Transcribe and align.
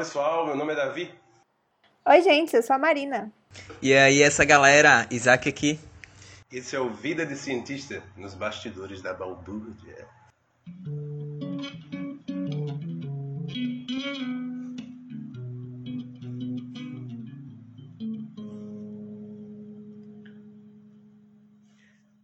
pessoal, 0.00 0.46
meu 0.46 0.56
nome 0.56 0.72
é 0.72 0.76
Davi. 0.76 1.14
Oi, 2.08 2.22
gente, 2.22 2.56
eu 2.56 2.62
sou 2.62 2.74
a 2.74 2.78
Marina. 2.78 3.30
E 3.82 3.92
aí, 3.92 4.22
essa 4.22 4.46
galera, 4.46 5.06
Isaac 5.10 5.46
aqui. 5.46 5.78
Esse 6.50 6.74
é 6.74 6.80
o 6.80 6.88
Vida 6.88 7.26
de 7.26 7.36
Cientista 7.36 8.02
nos 8.16 8.32
bastidores 8.32 9.02
da 9.02 9.12
balbúrdia. 9.12 10.08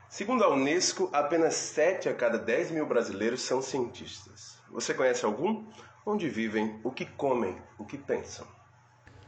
Segundo 0.08 0.44
a 0.44 0.48
Unesco, 0.48 1.10
apenas 1.12 1.52
7 1.52 2.08
a 2.08 2.14
cada 2.14 2.38
10 2.38 2.70
mil 2.70 2.86
brasileiros 2.86 3.42
são 3.42 3.60
cientistas. 3.60 4.56
Você 4.70 4.94
conhece 4.94 5.26
algum? 5.26 5.66
Onde 6.08 6.28
vivem, 6.28 6.78
o 6.84 6.90
que 6.92 7.04
comem, 7.04 7.56
o 7.76 7.84
que 7.84 7.98
pensam? 7.98 8.46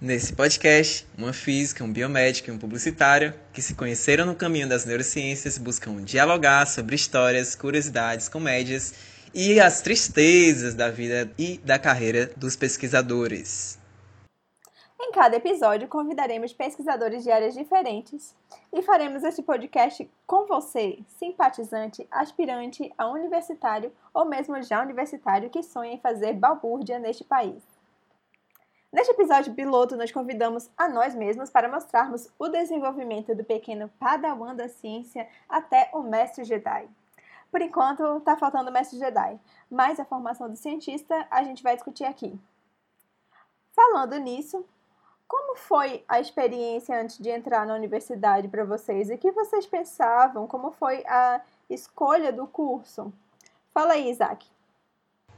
Nesse 0.00 0.32
podcast, 0.32 1.04
uma 1.18 1.32
física, 1.32 1.82
um 1.82 1.92
biomédico 1.92 2.50
e 2.50 2.52
um 2.52 2.58
publicitário 2.58 3.34
que 3.52 3.60
se 3.60 3.74
conheceram 3.74 4.24
no 4.24 4.36
caminho 4.36 4.68
das 4.68 4.84
neurociências 4.84 5.58
buscam 5.58 6.00
dialogar 6.04 6.66
sobre 6.66 6.94
histórias, 6.94 7.56
curiosidades, 7.56 8.28
comédias 8.28 8.94
e 9.34 9.58
as 9.58 9.80
tristezas 9.80 10.72
da 10.72 10.88
vida 10.88 11.28
e 11.36 11.58
da 11.64 11.80
carreira 11.80 12.30
dos 12.36 12.54
pesquisadores. 12.54 13.76
Em 15.00 15.12
cada 15.12 15.36
episódio, 15.36 15.86
convidaremos 15.86 16.52
pesquisadores 16.52 17.22
de 17.22 17.30
áreas 17.30 17.54
diferentes 17.54 18.34
e 18.72 18.82
faremos 18.82 19.22
este 19.22 19.42
podcast 19.42 20.10
com 20.26 20.44
você, 20.44 20.98
simpatizante, 21.06 22.06
aspirante 22.10 22.92
a 22.98 23.06
universitário 23.06 23.92
ou 24.12 24.24
mesmo 24.24 24.60
já 24.60 24.82
universitário 24.82 25.50
que 25.50 25.62
sonha 25.62 25.92
em 25.92 26.00
fazer 26.00 26.32
balbúrdia 26.32 26.98
neste 26.98 27.22
país. 27.22 27.62
Neste 28.92 29.12
episódio 29.12 29.54
piloto, 29.54 29.96
nós 29.96 30.10
convidamos 30.10 30.68
a 30.76 30.88
nós 30.88 31.14
mesmos 31.14 31.48
para 31.48 31.68
mostrarmos 31.68 32.28
o 32.36 32.48
desenvolvimento 32.48 33.36
do 33.36 33.44
pequeno 33.44 33.88
padawan 34.00 34.56
da 34.56 34.68
ciência 34.68 35.28
até 35.48 35.90
o 35.92 36.02
mestre 36.02 36.42
Jedi. 36.42 36.88
Por 37.52 37.62
enquanto, 37.62 38.18
está 38.18 38.36
faltando 38.36 38.68
o 38.70 38.72
mestre 38.72 38.98
Jedi, 38.98 39.38
mas 39.70 40.00
a 40.00 40.04
formação 40.04 40.50
do 40.50 40.56
cientista 40.56 41.26
a 41.30 41.44
gente 41.44 41.62
vai 41.62 41.76
discutir 41.76 42.04
aqui. 42.04 42.38
Falando 43.74 44.18
nisso, 44.18 44.66
como 45.28 45.56
foi 45.56 46.02
a 46.08 46.18
experiência 46.18 46.98
antes 46.98 47.18
de 47.18 47.28
entrar 47.28 47.66
na 47.66 47.74
universidade 47.74 48.48
para 48.48 48.64
vocês? 48.64 49.10
O 49.10 49.18
que 49.18 49.30
vocês 49.30 49.66
pensavam? 49.66 50.46
Como 50.46 50.72
foi 50.72 51.04
a 51.06 51.42
escolha 51.68 52.32
do 52.32 52.46
curso? 52.46 53.12
Fala 53.74 53.92
aí, 53.92 54.10
Isaac. 54.10 54.46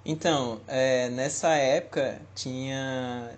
Então, 0.04 0.60
é, 0.68 1.10
nessa 1.10 1.50
época 1.50 2.22
tinha 2.34 3.30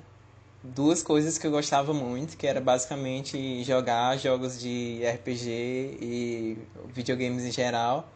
duas 0.63 1.03
coisas 1.03 1.39
que 1.39 1.47
eu 1.47 1.51
gostava 1.51 1.93
muito, 1.93 2.37
que 2.37 2.47
era 2.47 2.61
basicamente 2.61 3.65
jogar 3.65 4.17
jogos 4.19 4.61
de 4.61 5.01
RPG 5.05 5.99
e 6.01 6.59
videogames 6.89 7.45
em 7.45 7.51
geral. 7.51 8.07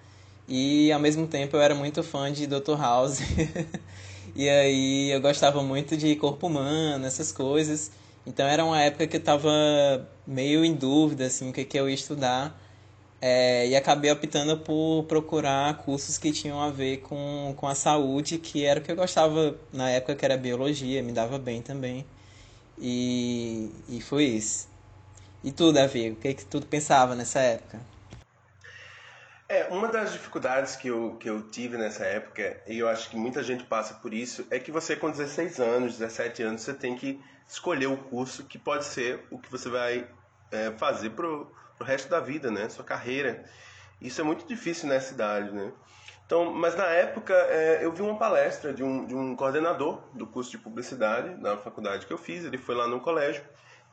E 0.47 0.93
ao 0.93 1.01
mesmo 1.01 1.27
tempo 1.27 1.57
eu 1.57 1.61
era 1.61 1.75
muito 1.75 2.03
fã 2.03 2.31
de 2.31 2.47
Dr. 2.47 2.79
House. 2.79 3.19
e 4.37 4.49
aí 4.49 5.11
eu 5.11 5.21
gostava 5.21 5.63
muito 5.63 5.97
de 5.97 6.15
corpo 6.17 6.47
humano, 6.47 7.05
essas 7.05 7.33
coisas. 7.33 7.91
Então 8.27 8.47
era 8.47 8.65
uma 8.65 8.81
época 8.83 9.07
que 9.07 9.17
eu 9.17 9.21
estava 9.21 9.51
meio 10.27 10.65
em 10.65 10.75
dúvida 10.75 11.27
assim, 11.27 11.49
o 11.49 11.53
que, 11.53 11.65
que 11.65 11.79
eu 11.79 11.89
ia 11.89 11.95
estudar. 11.95 12.61
É, 13.21 13.67
e 13.69 13.77
acabei 13.77 14.11
optando 14.11 14.59
por 14.59 15.05
procurar 15.05 15.79
cursos 15.79 16.19
que 16.19 16.33
tinham 16.33 16.61
a 16.61 16.71
ver 16.71 16.99
com, 16.99 17.55
com 17.57 17.67
a 17.67 17.75
saúde, 17.75 18.39
que 18.39 18.65
era 18.65 18.81
o 18.81 18.83
que 18.83 18.93
eu 18.93 18.97
gostava 18.97 19.57
na 19.73 19.89
época, 19.89 20.15
que 20.15 20.25
era 20.25 20.37
biologia, 20.37 21.03
me 21.03 21.13
dava 21.13 21.39
bem 21.39 21.63
também. 21.63 22.05
E, 22.79 23.71
e 23.89 24.01
foi 24.03 24.25
isso. 24.25 24.69
E 25.43 25.53
tu, 25.53 25.73
Davi, 25.73 26.11
o 26.11 26.17
que, 26.17 26.35
que 26.35 26.45
tu 26.45 26.61
pensava 26.67 27.15
nessa 27.15 27.41
época? 27.41 27.81
É, 29.49 29.69
uma 29.71 29.89
das 29.89 30.13
dificuldades 30.13 30.75
que 30.75 30.89
eu, 30.89 31.17
que 31.21 31.31
eu 31.31 31.41
tive 31.49 31.77
nessa 31.77 32.05
época, 32.05 32.61
e 32.67 32.79
eu 32.79 32.89
acho 32.89 33.09
que 33.09 33.17
muita 33.17 33.45
gente 33.45 33.63
passa 33.63 33.95
por 33.95 34.13
isso, 34.13 34.45
é 34.51 34.59
que 34.59 34.73
você 34.73 34.97
com 34.97 35.09
16 35.09 35.61
anos, 35.61 35.99
17 35.99 36.43
anos, 36.43 36.63
você 36.63 36.75
tem 36.75 36.97
que 36.97 37.21
escolher 37.49 37.87
o 37.87 37.97
curso 37.97 38.45
que 38.45 38.59
pode 38.59 38.85
ser 38.85 39.27
o 39.31 39.39
que 39.39 39.51
você 39.51 39.69
vai 39.69 40.09
é, 40.51 40.71
fazer 40.73 41.11
pro, 41.11 41.51
pro 41.77 41.87
resto 41.87 42.09
da 42.09 42.21
vida, 42.21 42.51
né? 42.51 42.69
Sua 42.69 42.85
carreira. 42.85 43.45
Isso 44.01 44.21
é 44.21 44.25
muito 44.25 44.47
difícil 44.47 44.89
nessa 44.89 45.15
idade, 45.15 45.51
né? 45.51 45.73
Então, 46.27 46.53
mas 46.53 46.75
na 46.75 46.87
época 46.87 47.33
é, 47.33 47.85
eu 47.85 47.93
vi 47.93 48.03
uma 48.03 48.19
palestra 48.19 48.75
de 48.75 48.83
um, 48.83 49.07
de 49.07 49.15
um 49.15 49.37
coordenador 49.37 50.01
do 50.13 50.27
curso 50.27 50.51
de 50.51 50.59
publicidade 50.59 51.41
na 51.41 51.57
faculdade 51.57 52.05
que 52.05 52.13
eu 52.13 52.19
fiz, 52.19 52.45
ele 52.45 52.59
foi 52.59 52.75
lá 52.75 52.89
no 52.89 53.01
colégio, 53.01 53.45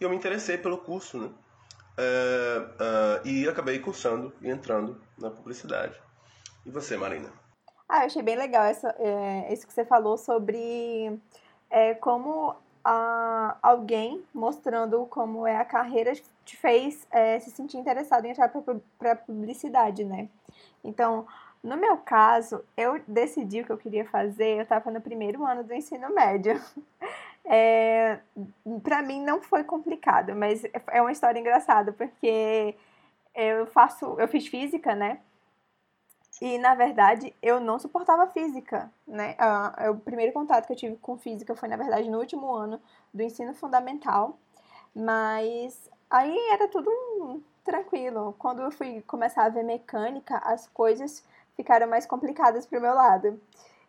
e 0.02 0.04
eu 0.04 0.10
me 0.10 0.16
interessei 0.16 0.58
pelo 0.58 0.80
curso, 0.80 1.18
né? 1.20 1.30
Uh, 1.96 3.22
uh, 3.24 3.28
e 3.28 3.48
acabei 3.48 3.78
cursando 3.78 4.34
e 4.42 4.50
entrando 4.50 5.00
na 5.16 5.30
publicidade. 5.30 5.96
E 6.66 6.72
você, 6.72 6.98
Marina? 6.98 7.30
Ah, 7.88 8.00
eu 8.00 8.06
achei 8.08 8.24
bem 8.24 8.36
legal 8.36 8.64
essa, 8.64 8.96
é, 8.98 9.54
isso 9.54 9.68
que 9.68 9.74
você 9.74 9.86
falou 9.86 10.18
sobre 10.18 11.20
é, 11.70 11.94
como 11.94 12.56
a, 12.84 13.58
alguém 13.62 14.24
mostrando 14.34 15.06
como 15.06 15.48
é 15.48 15.56
a 15.56 15.66
carreira 15.66 16.14
te 16.46 16.58
fez 16.58 17.08
é, 17.12 17.40
se 17.40 17.52
sentir 17.52 17.78
interessado 17.78 18.26
em 18.26 18.32
entrar 18.32 18.52
para 19.00 19.16
publicidade, 19.16 20.04
né? 20.04 20.28
Então, 20.84 21.26
no 21.64 21.78
meu 21.78 21.98
caso, 21.98 22.64
eu 22.76 23.02
decidi 23.08 23.62
o 23.62 23.66
que 23.66 23.72
eu 23.72 23.78
queria 23.78 24.06
fazer, 24.06 24.58
eu 24.58 24.64
estava 24.64 24.92
no 24.92 25.00
primeiro 25.00 25.46
ano 25.46 25.64
do 25.64 25.74
ensino 25.74 26.14
médio. 26.14 26.60
É, 27.46 28.20
para 28.82 29.02
mim 29.02 29.22
não 29.22 29.42
foi 29.42 29.66
complicado, 29.66 30.34
mas 30.34 30.64
é 30.88 31.02
uma 31.02 31.12
história 31.12 31.38
engraçada, 31.38 31.92
porque 31.92 32.74
eu 33.36 33.68
faço, 33.68 34.16
eu 34.18 34.30
fiz 34.30 34.48
física, 34.48 34.96
né? 34.96 35.20
E 36.44 36.58
na 36.58 36.76
verdade 36.76 37.34
eu 37.42 37.58
não 37.62 37.80
suportava 37.80 38.28
física, 38.28 38.92
né? 39.08 39.34
Ah, 39.40 39.90
o 39.92 39.96
primeiro 39.96 40.34
contato 40.34 40.68
que 40.68 40.74
eu 40.74 40.78
tive 40.78 40.98
com 40.98 41.18
física 41.18 41.56
foi 41.56 41.70
na 41.70 41.78
verdade 41.78 42.10
no 42.10 42.20
último 42.20 42.52
ano 42.52 42.82
do 43.14 43.24
ensino 43.24 43.54
fundamental, 43.54 44.38
mas 44.94 45.90
aí 46.10 46.38
era 46.52 46.68
tudo 46.68 46.92
tranquilo. 47.64 48.36
Quando 48.38 48.62
eu 48.62 48.72
fui 48.72 49.02
começar 49.08 49.46
a 49.46 49.50
ver 49.50 49.64
mecânica, 49.64 50.36
as 50.40 50.68
coisas 50.68 51.24
ficaram 51.56 51.88
mais 51.88 52.06
complicadas 52.06 52.66
pro 52.66 52.82
meu 52.82 52.94
lado. 52.94 53.40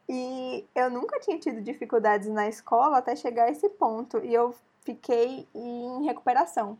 E 0.09 0.65
eu 0.77 0.89
nunca 0.89 1.19
tinha 1.19 1.37
tido 1.41 1.61
dificuldades 1.61 2.29
na 2.29 2.47
escola 2.49 2.99
até 2.99 3.17
chegar 3.17 3.47
a 3.47 3.51
esse 3.51 3.69
ponto. 3.69 4.25
E 4.25 4.33
eu 4.33 4.55
fiquei 4.85 5.49
em 5.53 6.05
recuperação. 6.05 6.79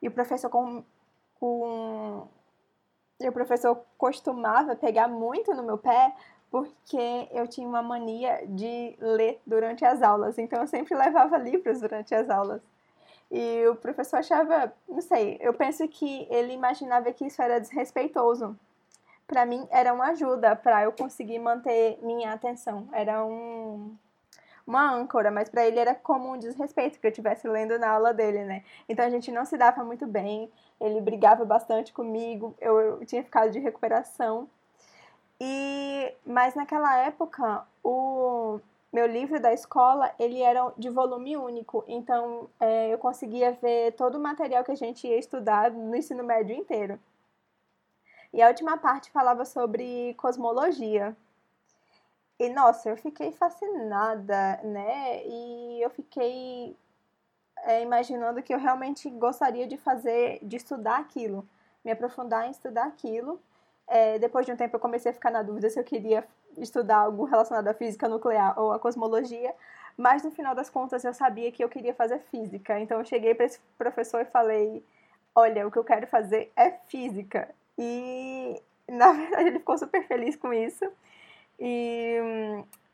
E 0.00 0.06
o 0.06 0.12
professor 0.12 0.48
com, 0.48 0.84
com 1.40 2.28
o 3.20 3.32
professor 3.32 3.80
costumava 3.96 4.76
pegar 4.76 5.08
muito 5.08 5.54
no 5.54 5.62
meu 5.62 5.78
pé 5.78 6.14
porque 6.50 7.28
eu 7.32 7.48
tinha 7.48 7.66
uma 7.66 7.82
mania 7.82 8.44
de 8.46 8.96
ler 9.00 9.40
durante 9.46 9.84
as 9.84 10.02
aulas. 10.02 10.38
Então 10.38 10.60
eu 10.60 10.66
sempre 10.66 10.94
levava 10.94 11.36
livros 11.38 11.80
durante 11.80 12.14
as 12.14 12.30
aulas. 12.30 12.62
E 13.30 13.66
o 13.66 13.74
professor 13.76 14.18
achava, 14.18 14.72
não 14.88 15.00
sei, 15.00 15.38
eu 15.40 15.52
penso 15.54 15.86
que 15.88 16.28
ele 16.30 16.52
imaginava 16.52 17.12
que 17.12 17.26
isso 17.26 17.42
era 17.42 17.58
desrespeitoso 17.60 18.56
para 19.26 19.46
mim 19.46 19.66
era 19.70 19.92
uma 19.92 20.08
ajuda 20.08 20.54
para 20.54 20.84
eu 20.84 20.92
conseguir 20.92 21.38
manter 21.38 21.98
minha 22.02 22.32
atenção. 22.32 22.88
Era 22.92 23.24
um, 23.24 23.96
uma 24.66 24.90
âncora, 24.90 25.30
mas 25.30 25.48
para 25.48 25.66
ele 25.66 25.78
era 25.78 25.94
como 25.94 26.32
um 26.32 26.38
desrespeito 26.38 26.98
que 26.98 27.06
eu 27.06 27.10
estivesse 27.10 27.46
lendo 27.46 27.78
na 27.78 27.90
aula 27.90 28.14
dele, 28.14 28.44
né? 28.44 28.64
Então 28.88 29.04
a 29.04 29.10
gente 29.10 29.30
não 29.30 29.44
se 29.44 29.56
dava 29.56 29.84
muito 29.84 30.06
bem, 30.06 30.50
ele 30.80 31.00
brigava 31.00 31.44
bastante 31.44 31.92
comigo, 31.92 32.54
eu, 32.60 32.80
eu 32.80 33.06
tinha 33.06 33.22
ficado 33.22 33.50
de 33.50 33.58
recuperação. 33.58 34.48
E 35.40 36.14
mas 36.24 36.54
naquela 36.54 36.96
época 36.98 37.66
o 37.82 38.60
meu 38.92 39.06
livro 39.06 39.40
da 39.40 39.52
escola 39.52 40.14
ele 40.18 40.40
era 40.40 40.72
de 40.78 40.88
volume 40.88 41.36
único, 41.36 41.84
então 41.86 42.48
é, 42.60 42.92
eu 42.92 42.98
conseguia 42.98 43.52
ver 43.52 43.92
todo 43.92 44.16
o 44.16 44.20
material 44.22 44.64
que 44.64 44.72
a 44.72 44.76
gente 44.76 45.06
ia 45.06 45.18
estudar 45.18 45.70
no 45.70 45.94
ensino 45.96 46.24
médio 46.24 46.56
inteiro. 46.56 46.98
E 48.32 48.42
a 48.42 48.48
última 48.48 48.76
parte 48.76 49.12
falava 49.12 49.44
sobre 49.44 50.14
cosmologia. 50.14 51.16
E 52.44 52.50
nossa, 52.50 52.90
eu 52.90 52.96
fiquei 52.98 53.32
fascinada, 53.32 54.60
né? 54.62 55.24
E 55.24 55.80
eu 55.82 55.88
fiquei 55.88 56.76
é, 57.62 57.82
imaginando 57.82 58.42
que 58.42 58.52
eu 58.52 58.58
realmente 58.58 59.08
gostaria 59.08 59.66
de 59.66 59.78
fazer, 59.78 60.40
de 60.42 60.56
estudar 60.56 60.98
aquilo, 60.98 61.48
me 61.82 61.90
aprofundar 61.90 62.46
em 62.46 62.50
estudar 62.50 62.84
aquilo. 62.86 63.40
É, 63.88 64.18
depois 64.18 64.44
de 64.44 64.52
um 64.52 64.56
tempo 64.56 64.76
eu 64.76 64.80
comecei 64.80 65.10
a 65.10 65.14
ficar 65.14 65.30
na 65.30 65.42
dúvida 65.42 65.70
se 65.70 65.80
eu 65.80 65.84
queria 65.84 66.26
estudar 66.58 66.98
algo 66.98 67.24
relacionado 67.24 67.68
à 67.68 67.72
física 67.72 68.08
nuclear 68.08 68.58
ou 68.60 68.72
à 68.72 68.78
cosmologia, 68.78 69.54
mas 69.96 70.22
no 70.22 70.30
final 70.30 70.54
das 70.54 70.68
contas 70.68 71.02
eu 71.02 71.14
sabia 71.14 71.50
que 71.50 71.64
eu 71.64 71.68
queria 71.70 71.94
fazer 71.94 72.18
física. 72.30 72.78
Então 72.78 72.98
eu 72.98 73.06
cheguei 73.06 73.34
para 73.34 73.46
esse 73.46 73.58
professor 73.78 74.20
e 74.20 74.26
falei: 74.26 74.84
Olha, 75.34 75.66
o 75.66 75.70
que 75.70 75.78
eu 75.78 75.84
quero 75.84 76.06
fazer 76.06 76.52
é 76.54 76.72
física. 76.88 77.54
E 77.78 78.60
na 78.86 79.12
verdade 79.12 79.48
ele 79.48 79.58
ficou 79.60 79.78
super 79.78 80.06
feliz 80.06 80.36
com 80.36 80.52
isso. 80.52 80.84
E 81.58 82.18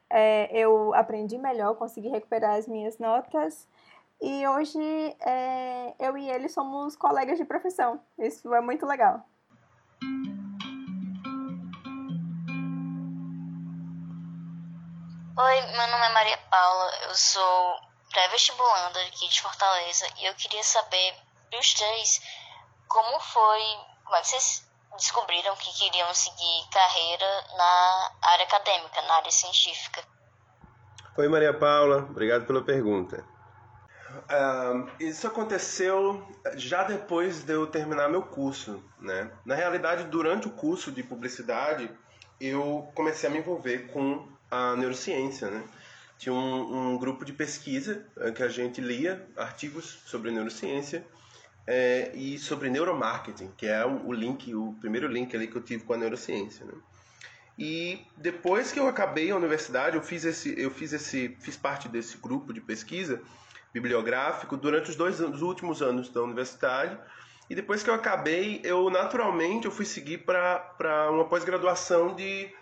é, 0.08 0.50
eu 0.52 0.94
aprendi 0.94 1.38
melhor, 1.38 1.76
consegui 1.76 2.08
recuperar 2.08 2.56
as 2.56 2.66
minhas 2.66 2.98
notas. 2.98 3.68
E 4.20 4.46
hoje 4.46 4.78
é, 5.20 5.94
eu 5.98 6.16
e 6.18 6.28
ele 6.28 6.48
somos 6.48 6.94
colegas 6.94 7.38
de 7.38 7.44
profissão. 7.44 8.00
Isso 8.18 8.52
é 8.54 8.60
muito 8.60 8.84
legal. 8.84 9.24
Oi, 15.42 15.60
meu 15.62 15.86
nome 15.88 16.04
é 16.04 16.12
Maria 16.12 16.38
Paula, 16.50 16.90
eu 17.04 17.14
sou 17.14 17.80
pré-vestibulanda 18.10 19.00
aqui 19.06 19.26
de 19.26 19.40
Fortaleza 19.40 20.06
e 20.18 20.26
eu 20.26 20.34
queria 20.34 20.62
saber 20.62 21.14
dos 21.50 21.72
três 21.72 22.20
como 22.86 23.18
foi, 23.20 23.62
como 24.04 24.16
é 24.16 24.20
que 24.20 24.28
vocês 24.28 24.69
descobriram 24.96 25.54
que 25.56 25.72
queriam 25.78 26.12
seguir 26.14 26.68
carreira 26.72 27.44
na 27.56 28.10
área 28.22 28.44
acadêmica, 28.44 29.02
na 29.02 29.14
área 29.14 29.30
científica? 29.30 30.02
Oi, 31.16 31.28
Maria 31.28 31.52
Paula, 31.52 31.98
obrigado 31.98 32.46
pela 32.46 32.62
pergunta. 32.62 33.24
Uh, 34.10 34.90
isso 34.98 35.26
aconteceu 35.26 36.26
já 36.54 36.82
depois 36.82 37.44
de 37.44 37.52
eu 37.52 37.66
terminar 37.66 38.08
meu 38.08 38.22
curso, 38.22 38.82
né? 38.98 39.30
Na 39.44 39.54
realidade, 39.54 40.04
durante 40.04 40.48
o 40.48 40.50
curso 40.50 40.90
de 40.90 41.02
publicidade, 41.02 41.90
eu 42.40 42.90
comecei 42.94 43.28
a 43.28 43.32
me 43.32 43.38
envolver 43.38 43.88
com 43.92 44.28
a 44.50 44.74
neurociência, 44.76 45.50
né? 45.50 45.62
Tinha 46.18 46.32
um, 46.34 46.92
um 46.92 46.98
grupo 46.98 47.24
de 47.24 47.32
pesquisa 47.32 48.06
eh, 48.18 48.30
que 48.30 48.42
a 48.42 48.48
gente 48.48 48.80
lia 48.80 49.26
artigos 49.36 50.00
sobre 50.04 50.30
neurociência 50.30 51.04
é, 51.72 52.10
e 52.16 52.36
sobre 52.36 52.68
neuromarketing, 52.68 53.52
que 53.56 53.64
é 53.64 53.86
o, 53.86 54.08
o, 54.08 54.12
link, 54.12 54.52
o 54.52 54.74
primeiro 54.80 55.06
link 55.06 55.36
ali 55.36 55.46
que 55.46 55.54
eu 55.54 55.62
tive 55.62 55.84
com 55.84 55.92
a 55.92 55.96
neurociência, 55.96 56.66
né? 56.66 56.72
E 57.56 58.04
depois 58.16 58.72
que 58.72 58.80
eu 58.80 58.88
acabei 58.88 59.30
a 59.30 59.36
universidade, 59.36 59.94
eu 59.94 60.02
fiz 60.02 60.24
esse, 60.24 60.58
eu 60.60 60.70
fiz 60.70 60.92
esse, 60.92 61.36
fiz 61.40 61.56
parte 61.56 61.88
desse 61.88 62.16
grupo 62.16 62.52
de 62.52 62.60
pesquisa 62.60 63.22
bibliográfico 63.72 64.56
durante 64.56 64.90
os 64.90 64.96
dois 64.96 65.20
os 65.20 65.42
últimos 65.42 65.80
anos 65.80 66.08
da 66.08 66.22
universidade. 66.22 66.98
E 67.48 67.54
depois 67.54 67.84
que 67.84 67.90
eu 67.90 67.94
acabei, 67.94 68.60
eu 68.64 68.90
naturalmente 68.90 69.66
eu 69.66 69.70
fui 69.70 69.84
seguir 69.84 70.18
para 70.18 71.10
uma 71.12 71.28
pós-graduação 71.28 72.16
de, 72.16 72.52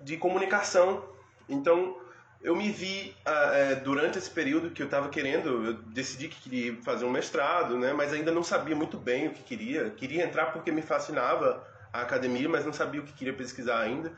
de 0.00 0.16
comunicação 0.16 1.04
então, 1.48 1.96
eu 2.40 2.54
me 2.54 2.70
vi 2.70 3.14
uh, 3.26 3.82
durante 3.82 4.18
esse 4.18 4.30
período 4.30 4.70
que 4.70 4.80
eu 4.80 4.86
estava 4.86 5.08
querendo, 5.08 5.66
eu 5.66 5.74
decidi 5.74 6.28
que 6.28 6.40
queria 6.40 6.76
fazer 6.82 7.04
um 7.04 7.10
mestrado, 7.10 7.76
né, 7.76 7.92
mas 7.92 8.12
ainda 8.12 8.30
não 8.30 8.44
sabia 8.44 8.76
muito 8.76 8.96
bem 8.96 9.28
o 9.28 9.32
que 9.32 9.42
queria. 9.42 9.90
Queria 9.90 10.24
entrar 10.24 10.46
porque 10.46 10.70
me 10.70 10.82
fascinava 10.82 11.66
a 11.92 12.02
academia, 12.02 12.48
mas 12.48 12.64
não 12.64 12.72
sabia 12.72 13.00
o 13.00 13.04
que 13.04 13.12
queria 13.12 13.32
pesquisar 13.32 13.80
ainda. 13.80 14.12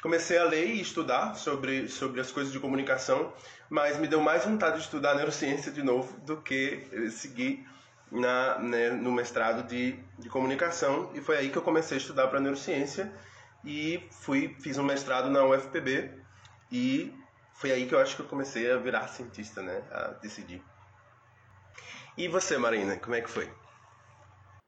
Comecei 0.00 0.38
a 0.38 0.44
ler 0.44 0.66
e 0.66 0.80
estudar 0.80 1.34
sobre, 1.34 1.88
sobre 1.88 2.20
as 2.20 2.30
coisas 2.30 2.52
de 2.52 2.60
comunicação, 2.60 3.32
mas 3.68 3.98
me 3.98 4.06
deu 4.06 4.20
mais 4.20 4.44
vontade 4.44 4.76
de 4.76 4.82
estudar 4.82 5.14
neurociência 5.14 5.72
de 5.72 5.82
novo 5.82 6.20
do 6.20 6.36
que 6.36 6.86
seguir 7.10 7.66
na, 8.12 8.58
né, 8.58 8.90
no 8.90 9.10
mestrado 9.10 9.66
de, 9.66 9.98
de 10.18 10.28
comunicação. 10.28 11.10
E 11.14 11.20
foi 11.20 11.38
aí 11.38 11.50
que 11.50 11.56
eu 11.58 11.62
comecei 11.62 11.96
a 11.96 12.00
estudar 12.00 12.28
para 12.28 12.38
neurociência 12.38 13.10
e 13.64 14.06
fui 14.10 14.54
fiz 14.60 14.78
um 14.78 14.84
mestrado 14.84 15.30
na 15.30 15.42
UFPB 15.42 16.10
e 16.70 17.12
foi 17.54 17.70
aí 17.70 17.86
que 17.86 17.94
eu 17.94 18.00
acho 18.00 18.16
que 18.16 18.22
eu 18.22 18.28
comecei 18.28 18.70
a 18.70 18.76
virar 18.76 19.08
cientista, 19.08 19.62
né? 19.62 19.82
A 19.90 20.08
decidir. 20.20 20.62
E 22.18 22.28
você, 22.28 22.58
Marina, 22.58 22.98
como 22.98 23.14
é 23.14 23.20
que 23.20 23.30
foi? 23.30 23.50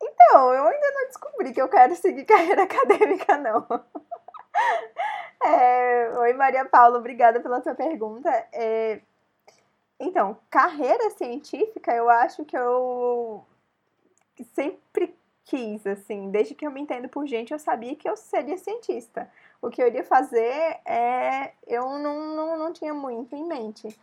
Então, 0.03 0.53
eu 0.55 0.67
ainda 0.67 0.91
não 0.93 1.07
descobri 1.07 1.53
que 1.53 1.61
eu 1.61 1.69
quero 1.69 1.95
seguir 1.97 2.25
carreira 2.27 2.63
acadêmica, 2.63 3.37
não. 3.37 3.67
É, 5.45 6.19
oi, 6.19 6.33
Maria 6.33 6.65
Paula, 6.65 6.99
obrigada 6.99 7.39
pela 7.41 7.63
sua 7.63 7.75
pergunta. 7.75 8.29
É, 8.53 9.01
então, 10.01 10.37
carreira 10.51 11.11
científica, 11.11 11.93
eu 11.93 12.09
acho 12.09 12.45
que 12.45 12.57
eu 12.57 13.47
sempre 14.55 15.15
quis, 15.45 15.87
assim, 15.87 16.31
desde 16.31 16.55
que 16.55 16.67
eu 16.67 16.71
me 16.73 16.81
entendo 16.81 17.09
por 17.09 17.27
gente, 17.27 17.53
eu 17.53 17.59
sabia 17.59 17.95
que 17.95 18.09
eu 18.09 18.17
seria 18.17 18.57
cientista 18.57 19.31
o 19.61 19.71
que 19.71 19.83
eu 19.83 19.87
iria 19.87 20.05
fazer 20.05 20.81
é. 20.85 21.53
Eu 21.67 21.99
não, 21.99 22.35
não, 22.35 22.59
não 22.59 22.73
tinha 22.73 22.95
muito 22.95 23.35
em 23.35 23.45
mente. 23.45 23.99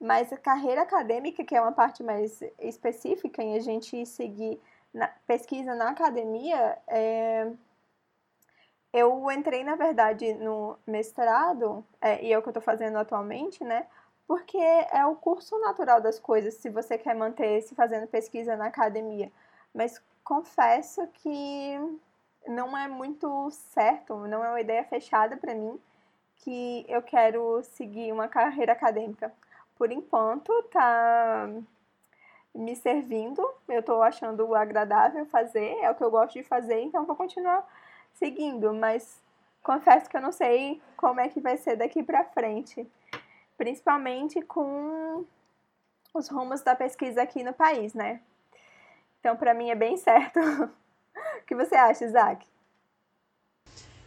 Mas 0.00 0.32
a 0.32 0.36
carreira 0.36 0.82
acadêmica, 0.82 1.44
que 1.44 1.54
é 1.54 1.60
uma 1.60 1.72
parte 1.72 2.02
mais 2.02 2.42
específica 2.58 3.42
em 3.42 3.56
a 3.56 3.60
gente 3.60 4.04
seguir 4.04 4.60
na, 4.92 5.08
pesquisa 5.26 5.74
na 5.74 5.90
academia, 5.90 6.76
é, 6.88 7.52
eu 8.92 9.30
entrei, 9.30 9.64
na 9.64 9.74
verdade, 9.76 10.34
no 10.34 10.76
mestrado, 10.86 11.84
é, 12.00 12.22
e 12.24 12.32
é 12.32 12.38
o 12.38 12.42
que 12.42 12.48
eu 12.48 12.50
estou 12.50 12.62
fazendo 12.62 12.98
atualmente, 12.98 13.64
né? 13.64 13.86
Porque 14.26 14.58
é 14.58 15.06
o 15.06 15.14
curso 15.16 15.58
natural 15.60 16.00
das 16.00 16.18
coisas, 16.18 16.54
se 16.54 16.68
você 16.68 16.98
quer 16.98 17.14
manter 17.14 17.62
se 17.62 17.74
fazendo 17.74 18.06
pesquisa 18.06 18.56
na 18.56 18.66
academia. 18.66 19.32
Mas 19.74 20.02
confesso 20.24 21.06
que 21.14 21.78
não 22.46 22.76
é 22.76 22.88
muito 22.88 23.50
certo, 23.50 24.16
não 24.26 24.44
é 24.44 24.48
uma 24.48 24.60
ideia 24.60 24.84
fechada 24.84 25.36
para 25.36 25.54
mim 25.54 25.78
que 26.36 26.84
eu 26.88 27.02
quero 27.02 27.62
seguir 27.62 28.12
uma 28.12 28.28
carreira 28.28 28.72
acadêmica. 28.72 29.32
Por 29.76 29.92
enquanto, 29.92 30.52
tá 30.64 31.48
me 32.54 32.76
servindo, 32.76 33.42
eu 33.68 33.80
estou 33.80 34.02
achando 34.02 34.54
agradável 34.54 35.24
fazer, 35.26 35.78
é 35.80 35.90
o 35.90 35.94
que 35.94 36.04
eu 36.04 36.10
gosto 36.10 36.34
de 36.34 36.42
fazer, 36.42 36.80
então 36.80 37.06
vou 37.06 37.16
continuar 37.16 37.66
seguindo, 38.14 38.74
mas 38.74 39.20
confesso 39.62 40.10
que 40.10 40.16
eu 40.16 40.20
não 40.20 40.32
sei 40.32 40.82
como 40.96 41.20
é 41.20 41.28
que 41.28 41.40
vai 41.40 41.56
ser 41.56 41.76
daqui 41.76 42.02
para 42.02 42.24
frente, 42.24 42.86
principalmente 43.56 44.42
com 44.42 45.24
os 46.12 46.28
rumos 46.28 46.60
da 46.60 46.74
pesquisa 46.74 47.22
aqui 47.22 47.42
no 47.42 47.54
país, 47.54 47.94
né? 47.94 48.20
Então, 49.18 49.36
para 49.36 49.54
mim 49.54 49.70
é 49.70 49.74
bem 49.74 49.96
certo 49.96 50.38
que 51.52 51.54
você 51.54 51.74
acha, 51.74 52.04
Isaac? 52.04 52.46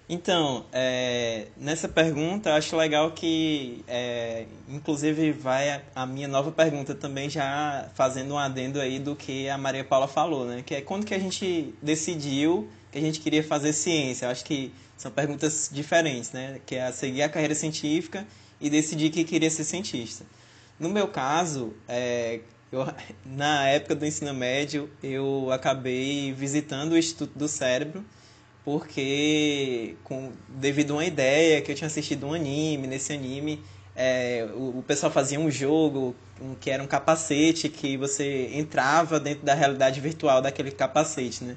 Então, 0.07 0.65
é, 0.71 1.47
nessa 1.57 1.87
pergunta, 1.87 2.53
acho 2.55 2.75
legal 2.75 3.11
que, 3.11 3.83
é, 3.87 4.45
inclusive, 4.69 5.31
vai 5.31 5.69
a, 5.69 5.81
a, 5.95 6.05
minha 6.05 6.27
nova 6.27 6.51
pergunta 6.51 6.93
também 6.93 7.27
já 7.27 7.89
fazendo 7.95 8.35
um 8.35 8.37
adendo 8.37 8.79
aí 8.79 8.99
do 8.99 9.15
que 9.15 9.49
a 9.49 9.57
Maria 9.57 9.83
Paula 9.83 10.07
falou, 10.07 10.45
né? 10.45 10.63
Que 10.63 10.75
é 10.75 10.81
quando 10.81 11.05
que 11.05 11.13
a 11.13 11.19
gente 11.19 11.73
decidiu 11.81 12.69
que 12.91 12.99
a 12.99 13.01
gente 13.01 13.19
queria 13.19 13.43
fazer 13.43 13.73
ciência. 13.73 14.29
Acho 14.29 14.45
que 14.45 14.71
são 14.95 15.11
perguntas 15.11 15.69
diferentes, 15.71 16.31
né? 16.31 16.61
Que 16.67 16.75
é 16.75 16.91
seguir 16.91 17.23
a 17.23 17.29
carreira 17.29 17.55
científica 17.55 18.27
e 18.61 18.69
decidir 18.69 19.09
que 19.09 19.23
queria 19.23 19.49
ser 19.49 19.63
cientista. 19.63 20.23
No 20.79 20.89
meu 20.89 21.07
caso, 21.07 21.73
é, 21.87 22.41
eu, 22.71 22.85
na 23.25 23.67
época 23.67 23.95
do 23.95 24.05
ensino 24.05 24.33
médio, 24.33 24.89
eu 25.01 25.49
acabei 25.51 26.33
visitando 26.33 26.93
o 26.93 26.97
Instituto 26.97 27.37
do 27.37 27.47
Cérebro, 27.47 28.03
porque, 28.63 29.95
com, 30.03 30.31
devido 30.47 30.91
a 30.91 30.95
uma 30.95 31.05
ideia 31.05 31.61
que 31.61 31.71
eu 31.71 31.75
tinha 31.75 31.87
assistido 31.87 32.25
um 32.25 32.33
anime, 32.33 32.87
nesse 32.87 33.13
anime, 33.13 33.63
é, 33.95 34.47
o, 34.53 34.79
o, 34.79 34.83
pessoal 34.85 35.11
fazia 35.11 35.39
um 35.39 35.49
jogo 35.49 36.15
que 36.59 36.69
era 36.69 36.83
um 36.83 36.87
capacete 36.87 37.69
que 37.69 37.95
você 37.95 38.49
entrava 38.53 39.19
dentro 39.19 39.45
da 39.45 39.53
realidade 39.53 40.01
virtual 40.01 40.41
daquele 40.41 40.71
capacete, 40.71 41.43
né? 41.43 41.55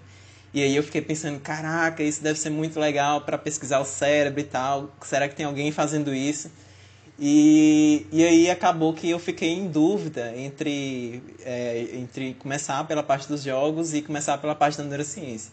E 0.55 0.63
aí 0.63 0.75
eu 0.77 0.83
fiquei 0.83 1.03
pensando, 1.03 1.39
caraca, 1.41 2.03
isso 2.03 2.23
deve 2.23 2.39
ser 2.39 2.51
muito 2.51 2.79
legal 2.79 3.21
para 3.23 3.37
pesquisar 3.37 3.81
o 3.81 3.85
cérebro 3.85 4.41
e 4.41 4.45
tal. 4.45 4.91
Será 5.03 5.29
que 5.29 5.35
tem 5.35 5.45
alguém 5.45 5.71
fazendo 5.73 6.15
isso? 6.15 6.51
E, 7.21 8.07
e 8.13 8.25
aí 8.25 8.51
acabou 8.51 8.95
que 8.95 9.11
eu 9.11 9.19
fiquei 9.19 9.51
em 9.51 9.67
dúvida 9.67 10.33
entre, 10.37 11.21
é, 11.45 11.89
entre 11.95 12.35
começar 12.35 12.87
pela 12.87 13.03
parte 13.03 13.27
dos 13.27 13.43
jogos 13.43 13.93
e 13.93 14.03
começar 14.03 14.39
pela 14.39 14.55
parte 14.55 14.79
da 14.79 14.85
neurociência. 14.85 15.51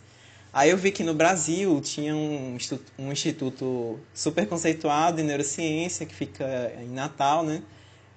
Aí 0.53 0.69
eu 0.69 0.77
vi 0.77 0.91
que 0.91 1.03
no 1.03 1.13
Brasil 1.13 1.81
tinha 1.81 2.15
um 2.15 2.55
instituto, 2.55 2.91
um 2.97 3.11
instituto 3.11 3.99
super 4.13 4.47
conceituado 4.47 5.19
em 5.19 5.23
neurociência, 5.23 6.05
que 6.05 6.13
fica 6.13 6.71
em 6.79 6.89
Natal, 6.89 7.43
né? 7.43 7.61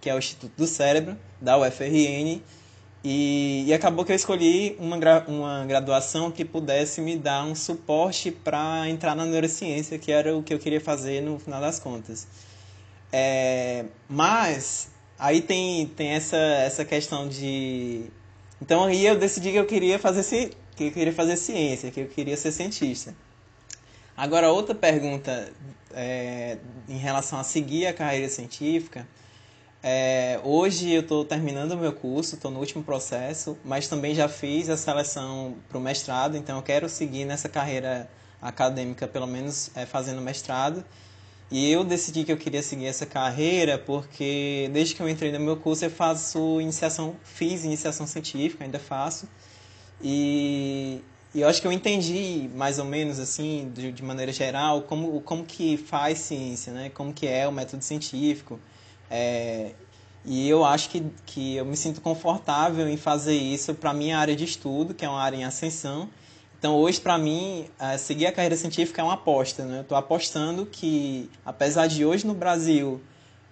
que 0.00 0.09
é 0.09 0.14
o 0.14 0.19
Instituto 0.19 0.52
do 0.57 0.67
Cérebro, 0.67 1.17
da 1.40 1.59
UFRN, 1.59 2.40
e, 3.02 3.64
e 3.67 3.75
acabou 3.75 4.05
que 4.05 4.12
eu 4.12 4.17
escolhi 4.17 4.76
uma, 4.78 4.97
uma 5.26 5.64
graduação 5.64 6.31
que 6.31 6.45
pudesse 6.45 7.00
me 7.00 7.17
dar 7.17 7.45
um 7.45 7.55
suporte 7.55 8.31
para 8.31 8.88
entrar 8.88 9.14
na 9.14 9.25
neurociência, 9.25 9.99
que 9.99 10.12
era 10.12 10.37
o 10.37 10.43
que 10.43 10.52
eu 10.52 10.59
queria 10.59 10.81
fazer 10.81 11.21
no 11.21 11.38
final 11.38 11.61
das 11.61 11.78
contas. 11.78 12.26
É, 13.12 13.85
mas 14.09 14.91
aí 15.19 15.41
tem, 15.41 15.87
tem 15.87 16.11
essa, 16.11 16.37
essa 16.37 16.85
questão 16.85 17.29
de. 17.29 18.05
Então 18.61 18.85
aí 18.85 19.07
eu 19.07 19.19
decidi 19.19 19.53
que 19.53 19.59
eu 19.59 19.67
queria 19.67 19.99
fazer 19.99 20.23
que 20.77 20.85
eu 20.85 20.93
queria 20.93 21.12
fazer 21.12 21.37
ciência, 21.37 21.91
que 21.91 22.00
eu 22.00 22.07
queria 22.07 22.37
ser 22.37 22.53
cientista. 22.53 23.15
Agora 24.17 24.50
outra 24.50 24.75
pergunta 24.75 25.53
é, 25.93 26.59
em 26.88 26.99
relação 26.99 27.38
a 27.38 27.45
seguir 27.45 27.87
a 27.87 27.93
carreira 27.93 28.29
científica. 28.29 29.07
É, 29.83 30.41
hoje 30.43 30.91
eu 30.91 31.03
estou 31.03 31.25
terminando 31.25 31.73
o 31.73 31.77
meu 31.77 31.93
curso, 31.93 32.35
estou 32.35 32.50
no 32.50 32.59
último 32.59 32.83
processo, 32.83 33.57
mas 33.65 33.87
também 33.87 34.15
já 34.15 34.29
fiz 34.29 34.69
a 34.69 34.77
seleção 34.77 35.57
para 35.69 35.79
o 35.79 35.81
mestrado, 35.81 36.37
então 36.37 36.57
eu 36.57 36.62
quero 36.62 36.88
seguir 36.88 37.25
nessa 37.25 37.49
carreira 37.49 38.11
acadêmica, 38.43 39.07
pelo 39.07 39.27
menos 39.27 39.71
é, 39.77 39.87
fazendo 39.87 40.21
mestrado. 40.21 40.85
E 41.50 41.71
eu 41.71 41.83
decidi 41.83 42.25
que 42.25 42.33
eu 42.33 42.37
queria 42.37 42.62
seguir 42.62 42.87
essa 42.87 43.07
carreira 43.07 43.78
porque 43.78 44.69
desde 44.73 44.95
que 44.95 45.00
eu 45.00 45.09
entrei 45.09 45.33
no 45.33 45.40
meu 45.40 45.57
curso 45.57 45.85
eu 45.85 45.90
faço 45.90 46.61
iniciação, 46.61 47.17
fiz 47.25 47.64
iniciação 47.64 48.07
científica, 48.07 48.64
ainda 48.64 48.78
faço. 48.78 49.26
E, 50.02 51.00
e 51.35 51.40
eu 51.40 51.49
acho 51.49 51.61
que 51.61 51.67
eu 51.67 51.73
entendi 51.73 52.50
mais 52.55 52.78
ou 52.78 52.85
menos 52.85 53.19
assim, 53.19 53.73
de, 53.75 53.90
de, 53.93 54.02
maneira 54.02 54.31
geral, 54.31 54.83
como, 54.83 55.21
como 55.23 55.45
que 55.45 55.76
faz 55.78 56.19
ciência, 56.19 56.73
né? 56.73 56.90
Como 56.90 57.12
que 57.14 57.26
é 57.26 57.49
o 57.49 57.52
método 57.52 57.83
científico. 57.83 58.61
É, 59.11 59.73
e 60.25 60.47
eu 60.49 60.64
acho 60.64 60.90
que, 60.90 61.02
que 61.25 61.57
eu 61.57 61.64
me 61.64 61.76
sinto 61.76 62.02
confortável 62.02 62.87
em 62.87 62.99
fazer 62.99 63.35
isso 63.35 63.75
para 63.75 63.95
minha 63.95 64.19
área 64.19 64.37
de 64.37 64.45
estudo, 64.45 64.93
que 64.93 65.05
é 65.05 65.09
uma 65.09 65.21
área 65.21 65.37
em 65.37 65.45
ascensão, 65.45 66.11
então, 66.59 66.75
hoje, 66.75 67.00
para 67.00 67.17
mim, 67.17 67.67
é, 67.79 67.97
seguir 67.97 68.27
a 68.27 68.33
carreira 68.33 68.57
científica 68.57 69.00
é 69.00 69.05
uma 69.05 69.15
aposta. 69.15 69.65
Né? 69.65 69.79
Eu 69.79 69.83
estou 69.83 69.97
apostando 69.97 70.67
que, 70.67 71.31
apesar 71.47 71.87
de 71.87 72.05
hoje 72.05 72.27
no 72.27 72.35
Brasil 72.35 73.00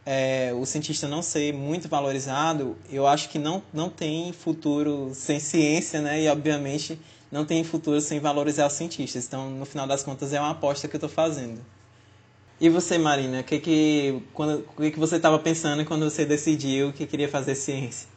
é, 0.05 0.53
o 0.55 0.67
cientista 0.67 1.07
não 1.07 1.23
ser 1.23 1.53
muito 1.55 1.89
valorizado, 1.89 2.77
eu 2.91 3.07
acho 3.07 3.29
que 3.29 3.39
não, 3.39 3.63
não 3.73 3.89
tem 3.89 4.33
futuro 4.33 5.13
sem 5.15 5.39
ciência, 5.39 6.01
né? 6.01 6.23
E, 6.23 6.29
obviamente, 6.29 6.99
não 7.31 7.45
tem 7.45 7.63
futuro 7.63 8.01
sem 8.01 8.19
valorizar 8.19 8.67
os 8.67 8.73
cientistas. 8.73 9.27
Então, 9.27 9.51
no 9.51 9.65
final 9.65 9.87
das 9.87 10.03
contas, 10.03 10.33
é 10.33 10.41
uma 10.41 10.51
aposta 10.51 10.89
que 10.89 10.97
eu 10.97 10.99
estou 10.99 11.11
fazendo. 11.11 11.61
E 12.61 12.69
você, 12.69 12.99
Marina, 12.99 13.41
o 13.41 13.45
que, 13.45 13.61
que, 13.61 14.23
quando, 14.33 14.67
que, 14.77 14.91
que 14.91 14.99
você 14.99 15.17
estava 15.17 15.39
pensando 15.39 15.85
quando 15.85 16.11
você 16.11 16.25
decidiu 16.25 16.93
que 16.93 17.07
queria 17.07 17.29
fazer 17.29 17.55
ciência? 17.55 18.16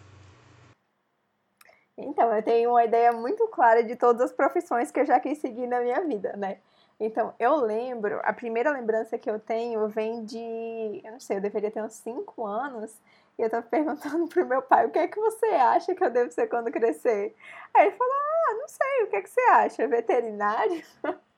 Então, 2.02 2.34
eu 2.34 2.42
tenho 2.42 2.70
uma 2.72 2.84
ideia 2.84 3.12
muito 3.12 3.46
clara 3.48 3.84
de 3.84 3.96
todas 3.96 4.22
as 4.22 4.32
profissões 4.32 4.90
que 4.92 5.00
eu 5.02 5.06
já 5.06 5.20
quis 5.20 5.38
seguir 5.40 5.68
na 5.68 5.82
minha 5.82 6.00
vida, 6.02 6.34
né? 6.38 6.58
Então, 7.00 7.34
eu 7.40 7.56
lembro, 7.56 8.20
a 8.24 8.34
primeira 8.34 8.72
lembrança 8.72 9.18
que 9.18 9.30
eu 9.30 9.40
tenho 9.40 9.88
vem 9.88 10.24
de, 10.26 11.02
eu 11.04 11.12
não 11.12 11.20
sei, 11.20 11.38
eu 11.38 11.42
deveria 11.42 11.72
ter 11.72 11.82
uns 11.84 11.94
5 11.94 12.46
anos, 12.46 12.94
e 13.38 13.42
eu 13.42 13.50
tava 13.50 13.66
perguntando 13.68 14.28
pro 14.28 14.46
meu 14.46 14.62
pai, 14.62 14.86
o 14.86 14.92
que 14.92 15.00
é 15.00 15.08
que 15.08 15.20
você 15.20 15.46
acha 15.48 15.96
que 15.96 16.04
eu 16.04 16.10
devo 16.10 16.32
ser 16.32 16.48
quando 16.48 16.72
crescer? 16.72 17.36
Aí 17.74 17.88
ele 17.88 17.96
falou, 17.96 18.14
ah, 18.14 18.54
não 18.60 18.68
sei, 18.68 19.04
o 19.04 19.08
que 19.08 19.16
é 19.18 19.22
que 19.22 19.30
você 19.30 19.42
acha? 19.42 19.88
Veterinário? 19.88 20.84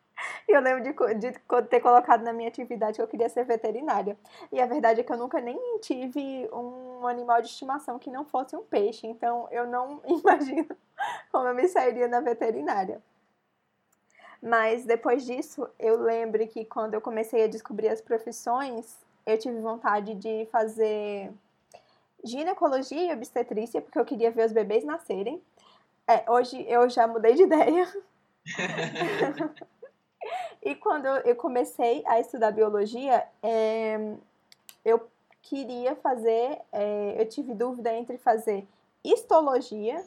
E 0.47 0.51
eu 0.51 0.61
lembro 0.61 0.83
de, 0.83 1.15
de, 1.15 1.39
ter 1.69 1.79
colocado 1.79 2.23
na 2.23 2.33
minha 2.33 2.49
atividade 2.49 2.97
que 2.97 3.01
eu 3.01 3.07
queria 3.07 3.29
ser 3.29 3.45
veterinária. 3.45 4.17
E 4.51 4.59
a 4.59 4.65
verdade 4.65 5.01
é 5.01 5.03
que 5.03 5.11
eu 5.11 5.17
nunca 5.17 5.39
nem 5.39 5.57
tive 5.79 6.49
um 6.53 7.07
animal 7.07 7.41
de 7.41 7.47
estimação 7.47 7.97
que 7.97 8.09
não 8.09 8.25
fosse 8.25 8.55
um 8.55 8.63
peixe. 8.63 9.07
Então 9.07 9.47
eu 9.51 9.67
não 9.67 10.01
imagino 10.05 10.75
como 11.31 11.47
eu 11.47 11.55
me 11.55 11.67
sairia 11.67 12.07
na 12.07 12.19
veterinária. 12.19 13.01
Mas 14.41 14.85
depois 14.85 15.23
disso, 15.23 15.69
eu 15.79 16.01
lembro 16.01 16.45
que 16.47 16.65
quando 16.65 16.95
eu 16.95 17.01
comecei 17.01 17.43
a 17.43 17.47
descobrir 17.47 17.89
as 17.89 18.01
profissões, 18.01 18.97
eu 19.25 19.37
tive 19.37 19.59
vontade 19.59 20.15
de 20.15 20.47
fazer 20.51 21.31
ginecologia 22.23 23.11
e 23.11 23.13
obstetrícia, 23.13 23.81
porque 23.81 23.99
eu 23.99 24.05
queria 24.05 24.31
ver 24.31 24.45
os 24.45 24.51
bebês 24.51 24.83
nascerem. 24.83 25.41
É, 26.07 26.29
hoje 26.29 26.65
eu 26.67 26.89
já 26.89 27.07
mudei 27.07 27.35
de 27.35 27.43
ideia. 27.47 27.87
E 30.61 30.75
quando 30.75 31.07
eu 31.07 31.35
comecei 31.35 32.03
a 32.05 32.19
estudar 32.19 32.51
biologia, 32.51 33.25
é, 33.41 34.15
eu 34.85 35.07
queria 35.41 35.95
fazer, 35.95 36.59
é, 36.71 37.15
eu 37.19 37.27
tive 37.27 37.53
dúvida 37.53 37.91
entre 37.93 38.17
fazer 38.17 38.67
histologia, 39.03 40.03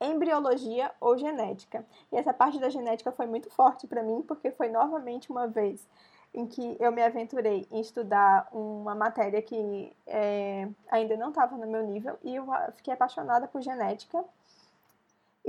embriologia 0.00 0.90
ou 1.00 1.18
genética. 1.18 1.84
E 2.10 2.16
essa 2.16 2.32
parte 2.32 2.58
da 2.58 2.70
genética 2.70 3.12
foi 3.12 3.26
muito 3.26 3.50
forte 3.50 3.86
para 3.86 4.02
mim, 4.02 4.22
porque 4.22 4.50
foi 4.50 4.68
novamente 4.68 5.30
uma 5.30 5.46
vez 5.46 5.86
em 6.32 6.46
que 6.46 6.76
eu 6.78 6.92
me 6.92 7.02
aventurei 7.02 7.66
em 7.70 7.80
estudar 7.80 8.48
uma 8.52 8.94
matéria 8.94 9.42
que 9.42 9.92
é, 10.06 10.68
ainda 10.90 11.16
não 11.16 11.30
estava 11.30 11.56
no 11.56 11.66
meu 11.66 11.82
nível 11.82 12.16
e 12.22 12.36
eu 12.36 12.46
fiquei 12.76 12.94
apaixonada 12.94 13.48
por 13.48 13.60
genética. 13.60 14.24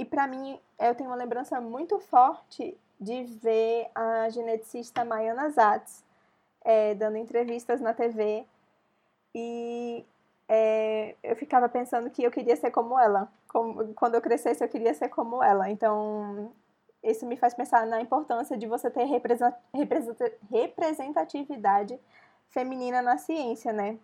E 0.02 0.06
para 0.06 0.26
mim, 0.26 0.60
eu 0.80 0.96
tenho 0.96 1.12
uma 1.12 1.16
lembrança 1.16 1.62
muito 1.62 2.00
forte 2.00 2.76
de 3.00 3.24
ver 3.24 3.88
a 3.94 4.28
geneticista 4.30 5.06
Mayana 5.06 5.48
Zatz 5.52 6.04
é, 6.66 6.96
dando 6.96 7.18
entrevistas 7.18 7.80
na 7.80 7.94
TV 7.94 8.44
e 9.36 10.04
é, 10.50 11.16
eu 11.22 11.36
ficava 11.36 11.70
pensando 11.70 12.10
que 12.10 12.24
eu 12.24 12.32
queria 12.32 12.56
ser 12.56 12.72
como 12.72 12.98
ela. 12.98 13.32
Como, 13.48 13.94
quando 13.94 14.16
eu 14.16 14.22
crescesse, 14.24 14.64
eu 14.64 14.68
queria 14.68 14.96
ser 14.96 15.10
como 15.10 15.44
ela. 15.44 15.70
Então, 15.70 16.52
isso 17.04 17.28
me 17.28 17.38
faz 17.38 17.54
pensar 17.54 17.86
na 17.86 18.02
importância 18.02 18.58
de 18.58 18.66
você 18.66 18.90
ter 18.90 19.06
representatividade 20.52 22.00
feminina 22.50 23.04
na 23.04 23.20
ciência, 23.20 23.72
né? 23.72 24.00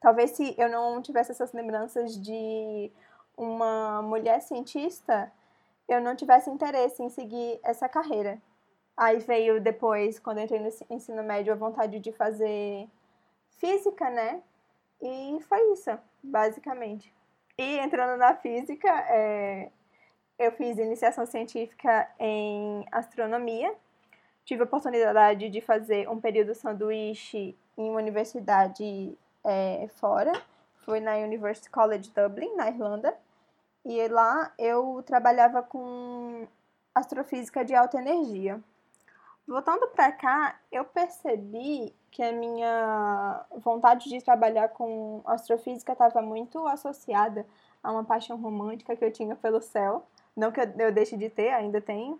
Talvez 0.00 0.32
se 0.32 0.56
eu 0.58 0.68
não 0.68 1.00
tivesse 1.00 1.30
essas 1.30 1.52
lembranças 1.52 2.20
de 2.20 2.90
uma 3.36 4.02
mulher 4.02 4.40
cientista, 4.40 5.32
eu 5.88 6.00
não 6.00 6.16
tivesse 6.16 6.50
interesse 6.50 7.02
em 7.02 7.08
seguir 7.08 7.60
essa 7.62 7.88
carreira. 7.88 8.40
Aí 8.96 9.18
veio 9.18 9.60
depois, 9.60 10.18
quando 10.18 10.40
entrei 10.40 10.60
no 10.60 10.70
ensino 10.90 11.22
médio, 11.22 11.52
a 11.52 11.56
vontade 11.56 11.98
de 11.98 12.12
fazer 12.12 12.88
física, 13.58 14.08
né? 14.10 14.42
E 15.02 15.38
foi 15.48 15.72
isso, 15.72 15.90
basicamente. 16.22 17.12
E 17.58 17.78
entrando 17.78 18.16
na 18.18 18.34
física, 18.34 18.88
é, 18.88 19.70
eu 20.38 20.52
fiz 20.52 20.78
iniciação 20.78 21.26
científica 21.26 22.08
em 22.18 22.84
astronomia. 22.90 23.74
Tive 24.44 24.62
a 24.62 24.64
oportunidade 24.64 25.48
de 25.48 25.60
fazer 25.60 26.08
um 26.08 26.20
período 26.20 26.54
sanduíche 26.54 27.56
em 27.76 27.90
uma 27.90 28.00
universidade 28.00 29.16
é, 29.42 29.88
fora. 29.96 30.32
Foi 30.84 31.00
na 31.00 31.16
University 31.16 31.70
College 31.70 32.10
Dublin, 32.10 32.54
na 32.56 32.68
Irlanda. 32.68 33.16
E 33.84 34.08
lá 34.08 34.52
eu 34.58 35.02
trabalhava 35.06 35.62
com 35.62 36.46
astrofísica 36.94 37.64
de 37.64 37.74
alta 37.74 37.98
energia. 37.98 38.60
Voltando 39.46 39.88
para 39.88 40.10
cá, 40.10 40.58
eu 40.72 40.84
percebi 40.84 41.94
que 42.10 42.22
a 42.22 42.32
minha 42.32 43.44
vontade 43.56 44.08
de 44.08 44.24
trabalhar 44.24 44.68
com 44.70 45.20
astrofísica 45.26 45.92
estava 45.92 46.22
muito 46.22 46.66
associada 46.66 47.46
a 47.82 47.92
uma 47.92 48.04
paixão 48.04 48.40
romântica 48.40 48.96
que 48.96 49.04
eu 49.04 49.12
tinha 49.12 49.36
pelo 49.36 49.60
céu. 49.60 50.06
Não 50.34 50.50
que 50.50 50.60
eu 50.60 50.92
deixe 50.92 51.16
de 51.16 51.28
ter, 51.28 51.50
ainda 51.50 51.80
tenho. 51.80 52.18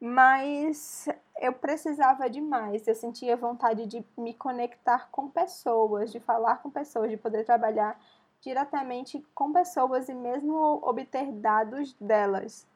Mas 0.00 1.08
eu 1.40 1.52
precisava 1.52 2.28
de 2.28 2.40
mais. 2.40 2.86
Eu 2.88 2.94
sentia 2.94 3.36
vontade 3.36 3.86
de 3.86 4.04
me 4.16 4.34
conectar 4.34 5.08
com 5.12 5.28
pessoas, 5.28 6.10
de 6.10 6.18
falar 6.18 6.56
com 6.62 6.70
pessoas, 6.70 7.10
de 7.10 7.16
poder 7.16 7.44
trabalhar 7.44 8.00
diretamente 8.40 9.24
com 9.34 9.52
pessoas 9.52 10.08
e 10.08 10.14
mesmo 10.14 10.80
obter 10.82 11.30
dados 11.32 11.94
delas, 12.00 12.66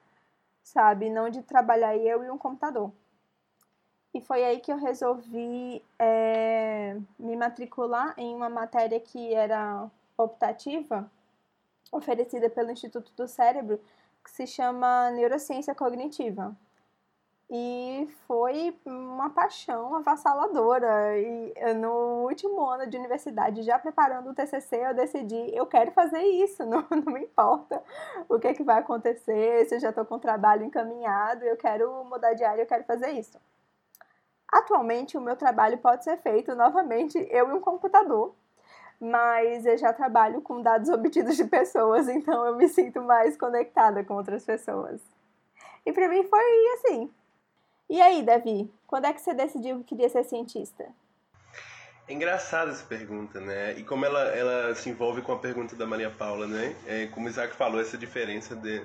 sabe? 0.62 1.11
Não 1.11 1.31
de 1.31 1.42
trabalhar 1.42 1.97
eu 1.97 2.25
e 2.25 2.31
um 2.31 2.38
computador. 2.38 2.92
E 4.14 4.21
foi 4.21 4.45
aí 4.45 4.61
que 4.61 4.71
eu 4.71 4.76
resolvi 4.76 5.83
é, 5.99 6.97
me 7.19 7.35
matricular 7.35 8.14
em 8.19 8.35
uma 8.35 8.49
matéria 8.49 9.00
que 9.00 9.35
era 9.35 9.90
optativa, 10.19 11.11
oferecida 11.90 12.50
pelo 12.50 12.71
Instituto 12.71 13.11
do 13.16 13.26
Cérebro, 13.26 13.81
que 14.23 14.31
se 14.31 14.47
chama 14.47 15.11
Neurociência 15.12 15.75
Cognitiva. 15.75 16.54
E 17.54 18.09
foi 18.26 18.75
uma 18.87 19.28
paixão 19.28 19.94
avassaladora. 19.94 21.18
E 21.18 21.75
no 21.75 22.25
último 22.26 22.64
ano 22.64 22.87
de 22.87 22.97
universidade, 22.97 23.62
já 23.62 23.78
preparando 23.78 24.30
o 24.30 24.35
TCC, 24.35 24.76
eu 24.76 24.94
decidi, 24.94 25.54
eu 25.54 25.66
quero 25.66 25.92
fazer 25.92 26.23
isso, 26.23 26.64
não, 26.66 26.87
não 26.90 27.12
me 27.12 27.21
importa 27.21 27.82
o 28.26 28.38
que, 28.38 28.49
é 28.49 28.54
que 28.54 28.62
vai 28.62 28.78
acontecer, 28.78 29.66
se 29.66 29.75
eu 29.75 29.80
já 29.80 29.90
estou 29.90 30.06
com 30.06 30.14
o 30.14 30.18
trabalho 30.18 30.64
encaminhado, 30.64 31.44
eu 31.44 31.54
quero 31.59 32.02
mudar 32.04 32.32
de 32.32 32.42
área, 32.42 32.62
eu 32.62 32.66
quero 32.66 32.85
fazer 32.85 33.11
isso. 33.11 33.38
Atualmente, 34.50 35.18
o 35.18 35.21
meu 35.21 35.37
trabalho 35.37 35.76
pode 35.76 36.04
ser 36.04 36.16
feito 36.23 36.54
novamente 36.54 37.18
eu 37.30 37.50
e 37.50 37.52
um 37.52 37.61
computador, 37.61 38.35
mas 38.99 39.66
eu 39.66 39.76
já 39.76 39.92
trabalho 39.92 40.40
com 40.40 40.62
dados 40.62 40.88
obtidos 40.88 41.37
de 41.37 41.44
pessoas, 41.44 42.09
então 42.09 42.47
eu 42.47 42.56
me 42.56 42.66
sinto 42.66 43.02
mais 43.02 43.37
conectada 43.37 44.02
com 44.02 44.14
outras 44.14 44.42
pessoas. 44.42 45.02
E 45.85 45.92
para 45.92 46.09
mim 46.09 46.23
foi 46.25 46.66
assim, 46.75 47.11
e 47.92 48.00
aí, 48.00 48.22
Davi, 48.22 48.72
quando 48.87 49.04
é 49.04 49.12
que 49.12 49.20
você 49.20 49.34
decidiu 49.34 49.80
que 49.80 49.84
queria 49.84 50.08
ser 50.08 50.25
cientista? 50.25 50.82
É 52.08 52.14
engraçada 52.14 52.70
essa 52.70 52.87
pergunta, 52.87 53.38
né? 53.38 53.75
E 53.75 53.84
como 53.84 54.06
ela, 54.06 54.22
ela 54.34 54.75
se 54.75 54.88
envolve 54.88 55.20
com 55.20 55.32
a 55.32 55.38
pergunta 55.38 55.76
da 55.76 55.87
Maria 55.87 56.08
Paula, 56.08 56.46
né? 56.46 56.75
É, 56.87 57.06
como 57.08 57.26
o 57.26 57.28
Isaac 57.28 57.54
falou, 57.54 57.78
essa 57.78 57.99
diferença 57.99 58.56
de, 58.56 58.82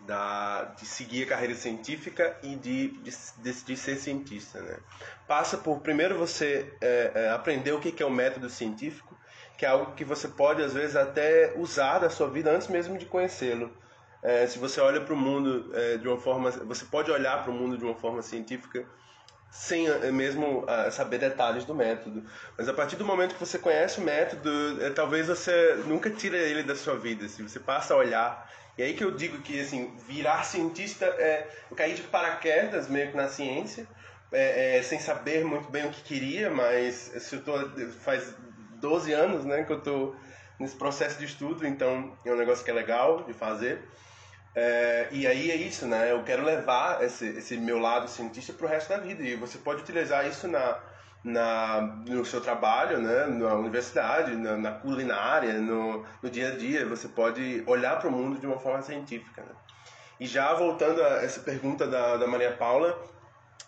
da, 0.00 0.64
de 0.64 0.84
seguir 0.84 1.22
a 1.22 1.26
carreira 1.28 1.54
científica 1.54 2.36
e 2.42 2.56
de, 2.56 2.88
de 2.88 3.12
decidir 3.38 3.76
ser 3.76 3.96
cientista, 3.98 4.60
né? 4.60 4.78
Passa 5.28 5.56
por, 5.56 5.78
primeiro, 5.78 6.18
você 6.18 6.76
é, 6.80 7.12
é, 7.14 7.30
aprender 7.30 7.70
o 7.70 7.78
que 7.78 8.02
é 8.02 8.06
o 8.06 8.10
método 8.10 8.50
científico, 8.50 9.16
que 9.56 9.64
é 9.64 9.68
algo 9.68 9.92
que 9.92 10.04
você 10.04 10.26
pode, 10.26 10.60
às 10.60 10.74
vezes, 10.74 10.96
até 10.96 11.54
usar 11.56 12.00
da 12.00 12.10
sua 12.10 12.28
vida 12.28 12.50
antes 12.50 12.66
mesmo 12.66 12.98
de 12.98 13.06
conhecê-lo. 13.06 13.70
É, 14.24 14.46
se 14.46 14.58
você 14.58 14.80
olha 14.80 15.02
para 15.02 15.12
o 15.12 15.16
mundo 15.16 15.70
é, 15.74 15.98
de 15.98 16.08
uma 16.08 16.16
forma, 16.16 16.50
você 16.50 16.84
pode 16.86 17.10
olhar 17.10 17.42
para 17.42 17.52
o 17.52 17.54
mundo 17.54 17.76
de 17.76 17.84
uma 17.84 17.94
forma 17.94 18.22
científica 18.22 18.86
sem 19.54 19.86
eh, 19.86 20.10
mesmo 20.10 20.64
uh, 20.64 20.90
saber 20.90 21.18
detalhes 21.18 21.64
do 21.64 21.74
método. 21.74 22.24
Mas 22.58 22.68
a 22.68 22.72
partir 22.72 22.96
do 22.96 23.04
momento 23.04 23.34
que 23.34 23.40
você 23.40 23.56
conhece 23.56 24.00
o 24.00 24.02
método, 24.02 24.50
é, 24.82 24.90
talvez 24.90 25.28
você 25.28 25.76
nunca 25.86 26.10
tire 26.10 26.36
ele 26.36 26.64
da 26.64 26.74
sua 26.74 26.96
vida. 26.96 27.28
Se 27.28 27.40
você 27.40 27.60
passa 27.60 27.94
a 27.94 27.96
olhar. 27.96 28.50
E 28.76 28.82
aí 28.82 28.94
que 28.94 29.04
eu 29.04 29.12
digo 29.12 29.38
que 29.42 29.60
assim, 29.60 29.94
virar 30.08 30.42
cientista 30.42 31.04
é. 31.04 31.48
Eu 31.70 31.76
caí 31.76 31.94
de 31.94 32.02
paraquedas 32.02 32.88
meio 32.88 33.12
que 33.12 33.16
na 33.16 33.28
ciência, 33.28 33.86
é, 34.32 34.78
é, 34.78 34.82
sem 34.82 34.98
saber 34.98 35.44
muito 35.44 35.70
bem 35.70 35.86
o 35.86 35.90
que 35.90 36.02
queria, 36.02 36.50
mas 36.50 37.12
se 37.20 37.36
eu 37.36 37.42
tô, 37.44 37.52
faz 38.00 38.34
12 38.80 39.12
anos 39.12 39.44
né, 39.44 39.62
que 39.62 39.72
eu 39.72 39.78
estou 39.78 40.16
nesse 40.58 40.74
processo 40.74 41.16
de 41.16 41.26
estudo, 41.26 41.64
então 41.64 42.12
é 42.24 42.32
um 42.32 42.36
negócio 42.36 42.64
que 42.64 42.70
é 42.72 42.74
legal 42.74 43.22
de 43.22 43.32
fazer. 43.32 43.88
É, 44.54 45.08
e 45.10 45.26
aí 45.26 45.50
é 45.50 45.56
isso, 45.56 45.86
né? 45.86 46.12
Eu 46.12 46.22
quero 46.22 46.44
levar 46.44 47.02
esse, 47.02 47.26
esse 47.26 47.56
meu 47.56 47.78
lado 47.78 48.08
cientista 48.08 48.52
para 48.52 48.66
o 48.66 48.68
resto 48.68 48.88
da 48.88 48.98
vida. 48.98 49.22
E 49.22 49.34
você 49.34 49.58
pode 49.58 49.82
utilizar 49.82 50.26
isso 50.28 50.46
na, 50.46 50.78
na, 51.24 51.80
no 52.06 52.24
seu 52.24 52.40
trabalho, 52.40 52.98
né? 52.98 53.26
na 53.26 53.54
universidade, 53.54 54.36
na, 54.36 54.56
na 54.56 54.72
culinária, 54.72 55.54
no, 55.54 56.04
no, 56.22 56.30
dia 56.30 56.48
a 56.48 56.56
dia. 56.56 56.86
Você 56.86 57.08
pode 57.08 57.64
olhar 57.66 57.98
para 57.98 58.08
o 58.08 58.12
mundo 58.12 58.38
de 58.38 58.46
uma 58.46 58.58
forma 58.58 58.82
científica. 58.82 59.42
Né? 59.42 59.52
E 60.20 60.26
já 60.26 60.54
voltando 60.54 61.02
a 61.02 61.22
essa 61.22 61.40
pergunta 61.40 61.86
da, 61.86 62.16
da 62.16 62.26
Maria 62.26 62.52
Paula, 62.52 62.96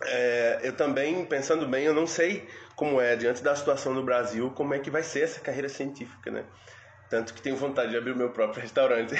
é, 0.02 0.60
eu 0.62 0.76
também, 0.76 1.24
pensando 1.24 1.66
bem, 1.66 1.84
eu 1.84 1.94
não 1.94 2.06
sei 2.06 2.48
como 2.76 3.00
é, 3.00 3.16
diante 3.16 3.42
da 3.42 3.56
situação 3.56 3.94
no 3.94 4.02
Brasil, 4.02 4.52
como 4.54 4.74
é 4.74 4.78
que 4.78 4.90
vai 4.90 5.02
ser 5.02 5.22
essa 5.22 5.40
carreira 5.40 5.68
científica, 5.68 6.30
né? 6.30 6.44
Tanto 7.08 7.32
que 7.34 7.40
tenho 7.40 7.56
vontade 7.56 7.90
de 7.90 7.96
abrir 7.96 8.12
o 8.12 8.16
meu 8.16 8.30
próprio 8.30 8.60
restaurante. 8.60 9.14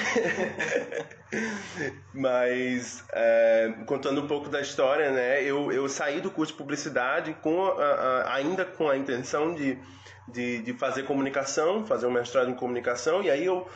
Mas, 2.12 3.05
é, 3.12 3.75
contando 3.87 4.23
um 4.23 4.26
pouco 4.26 4.49
da 4.49 4.61
história, 4.61 5.11
né? 5.12 5.43
Eu, 5.43 5.71
eu 5.71 5.88
saí 5.88 6.21
do 6.21 6.31
curso 6.31 6.52
de 6.52 6.59
publicidade 6.59 7.33
com 7.35 7.64
a, 7.64 7.85
a, 7.85 8.35
ainda 8.35 8.64
com 8.64 8.88
a 8.88 8.97
intenção 8.97 9.55
de, 9.55 9.78
de, 10.26 10.62
de, 10.62 10.73
fazer 10.73 11.05
comunicação, 11.05 11.87
fazer 11.87 12.07
um 12.07 12.11
mestrado 12.11 12.50
em 12.50 12.55
comunicação. 12.55 13.23
E 13.23 13.31
aí 13.31 13.45
eu 13.45 13.69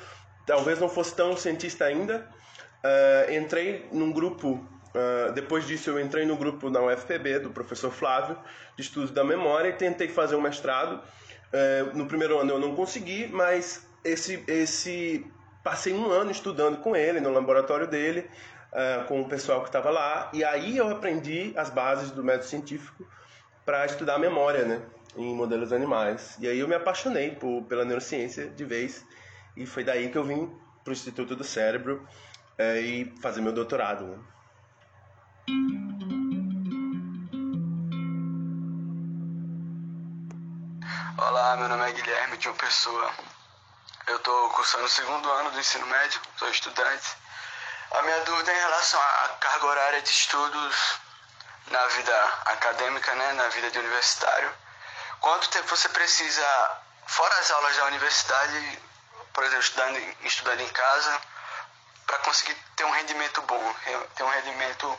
talvez 0.44 0.80
não 0.80 0.88
fosse 0.88 1.14
tão 1.14 1.36
cientista 1.36 1.84
ainda. 1.84 2.28
Uh, 2.82 3.32
entrei 3.32 3.88
num 3.92 4.10
grupo 4.10 4.66
Uh, 4.90 5.30
depois 5.32 5.68
disso, 5.68 5.88
eu 5.88 6.00
entrei 6.00 6.26
no 6.26 6.36
grupo 6.36 6.68
da 6.68 6.82
UFPB, 6.82 7.38
do 7.38 7.50
professor 7.50 7.92
Flávio, 7.92 8.36
de 8.76 8.82
estudos 8.82 9.12
da 9.12 9.22
memória, 9.22 9.68
e 9.68 9.72
tentei 9.72 10.08
fazer 10.08 10.34
um 10.34 10.40
mestrado. 10.40 11.00
Uh, 11.52 11.96
no 11.96 12.06
primeiro 12.06 12.40
ano 12.40 12.54
eu 12.54 12.58
não 12.58 12.74
consegui, 12.74 13.28
mas 13.28 13.86
esse, 14.04 14.42
esse 14.46 15.26
passei 15.62 15.92
um 15.92 16.10
ano 16.10 16.30
estudando 16.30 16.78
com 16.78 16.96
ele 16.96 17.20
no 17.20 17.30
laboratório 17.30 17.86
dele, 17.86 18.28
uh, 18.72 19.04
com 19.06 19.20
o 19.20 19.28
pessoal 19.28 19.60
que 19.60 19.68
estava 19.68 19.90
lá, 19.90 20.30
e 20.32 20.44
aí 20.44 20.76
eu 20.76 20.88
aprendi 20.90 21.52
as 21.56 21.70
bases 21.70 22.10
do 22.10 22.24
método 22.24 22.46
científico 22.46 23.06
para 23.64 23.84
estudar 23.86 24.14
a 24.14 24.18
memória, 24.18 24.64
né, 24.64 24.82
em 25.16 25.34
modelos 25.34 25.72
animais. 25.72 26.36
E 26.40 26.48
aí 26.48 26.58
eu 26.58 26.68
me 26.68 26.74
apaixonei 26.74 27.32
por, 27.32 27.62
pela 27.64 27.84
neurociência 27.84 28.48
de 28.48 28.64
vez, 28.64 29.04
e 29.56 29.66
foi 29.66 29.84
daí 29.84 30.10
que 30.10 30.18
eu 30.18 30.24
vim 30.24 30.50
para 30.82 30.90
o 30.90 30.92
Instituto 30.92 31.36
do 31.36 31.44
Cérebro 31.44 32.06
uh, 32.58 32.76
e 32.78 33.12
fazer 33.20 33.40
meu 33.40 33.52
doutorado. 33.52 34.06
Né. 34.06 34.18
Olá, 41.18 41.56
meu 41.58 41.68
nome 41.68 41.90
é 41.90 41.92
Guilherme 41.92 42.38
de 42.38 42.48
uma 42.48 42.56
pessoa 42.56 43.10
eu 44.10 44.16
estou 44.16 44.50
cursando 44.50 44.84
o 44.84 44.88
segundo 44.88 45.30
ano 45.30 45.50
do 45.52 45.60
ensino 45.60 45.86
médio, 45.86 46.20
sou 46.36 46.48
estudante. 46.50 47.16
A 47.92 48.02
minha 48.02 48.20
dúvida 48.24 48.50
é 48.50 48.56
em 48.56 48.60
relação 48.60 49.00
à 49.00 49.28
carga 49.40 49.66
horária 49.66 50.02
de 50.02 50.10
estudos 50.10 50.98
na 51.70 51.86
vida 51.86 52.24
acadêmica, 52.46 53.14
né, 53.14 53.32
na 53.34 53.48
vida 53.48 53.70
de 53.70 53.78
universitário. 53.78 54.52
Quanto 55.20 55.48
tempo 55.50 55.68
você 55.68 55.88
precisa, 55.90 56.44
fora 57.06 57.34
as 57.38 57.50
aulas 57.52 57.76
da 57.76 57.84
universidade, 57.86 58.78
por 59.32 59.44
exemplo, 59.44 59.62
estudando, 59.64 60.16
estudando 60.24 60.60
em 60.60 60.68
casa, 60.68 61.20
para 62.06 62.18
conseguir 62.18 62.56
ter 62.74 62.84
um 62.84 62.90
rendimento 62.90 63.40
bom, 63.42 63.74
ter 64.16 64.24
um 64.24 64.30
rendimento 64.30 64.98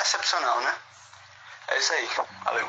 excepcional, 0.00 0.60
né? 0.60 0.74
É 1.68 1.78
isso 1.78 1.92
aí. 1.92 2.10
Valeu. 2.44 2.68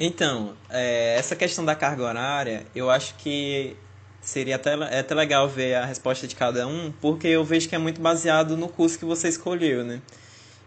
Então, 0.00 0.56
é, 0.68 1.16
essa 1.16 1.36
questão 1.36 1.64
da 1.64 1.76
carga 1.76 2.02
horária, 2.02 2.66
eu 2.74 2.90
acho 2.90 3.14
que 3.14 3.78
seria 4.20 4.56
até, 4.56 4.74
é 4.74 5.00
até 5.00 5.14
legal 5.14 5.48
ver 5.48 5.74
a 5.74 5.84
resposta 5.84 6.26
de 6.26 6.36
cada 6.36 6.66
um, 6.66 6.92
porque 7.00 7.28
eu 7.28 7.44
vejo 7.44 7.68
que 7.68 7.74
é 7.74 7.78
muito 7.78 8.00
baseado 8.00 8.56
no 8.56 8.68
curso 8.68 8.98
que 8.98 9.04
você 9.04 9.28
escolheu, 9.28 9.84
né? 9.84 10.00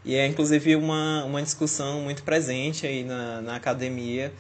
E 0.06 0.16
é 0.16 0.28
inclusive 0.28 0.76
uma, 0.76 1.24
uma 1.24 1.42
discussão 1.42 2.02
muito 2.02 2.24
presente 2.24 2.86
aí 2.86 3.04
na, 3.04 3.42
na 3.42 3.56
academia, 3.56 4.34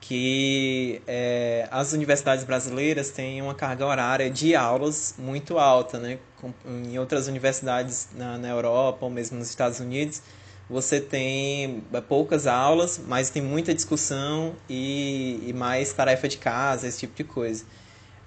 que 0.00 1.02
é, 1.08 1.66
as 1.72 1.92
universidades 1.92 2.44
brasileiras 2.44 3.10
têm 3.10 3.42
uma 3.42 3.54
carga 3.54 3.84
horária 3.84 4.30
de 4.30 4.54
aulas 4.54 5.14
muito 5.18 5.58
alta, 5.58 5.98
né? 5.98 6.18
Em 6.64 6.98
outras 6.98 7.26
universidades 7.26 8.08
na, 8.14 8.38
na 8.38 8.48
Europa 8.48 9.04
ou 9.06 9.10
mesmo 9.10 9.38
nos 9.38 9.48
Estados 9.48 9.80
Unidos, 9.80 10.22
você 10.70 11.00
tem 11.00 11.82
poucas 12.06 12.46
aulas, 12.46 13.00
mas 13.08 13.30
tem 13.30 13.42
muita 13.42 13.74
discussão 13.74 14.54
e, 14.68 15.42
e 15.46 15.52
mais 15.52 15.92
tarefa 15.92 16.28
de 16.28 16.36
casa, 16.36 16.86
esse 16.86 17.00
tipo 17.00 17.16
de 17.16 17.24
coisa 17.24 17.64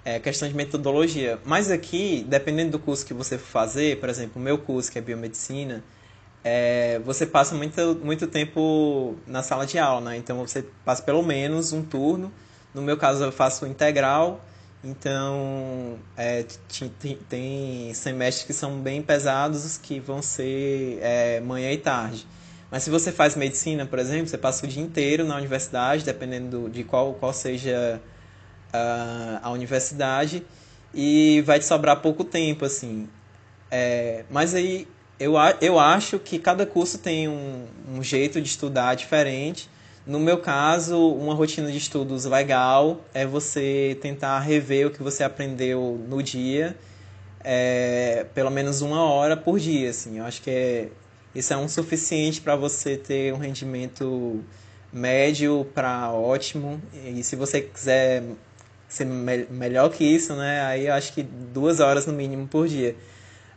é 0.04 0.18
questão 0.18 0.48
de 0.48 0.54
metodologia. 0.54 1.38
Mas 1.44 1.70
aqui, 1.70 2.24
dependendo 2.28 2.72
do 2.72 2.78
curso 2.78 3.06
que 3.06 3.14
você 3.14 3.38
fazer, 3.38 4.00
por 4.00 4.08
exemplo, 4.08 4.40
o 4.40 4.44
meu 4.44 4.58
curso, 4.58 4.90
que 4.90 4.98
é 4.98 5.02
biomedicina, 5.02 5.82
é, 6.44 7.00
você 7.04 7.24
passa 7.24 7.54
muito, 7.54 8.00
muito 8.02 8.26
tempo 8.26 9.16
na 9.26 9.42
sala 9.42 9.64
de 9.64 9.78
aula, 9.78 10.10
né? 10.10 10.16
Então 10.16 10.38
você 10.38 10.64
passa 10.84 11.02
pelo 11.02 11.22
menos 11.22 11.72
um 11.72 11.82
turno. 11.82 12.32
No 12.74 12.82
meu 12.82 12.96
caso, 12.96 13.22
eu 13.22 13.30
faço 13.30 13.66
integral, 13.66 14.44
então 14.82 15.98
é, 16.16 16.44
tem, 16.98 17.16
tem 17.28 17.94
semestres 17.94 18.46
que 18.46 18.52
são 18.52 18.80
bem 18.80 19.02
pesados, 19.02 19.76
que 19.76 20.00
vão 20.00 20.20
ser 20.22 20.98
é, 21.00 21.40
manhã 21.40 21.70
e 21.70 21.78
tarde. 21.78 22.26
Mas 22.70 22.82
se 22.84 22.90
você 22.90 23.12
faz 23.12 23.36
medicina, 23.36 23.84
por 23.84 23.98
exemplo, 23.98 24.26
você 24.28 24.38
passa 24.38 24.64
o 24.64 24.68
dia 24.68 24.82
inteiro 24.82 25.24
na 25.24 25.36
universidade, 25.36 26.04
dependendo 26.04 26.70
de 26.70 26.82
qual, 26.82 27.12
qual 27.12 27.32
seja 27.32 28.00
a, 28.72 29.50
universidade 29.50 30.44
e 30.94 31.42
vai 31.46 31.58
te 31.58 31.66
sobrar 31.66 32.00
pouco 32.00 32.24
tempo, 32.24 32.64
assim. 32.64 33.08
É, 33.70 34.24
mas 34.30 34.54
aí 34.54 34.86
eu, 35.18 35.34
eu 35.60 35.78
acho 35.78 36.18
que 36.18 36.38
cada 36.38 36.66
curso 36.66 36.98
tem 36.98 37.28
um, 37.28 37.66
um 37.88 38.02
jeito 38.02 38.40
de 38.40 38.48
estudar 38.48 38.94
diferente. 38.94 39.68
No 40.04 40.18
meu 40.18 40.38
caso, 40.38 40.98
uma 41.14 41.32
rotina 41.34 41.70
de 41.70 41.78
estudos 41.78 42.24
legal 42.24 43.00
é 43.14 43.24
você 43.24 43.96
tentar 44.00 44.40
rever 44.40 44.88
o 44.88 44.90
que 44.90 45.02
você 45.02 45.22
aprendeu 45.22 46.00
no 46.08 46.20
dia, 46.22 46.76
é, 47.44 48.26
pelo 48.34 48.50
menos 48.50 48.80
uma 48.80 49.04
hora 49.04 49.36
por 49.36 49.60
dia. 49.60 49.90
Assim. 49.90 50.18
Eu 50.18 50.24
acho 50.24 50.42
que 50.42 50.50
é, 50.50 50.88
isso 51.34 51.52
é 51.52 51.56
um 51.56 51.68
suficiente 51.68 52.40
para 52.40 52.56
você 52.56 52.96
ter 52.96 53.32
um 53.32 53.38
rendimento 53.38 54.42
médio 54.92 55.66
para 55.72 56.10
ótimo. 56.10 56.82
E 56.92 57.22
se 57.22 57.36
você 57.36 57.62
quiser 57.62 58.24
ser 58.92 59.06
me 59.06 59.46
melhor 59.50 59.88
que 59.90 60.04
isso, 60.04 60.34
né? 60.34 60.60
Aí 60.66 60.86
eu 60.86 60.94
acho 60.94 61.12
que 61.12 61.22
duas 61.22 61.80
horas 61.80 62.06
no 62.06 62.12
mínimo 62.12 62.46
por 62.46 62.68
dia. 62.68 62.94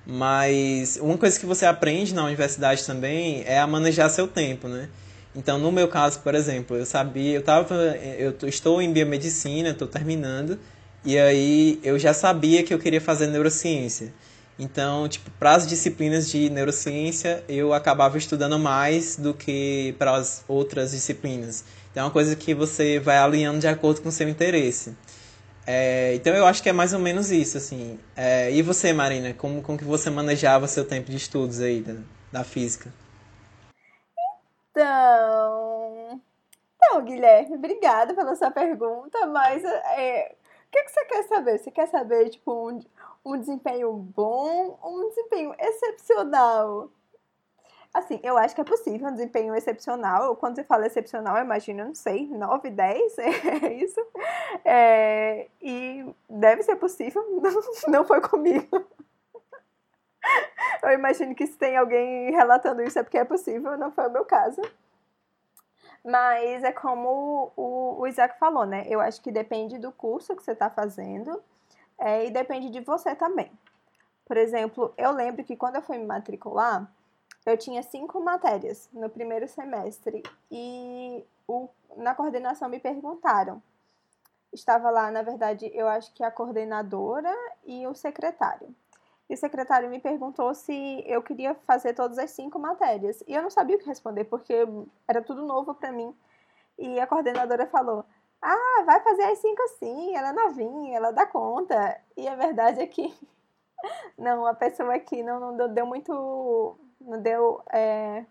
Mas 0.06 0.98
uma 1.02 1.18
coisa 1.18 1.40
que 1.40 1.46
você 1.46 1.66
aprende 1.66 2.14
na 2.14 2.24
universidade 2.24 2.84
também 2.86 3.44
é 3.46 3.60
a 3.60 3.68
manejar 3.68 4.10
seu 4.10 4.28
tempo, 4.28 4.68
né? 4.68 4.88
Então, 5.36 5.58
no 5.58 5.72
meu 5.72 5.88
caso, 5.90 6.20
por 6.20 6.34
exemplo, 6.34 6.78
eu 6.78 6.86
sabia, 6.86 7.36
eu 7.36 7.42
tava, 7.42 7.76
eu 8.18 8.34
estou 8.48 8.82
em 8.82 8.94
biomedicina, 8.94 9.70
estou 9.70 9.88
terminando, 9.88 10.58
e 11.04 11.18
aí 11.18 11.80
eu 11.84 12.00
já 12.00 12.14
sabia 12.14 12.64
que 12.64 12.74
eu 12.74 12.80
queria 12.80 13.02
fazer 13.02 13.28
neurociência. 13.28 14.14
Então, 14.58 15.10
tipo, 15.10 15.30
para 15.32 15.56
as 15.56 15.68
disciplinas 15.68 16.30
de 16.30 16.50
neurociência, 16.50 17.44
eu 17.50 17.74
acabava 17.74 18.18
estudando 18.18 18.58
mais 18.58 19.18
do 19.18 19.34
que 19.34 19.94
para 20.00 20.16
as 20.16 20.46
outras 20.48 20.92
disciplinas. 20.92 21.66
Então, 21.92 22.04
é 22.04 22.06
uma 22.06 22.12
coisa 22.12 22.36
que 22.36 22.54
você 22.54 23.00
vai 23.00 23.18
alinhando 23.18 23.60
de 23.60 23.68
acordo 23.68 24.02
com 24.02 24.10
o 24.10 24.12
seu 24.12 24.30
interesse. 24.30 24.94
É, 25.68 26.14
então 26.14 26.34
eu 26.34 26.46
acho 26.46 26.62
que 26.62 26.70
é 26.70 26.74
mais 26.74 26.94
ou 26.94 27.00
menos 27.00 27.32
isso, 27.32 27.58
assim. 27.58 28.00
É, 28.16 28.52
e 28.52 28.62
você, 28.62 28.94
Marina, 28.94 29.34
como, 29.34 29.62
como 29.62 29.78
que 29.78 29.84
você 29.84 30.10
manejava 30.10 30.68
seu 30.68 30.88
tempo 30.88 31.10
de 31.10 31.18
estudos 31.18 31.60
aí 31.60 31.82
da, 31.82 31.96
da 32.32 32.44
física? 32.44 32.94
Então, 34.72 36.22
então, 36.76 37.04
Guilherme, 37.04 37.56
obrigada 37.56 38.14
pela 38.14 38.36
sua 38.36 38.52
pergunta, 38.52 39.26
mas 39.28 39.64
é, 39.64 40.36
o 40.68 40.72
que, 40.72 40.84
que 40.84 40.92
você 40.92 41.06
quer 41.06 41.24
saber? 41.24 41.58
Você 41.58 41.72
quer 41.72 41.88
saber, 41.88 42.30
tipo, 42.30 42.70
um, 42.70 42.80
um 43.26 43.40
desempenho 43.40 43.92
bom 43.94 44.78
ou 44.82 45.00
um 45.00 45.10
desempenho 45.10 45.56
excepcional? 45.58 46.90
Assim, 47.96 48.20
eu 48.22 48.38
acho 48.38 48.54
que 48.54 48.60
é 48.60 48.64
possível 48.66 49.08
um 49.08 49.14
desempenho 49.14 49.56
excepcional. 49.56 50.36
Quando 50.36 50.58
você 50.58 50.66
fala 50.66 50.86
excepcional, 50.86 51.38
eu 51.38 51.46
imagino, 51.46 51.86
não 51.86 51.96
sei, 51.96 52.28
9, 52.28 52.70
10, 52.70 53.16
é 53.64 53.74
isso. 53.74 54.06
É, 54.66 55.48
e 55.62 56.06
deve 56.30 56.62
ser 56.64 56.76
possível, 56.76 57.24
não, 57.88 58.04
foi 58.04 58.20
comigo. 58.20 58.86
Eu 60.84 60.90
imagino 60.92 61.34
que 61.34 61.48
se 61.48 61.58
tem 61.58 61.78
alguém 61.78 62.32
relatando 62.32 62.82
isso 62.82 63.00
é 63.00 63.04
porque 63.04 63.18
é 63.18 63.24
possível, 63.24 63.78
não 63.78 63.94
foi 63.94 64.10
o 64.10 64.12
meu 64.12 64.26
caso. 64.26 64.62
Mas 66.04 66.66
é 66.66 66.74
como 66.74 67.54
o, 67.56 68.02
o 68.02 68.08
Isaac 68.08 68.38
falou, 68.38 68.66
né? 68.66 68.86
Eu 68.90 69.00
acho 69.00 69.22
que 69.22 69.32
depende 69.32 69.78
do 69.78 69.94
curso 69.94 70.36
que 70.36 70.44
você 70.44 70.52
está 70.52 70.70
fazendo 70.70 71.42
é, 71.98 72.26
e 72.26 72.30
depende 72.30 72.70
de 72.70 72.82
você 72.82 73.16
também. 73.16 73.50
Por 74.26 74.36
exemplo, 74.36 74.94
eu 74.98 75.12
lembro 75.12 75.46
que 75.46 75.56
quando 75.56 75.78
eu 75.78 75.82
fui 75.82 75.98
me 75.98 76.06
matricular, 76.06 76.92
eu 77.46 77.58
tinha 77.58 77.84
cinco 77.84 78.20
matérias 78.20 78.90
no 78.92 79.10
primeiro 79.10 79.48
semestre 79.48 80.24
e 80.52 81.24
o, 81.48 81.70
na 81.98 82.16
coordenação 82.16 82.68
me 82.70 82.80
perguntaram. 82.80 83.62
Estava 84.52 84.90
lá, 84.90 85.12
na 85.12 85.22
verdade, 85.22 85.70
eu 85.74 85.88
acho 85.88 86.14
que 86.14 86.24
a 86.24 86.32
coordenadora 86.32 87.34
e 87.66 87.86
o 87.86 87.94
secretário. 87.94 88.74
E 89.30 89.34
o 89.34 89.38
secretário 89.38 89.90
me 89.90 90.00
perguntou 90.00 90.54
se 90.54 91.04
eu 91.06 91.22
queria 91.22 91.56
fazer 91.66 91.94
todas 91.94 92.18
as 92.18 92.32
cinco 92.32 92.60
matérias. 92.60 93.24
E 93.28 93.34
eu 93.34 93.42
não 93.42 93.50
sabia 93.50 93.76
o 93.76 93.80
que 93.80 93.86
responder, 93.86 94.26
porque 94.26 94.54
era 95.08 95.22
tudo 95.22 95.46
novo 95.46 95.74
para 95.74 95.92
mim. 95.92 96.16
E 96.78 97.00
a 97.00 97.08
coordenadora 97.08 97.68
falou: 97.68 98.06
Ah, 98.42 98.84
vai 98.86 99.02
fazer 99.02 99.24
as 99.24 99.40
cinco 99.40 99.62
sim, 99.80 100.16
ela 100.16 100.30
é 100.30 100.34
novinha, 100.34 100.96
ela 100.98 101.12
dá 101.12 101.26
conta. 101.26 102.00
E 102.16 102.28
a 102.28 102.36
verdade 102.36 102.82
é 102.82 102.88
que 102.88 103.14
não, 104.18 104.46
a 104.46 104.54
pessoa 104.54 104.94
aqui 104.96 105.24
não, 105.24 105.52
não 105.54 105.74
deu 105.74 105.86
muito. 105.86 106.78
Não 107.06 107.22
deu 107.22 107.62
é, 107.72 108.26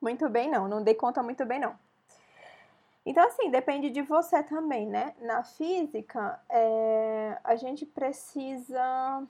muito 0.00 0.28
bem, 0.28 0.50
não. 0.50 0.66
Não 0.66 0.82
dei 0.82 0.94
conta 0.94 1.22
muito 1.22 1.44
bem, 1.44 1.60
não. 1.60 1.78
Então, 3.04 3.24
assim, 3.24 3.50
depende 3.50 3.90
de 3.90 4.02
você 4.02 4.42
também, 4.42 4.86
né? 4.86 5.14
Na 5.20 5.44
física, 5.44 6.40
é, 6.48 7.38
a 7.44 7.54
gente 7.54 7.86
precisa 7.86 9.22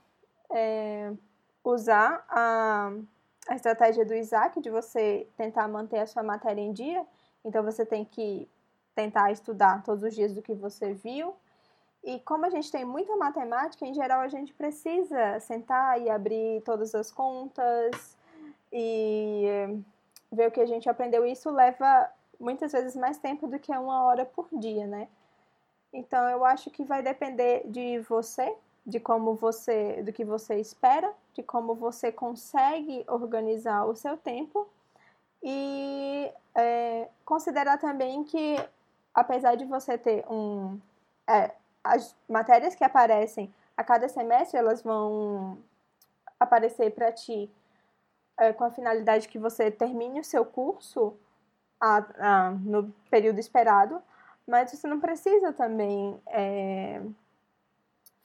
é, 0.50 1.12
usar 1.62 2.24
a, 2.28 2.90
a 3.48 3.54
estratégia 3.54 4.04
do 4.04 4.14
Isaac 4.14 4.60
de 4.60 4.70
você 4.70 5.28
tentar 5.36 5.68
manter 5.68 5.98
a 5.98 6.06
sua 6.06 6.22
matéria 6.22 6.62
em 6.62 6.72
dia. 6.72 7.04
Então, 7.44 7.62
você 7.62 7.84
tem 7.84 8.04
que 8.04 8.48
tentar 8.94 9.30
estudar 9.30 9.82
todos 9.82 10.02
os 10.04 10.14
dias 10.14 10.32
do 10.32 10.40
que 10.40 10.54
você 10.54 10.94
viu, 10.94 11.36
e 12.06 12.20
como 12.20 12.46
a 12.46 12.50
gente 12.50 12.70
tem 12.70 12.84
muita 12.84 13.16
matemática, 13.16 13.84
em 13.84 13.92
geral 13.92 14.20
a 14.20 14.28
gente 14.28 14.54
precisa 14.54 15.40
sentar 15.40 16.00
e 16.00 16.08
abrir 16.08 16.62
todas 16.62 16.94
as 16.94 17.10
contas 17.10 18.15
e 18.78 19.82
ver 20.30 20.48
o 20.48 20.50
que 20.50 20.60
a 20.60 20.66
gente 20.66 20.88
aprendeu. 20.88 21.24
Isso 21.24 21.50
leva 21.50 22.10
muitas 22.38 22.72
vezes 22.72 22.94
mais 22.94 23.16
tempo 23.16 23.48
do 23.48 23.58
que 23.58 23.72
uma 23.72 24.04
hora 24.04 24.26
por 24.26 24.46
dia, 24.52 24.86
né? 24.86 25.08
Então 25.92 26.28
eu 26.28 26.44
acho 26.44 26.70
que 26.70 26.84
vai 26.84 27.02
depender 27.02 27.62
de 27.66 28.00
você, 28.00 28.54
de 28.86 29.00
como 29.00 29.34
você, 29.34 30.02
do 30.02 30.12
que 30.12 30.26
você 30.26 30.60
espera, 30.60 31.10
de 31.32 31.42
como 31.42 31.74
você 31.74 32.12
consegue 32.12 33.02
organizar 33.08 33.86
o 33.86 33.96
seu 33.96 34.18
tempo 34.18 34.68
e 35.42 36.30
é, 36.54 37.08
considerar 37.24 37.78
também 37.78 38.24
que 38.24 38.56
apesar 39.14 39.54
de 39.54 39.64
você 39.64 39.96
ter 39.96 40.22
um 40.30 40.78
é, 41.26 41.50
as 41.82 42.14
matérias 42.28 42.74
que 42.74 42.84
aparecem 42.84 43.52
a 43.74 43.82
cada 43.82 44.06
semestre, 44.08 44.58
elas 44.58 44.82
vão 44.82 45.56
aparecer 46.38 46.90
para 46.90 47.10
ti 47.10 47.50
é, 48.38 48.52
com 48.52 48.64
a 48.64 48.70
finalidade 48.70 49.28
que 49.28 49.38
você 49.38 49.70
termine 49.70 50.20
o 50.20 50.24
seu 50.24 50.44
curso 50.44 51.16
a, 51.80 52.04
a, 52.18 52.50
no 52.50 52.92
período 53.10 53.38
esperado, 53.38 54.00
mas 54.46 54.70
você 54.70 54.86
não 54.86 55.00
precisa 55.00 55.52
também 55.52 56.20
é, 56.26 57.00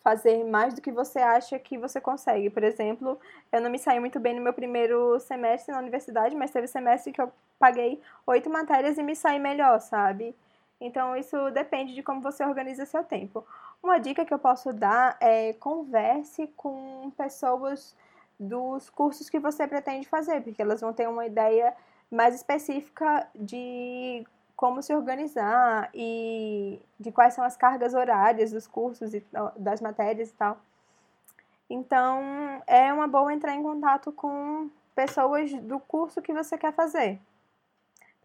fazer 0.03 0.43
mais 0.43 0.73
do 0.73 0.81
que 0.81 0.91
você 0.91 1.19
acha 1.19 1.57
que 1.57 1.77
você 1.77 1.99
consegue. 2.01 2.49
Por 2.49 2.63
exemplo, 2.63 3.19
eu 3.51 3.61
não 3.61 3.69
me 3.69 3.79
saí 3.79 3.99
muito 3.99 4.19
bem 4.19 4.35
no 4.35 4.41
meu 4.41 4.53
primeiro 4.53 5.19
semestre 5.19 5.73
na 5.73 5.79
universidade, 5.79 6.35
mas 6.35 6.51
teve 6.51 6.67
semestre 6.67 7.11
que 7.11 7.21
eu 7.21 7.31
paguei 7.59 8.01
oito 8.25 8.49
matérias 8.49 8.97
e 8.97 9.03
me 9.03 9.15
saí 9.15 9.39
melhor, 9.39 9.79
sabe? 9.79 10.35
Então, 10.79 11.15
isso 11.15 11.51
depende 11.51 11.93
de 11.93 12.01
como 12.01 12.21
você 12.21 12.43
organiza 12.43 12.85
seu 12.87 13.03
tempo. 13.03 13.45
Uma 13.83 13.99
dica 13.99 14.25
que 14.25 14.33
eu 14.33 14.39
posso 14.39 14.73
dar 14.73 15.15
é 15.19 15.53
converse 15.53 16.47
com 16.57 17.11
pessoas 17.15 17.95
dos 18.41 18.89
cursos 18.89 19.29
que 19.29 19.39
você 19.39 19.67
pretende 19.67 20.07
fazer, 20.07 20.41
porque 20.41 20.61
elas 20.61 20.81
vão 20.81 20.91
ter 20.91 21.07
uma 21.07 21.27
ideia 21.27 21.75
mais 22.09 22.33
específica 22.33 23.27
de 23.35 24.25
como 24.55 24.81
se 24.81 24.93
organizar 24.93 25.91
e 25.93 26.81
de 26.99 27.11
quais 27.11 27.35
são 27.35 27.43
as 27.43 27.55
cargas 27.55 27.93
horárias 27.93 28.51
dos 28.51 28.65
cursos 28.65 29.13
e 29.13 29.23
das 29.55 29.79
matérias 29.79 30.29
e 30.29 30.33
tal. 30.33 30.59
Então, 31.69 32.61
é 32.65 32.91
uma 32.91 33.07
boa 33.07 33.31
entrar 33.31 33.53
em 33.53 33.61
contato 33.61 34.11
com 34.11 34.69
pessoas 34.95 35.53
do 35.53 35.79
curso 35.79 36.21
que 36.21 36.33
você 36.33 36.57
quer 36.57 36.73
fazer. 36.73 37.19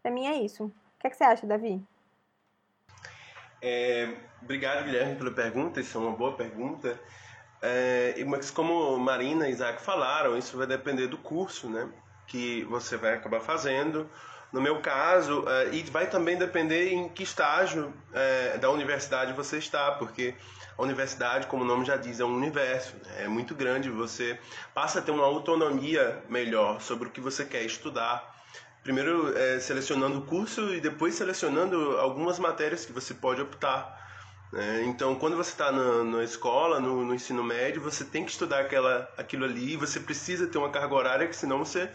Para 0.01 0.11
mim 0.11 0.25
é 0.25 0.35
isso. 0.41 0.65
O 0.65 0.99
que, 0.99 1.07
é 1.07 1.09
que 1.11 1.15
você 1.15 1.23
acha, 1.23 1.45
Davi? 1.45 1.81
É, 3.61 4.15
obrigado, 4.41 4.83
Guilherme, 4.83 5.15
pela 5.15 5.31
pergunta. 5.31 5.79
Isso 5.79 5.97
é 5.97 6.01
uma 6.01 6.15
boa 6.15 6.35
pergunta. 6.35 6.99
É, 7.61 8.15
mas 8.25 8.51
como 8.51 8.97
Marina 8.97 9.47
e 9.47 9.51
Isaac 9.51 9.81
falaram, 9.81 10.37
isso 10.37 10.57
vai 10.57 10.67
depender 10.67 11.07
do 11.07 11.17
curso, 11.17 11.69
né? 11.69 11.89
Que 12.27 12.63
você 12.65 12.97
vai 12.97 13.13
acabar 13.13 13.39
fazendo. 13.39 14.09
No 14.51 14.61
meu 14.61 14.79
caso, 14.81 15.43
é, 15.47 15.69
e 15.73 15.83
vai 15.83 16.09
também 16.09 16.37
depender 16.37 16.93
em 16.93 17.09
que 17.09 17.23
estágio 17.23 17.93
é, 18.13 18.57
da 18.57 18.69
universidade 18.69 19.33
você 19.33 19.57
está, 19.57 19.91
porque 19.91 20.35
a 20.77 20.81
universidade, 20.81 21.47
como 21.47 21.63
o 21.63 21.67
nome 21.67 21.83
já 21.85 21.97
diz, 21.97 22.19
é 22.19 22.25
um 22.25 22.35
universo, 22.35 22.95
né? 23.05 23.23
é 23.25 23.27
muito 23.27 23.53
grande. 23.55 23.89
Você 23.89 24.39
passa 24.73 24.99
a 24.99 25.01
ter 25.01 25.11
uma 25.11 25.25
autonomia 25.25 26.23
melhor 26.29 26.79
sobre 26.81 27.07
o 27.07 27.11
que 27.11 27.19
você 27.19 27.43
quer 27.43 27.63
estudar 27.63 28.37
primeiro 28.87 29.37
é, 29.37 29.59
selecionando 29.59 30.19
o 30.19 30.21
curso 30.21 30.73
e 30.73 30.79
depois 30.79 31.13
selecionando 31.13 31.97
algumas 31.97 32.39
matérias 32.39 32.85
que 32.85 32.93
você 32.93 33.13
pode 33.13 33.41
optar. 33.41 34.06
Né? 34.51 34.83
Então, 34.85 35.15
quando 35.15 35.35
você 35.35 35.51
está 35.51 35.71
na, 35.71 36.03
na, 36.03 36.23
escola, 36.23 36.79
no, 36.79 37.03
no, 37.03 37.13
ensino 37.13 37.43
médio, 37.43 37.81
você 37.81 38.05
tem 38.05 38.23
que 38.23 38.31
estudar 38.31 38.61
aquela, 38.61 39.09
aquilo 39.17 39.45
ali, 39.45 39.75
você 39.75 39.99
precisa 39.99 40.47
ter 40.47 40.57
uma 40.57 40.69
carga 40.69 40.95
horária, 40.95 41.27
que 41.27 41.35
senão 41.35 41.59
você 41.59 41.89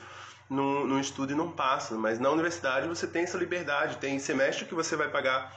não, 0.49 0.87
não 0.87 1.01
estuda 1.01 1.33
e 1.33 1.37
não 1.37 1.51
passa. 1.51 1.95
Mas 1.95 2.19
na 2.19 2.31
universidade 2.31 2.87
você 2.87 3.07
tem 3.07 3.23
essa 3.23 3.39
liberdade, 3.39 3.97
tem 3.97 4.19
semestre 4.19 4.67
que 4.67 4.75
você 4.75 4.97
vai 4.97 5.09
pagar 5.09 5.55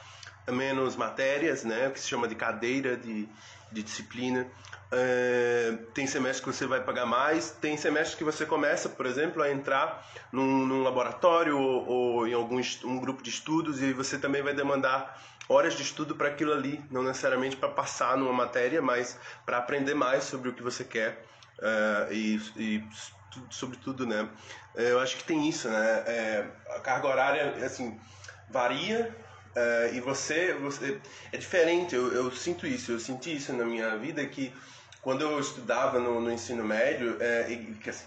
menos 0.48 0.96
matérias, 0.96 1.64
né? 1.64 1.88
o 1.88 1.90
que 1.90 2.00
se 2.00 2.08
chama 2.08 2.28
de 2.28 2.34
cadeira 2.34 2.96
de, 2.96 3.28
de 3.70 3.82
disciplina. 3.82 4.46
É, 4.90 5.76
tem 5.92 6.06
semestre 6.06 6.44
que 6.44 6.56
você 6.56 6.64
vai 6.64 6.80
pagar 6.80 7.06
mais, 7.06 7.50
tem 7.50 7.76
semestre 7.76 8.16
que 8.16 8.22
você 8.22 8.46
começa, 8.46 8.88
por 8.88 9.04
exemplo, 9.04 9.42
a 9.42 9.50
entrar 9.50 10.06
num, 10.30 10.64
num 10.64 10.82
laboratório 10.84 11.58
ou, 11.58 11.88
ou, 11.88 12.28
em 12.28 12.32
algum 12.32 12.60
um 12.84 13.00
grupo 13.00 13.20
de 13.20 13.30
estudos 13.30 13.82
e 13.82 13.92
você 13.92 14.16
também 14.16 14.42
vai 14.42 14.54
demandar 14.54 15.20
horas 15.48 15.74
de 15.74 15.82
estudo 15.82 16.14
para 16.14 16.28
aquilo 16.28 16.52
ali, 16.52 16.82
não 16.90 17.02
necessariamente 17.02 17.56
para 17.56 17.68
passar 17.68 18.16
numa 18.16 18.32
matéria, 18.32 18.82
mas 18.82 19.18
para 19.44 19.58
aprender 19.58 19.94
mais 19.94 20.24
sobre 20.24 20.48
o 20.48 20.54
que 20.54 20.62
você 20.62 20.84
quer 20.84 21.24
é, 21.60 22.08
e, 22.12 22.36
e 22.56 22.88
sobre 23.50 23.76
tudo, 23.78 24.06
né? 24.06 24.28
É, 24.74 24.92
eu 24.92 25.00
acho 25.00 25.16
que 25.16 25.24
tem 25.24 25.48
isso, 25.48 25.68
né? 25.68 26.04
É, 26.06 26.46
a 26.70 26.80
carga 26.80 27.08
horária, 27.08 27.64
assim, 27.64 27.98
varia 28.50 29.14
é, 29.54 29.90
e 29.94 30.00
você, 30.00 30.54
você 30.54 31.00
é 31.32 31.36
diferente. 31.36 31.94
Eu, 31.94 32.12
eu 32.12 32.30
sinto 32.30 32.66
isso, 32.66 32.92
eu 32.92 33.00
senti 33.00 33.36
isso 33.36 33.52
na 33.52 33.64
minha 33.64 33.96
vida 33.96 34.24
que 34.26 34.52
quando 35.00 35.22
eu 35.22 35.38
estudava 35.38 35.98
no, 35.98 36.20
no 36.20 36.30
ensino 36.32 36.64
médio, 36.64 37.16
é, 37.20 37.50
e, 37.50 37.74
que, 37.76 37.90
assim, 37.90 38.06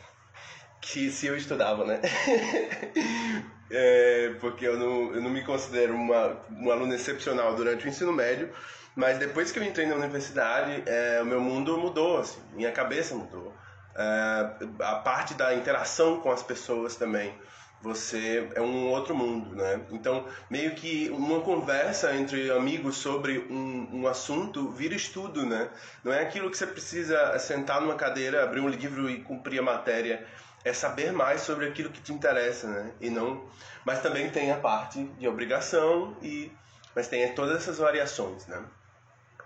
que 0.82 1.10
se 1.12 1.28
eu 1.28 1.36
estudava, 1.36 1.86
né? 1.86 2.02
é, 3.72 4.36
porque 4.40 4.68
eu 4.68 4.78
não, 4.78 5.14
eu 5.14 5.22
não 5.22 5.30
me 5.30 5.44
considero 5.44 5.94
uma, 5.94 6.38
um 6.52 6.72
aluno 6.72 6.94
excepcional 6.94 7.56
durante 7.56 7.86
o 7.86 7.90
ensino 7.90 8.12
médio, 8.12 8.50
mas 8.96 9.18
depois 9.18 9.52
que 9.52 9.60
eu 9.60 9.64
entrei 9.64 9.86
na 9.86 9.96
universidade, 9.96 10.84
é, 10.86 11.20
o 11.22 11.26
meu 11.26 11.40
mundo 11.40 11.78
mudou, 11.78 12.20
assim, 12.20 12.42
minha 12.54 12.72
cabeça 12.72 13.16
mudou. 13.16 13.54
É, 13.96 14.50
a 14.84 14.96
parte 14.96 15.34
da 15.34 15.54
interação 15.54 16.20
com 16.20 16.32
as 16.32 16.44
pessoas 16.44 16.96
também 16.96 17.34
você 17.82 18.50
é 18.56 18.62
um 18.62 18.90
outro 18.90 19.16
mundo, 19.16 19.56
né? 19.56 19.80
Então, 19.92 20.26
meio 20.50 20.76
que 20.76 21.10
uma 21.12 21.40
conversa 21.40 22.14
entre 22.14 22.52
amigos 22.52 22.98
sobre 22.98 23.40
um, 23.50 24.02
um 24.02 24.08
assunto 24.08 24.70
vira 24.70 24.96
estudo, 24.96 25.46
né? 25.46 25.70
Não 26.04 26.12
é 26.12 26.22
aquilo 26.22 26.50
que 26.52 26.58
você 26.58 26.68
precisa 26.68 27.40
sentar 27.40 27.80
numa 27.80 27.96
cadeira, 27.96 28.44
abrir 28.44 28.60
um 28.60 28.68
livro 28.68 29.10
e 29.10 29.22
cumprir 29.22 29.60
a 29.60 29.64
matéria. 29.64 30.26
É 30.64 30.74
saber 30.74 31.12
mais 31.12 31.42
sobre 31.42 31.68
aquilo 31.68 31.90
que 31.90 32.02
te 32.02 32.14
interessa, 32.14 32.68
né? 32.68 32.92
E 33.00 33.10
não... 33.10 33.46
Mas 33.86 34.02
também 34.02 34.30
tem 34.30 34.52
a 34.52 34.58
parte 34.58 35.04
de 35.04 35.28
obrigação, 35.28 36.16
e 36.22 36.52
mas 36.96 37.08
tem 37.08 37.34
todas 37.34 37.58
essas 37.58 37.78
variações, 37.78 38.46
né? 38.48 38.62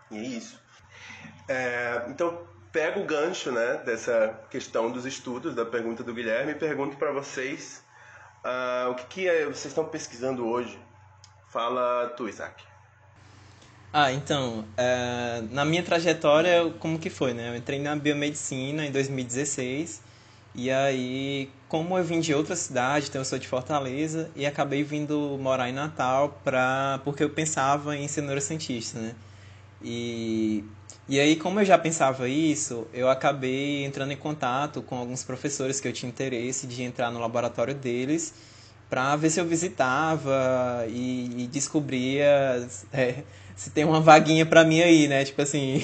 E 0.09 0.17
é 0.17 0.21
isso. 0.21 0.59
É, 1.47 2.03
então, 2.07 2.47
pego 2.71 3.01
o 3.01 3.05
gancho, 3.05 3.51
né, 3.51 3.77
dessa 3.85 4.39
questão 4.49 4.91
dos 4.91 5.05
estudos, 5.05 5.53
da 5.53 5.65
pergunta 5.65 6.03
do 6.03 6.13
Guilherme, 6.13 6.53
e 6.53 6.55
pergunto 6.55 6.97
para 6.97 7.11
vocês 7.11 7.83
Uh, 8.43 8.91
o 8.91 8.95
que, 8.95 9.05
que 9.05 9.27
é, 9.27 9.45
vocês 9.45 9.67
estão 9.67 9.85
pesquisando 9.85 10.45
hoje? 10.45 10.77
Fala 11.49 12.13
tu, 12.17 12.27
Isaac. 12.27 12.61
Ah, 13.93 14.11
então, 14.11 14.65
uh, 14.77 15.47
na 15.49 15.63
minha 15.63 15.81
trajetória, 15.81 16.73
como 16.79 16.99
que 16.99 17.09
foi, 17.09 17.33
né? 17.33 17.49
Eu 17.49 17.55
entrei 17.55 17.79
na 17.79 17.95
biomedicina 17.95 18.85
em 18.85 18.91
2016 18.91 20.01
E 20.55 20.69
aí, 20.69 21.49
como 21.67 21.97
eu 21.97 22.03
vim 22.03 22.19
de 22.19 22.33
outra 22.33 22.55
cidade, 22.55 23.07
então 23.09 23.21
eu 23.21 23.25
sou 23.25 23.39
de 23.39 23.47
Fortaleza, 23.47 24.29
e 24.35 24.45
acabei 24.45 24.83
vindo 24.83 25.37
morar 25.41 25.69
em 25.69 25.73
Natal 25.73 26.39
pra, 26.43 27.01
porque 27.03 27.23
eu 27.23 27.29
pensava 27.29 27.97
em 27.97 28.07
ser 28.07 28.21
neurocientista, 28.21 28.99
né? 28.99 29.15
E, 29.81 30.63
e 31.09 31.19
aí, 31.19 31.35
como 31.35 31.59
eu 31.59 31.65
já 31.65 31.77
pensava 31.77 32.29
isso, 32.29 32.87
eu 32.93 33.09
acabei 33.09 33.83
entrando 33.83 34.11
em 34.11 34.17
contato 34.17 34.81
com 34.83 34.95
alguns 34.95 35.23
professores 35.23 35.79
que 35.79 35.87
eu 35.87 35.93
tinha 35.93 36.09
interesse 36.09 36.67
de 36.67 36.83
entrar 36.83 37.11
no 37.11 37.19
laboratório 37.19 37.73
deles 37.73 38.33
para 38.89 39.15
ver 39.15 39.31
se 39.31 39.39
eu 39.39 39.45
visitava 39.45 40.85
e, 40.87 41.43
e 41.43 41.47
descobria 41.47 42.67
é, 42.93 43.23
se 43.55 43.69
tem 43.69 43.83
uma 43.85 43.99
vaguinha 43.99 44.45
para 44.45 44.63
mim 44.63 44.81
aí, 44.81 45.07
né? 45.07 45.23
Tipo 45.23 45.41
assim, 45.41 45.83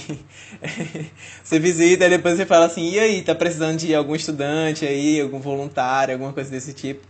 você 1.43 1.59
visita 1.59 2.05
e 2.05 2.09
depois 2.09 2.37
você 2.37 2.45
fala 2.45 2.65
assim, 2.65 2.89
e 2.91 2.99
aí, 2.99 3.21
tá 3.21 3.35
precisando 3.35 3.77
de 3.77 3.93
algum 3.93 4.15
estudante 4.15 4.85
aí, 4.85 5.21
algum 5.21 5.39
voluntário, 5.39 6.13
alguma 6.13 6.33
coisa 6.33 6.49
desse 6.49 6.73
tipo. 6.73 7.05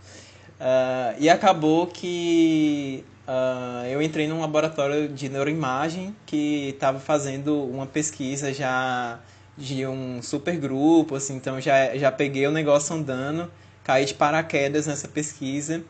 Uh, 0.60 1.16
e 1.18 1.30
acabou 1.30 1.86
que 1.86 3.02
uh, 3.26 3.86
eu 3.86 4.02
entrei 4.02 4.28
num 4.28 4.40
laboratório 4.40 5.08
de 5.08 5.28
neuroimagem 5.28 6.14
que 6.26 6.70
estava 6.74 7.00
fazendo 7.00 7.64
uma 7.64 7.86
pesquisa 7.86 8.52
já 8.52 9.18
de 9.56 9.86
um 9.86 10.20
super 10.22 10.56
grupo, 10.56 11.14
assim, 11.14 11.36
então 11.36 11.60
já, 11.60 11.96
já 11.96 12.12
peguei 12.12 12.46
o 12.46 12.50
negócio 12.50 12.94
andando, 12.94 13.50
caí 13.82 14.04
de 14.04 14.14
paraquedas 14.14 14.86
nessa 14.86 15.08
pesquisa 15.08 15.82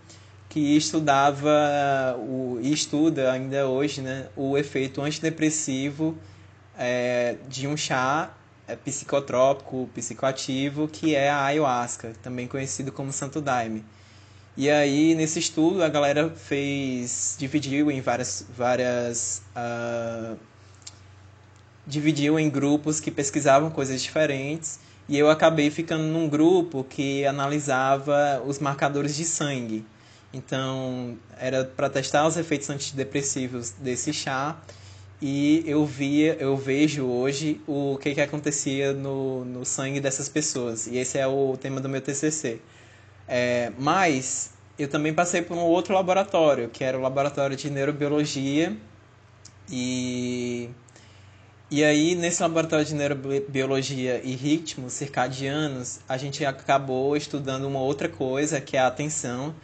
que 0.51 0.77
estudava 0.77 1.49
o, 2.19 2.59
e 2.61 2.73
estuda 2.73 3.31
ainda 3.31 3.69
hoje 3.69 4.03
né, 4.03 4.27
o 4.37 4.59
efeito 4.59 5.01
antidepressivo 5.01 6.19
é, 6.77 7.37
de 7.49 7.69
um 7.69 7.77
chá 7.77 8.35
é, 8.67 8.75
psicotrópico, 8.75 9.89
psicoativo, 9.95 10.89
que 10.89 11.15
é 11.15 11.31
a 11.31 11.45
ayahuasca, 11.45 12.13
também 12.21 12.49
conhecido 12.49 12.91
como 12.91 13.13
santo 13.13 13.41
daime. 13.41 13.85
E 14.57 14.69
aí, 14.69 15.15
nesse 15.15 15.39
estudo, 15.39 15.85
a 15.85 15.89
galera 15.89 16.29
fez, 16.31 17.37
dividiu 17.39 17.89
em 17.89 18.01
várias, 18.01 18.45
várias 18.57 19.43
uh, 19.55 20.37
dividiu 21.87 22.41
em 22.41 22.51
grupos 22.51 22.99
que 22.99 23.13
pesquisavam 23.13 23.71
coisas 23.71 24.03
diferentes, 24.03 24.81
e 25.09 25.17
eu 25.17 25.31
acabei 25.31 25.71
ficando 25.71 26.03
num 26.05 26.29
grupo 26.29 26.83
que 26.83 27.25
analisava 27.25 28.43
os 28.45 28.59
marcadores 28.59 29.15
de 29.17 29.25
sangue. 29.25 29.87
Então, 30.33 31.19
era 31.39 31.65
para 31.65 31.91
testar 31.91 32.27
os 32.27 32.37
efeitos 32.37 32.71
antidepressivos 32.71 33.71
desse 33.71 34.13
chá 34.13 34.61
e 35.23 35.63
eu 35.67 35.85
via, 35.85 36.35
eu 36.41 36.57
vejo 36.57 37.05
hoje 37.05 37.61
o 37.67 37.99
que, 38.01 38.15
que 38.15 38.21
acontecia 38.23 38.95
no, 38.95 39.45
no 39.45 39.67
sangue 39.67 40.01
dessas 40.01 40.31
pessoas. 40.31 40.87
E 40.87 40.97
esse 40.97 41.19
é 41.19 41.27
o 41.27 41.59
tema 41.59 41.79
do 41.81 41.89
meu 41.89 42.01
TCC. 42.01 42.59
É, 43.29 43.71
mas 43.79 44.53
eu 44.79 44.89
também 44.89 45.13
passei 45.13 45.43
por 45.43 45.57
um 45.59 45.61
outro 45.61 45.93
laboratório, 45.93 46.71
que 46.71 46.83
era 46.83 46.97
o 46.97 47.03
laboratório 47.03 47.55
de 47.55 47.69
neurobiologia. 47.69 48.75
E, 49.71 50.71
e 51.71 51.85
aí, 51.85 52.15
nesse 52.15 52.41
laboratório 52.41 52.87
de 52.87 52.95
neurobiologia 52.95 54.23
e 54.25 54.35
ritmos 54.35 54.95
circadianos, 54.95 56.01
a 56.09 56.17
gente 56.17 56.47
acabou 56.47 57.15
estudando 57.15 57.65
uma 57.65 57.81
outra 57.81 58.09
coisa, 58.09 58.59
que 58.59 58.75
é 58.75 58.81
a 58.81 58.87
atenção 58.87 59.55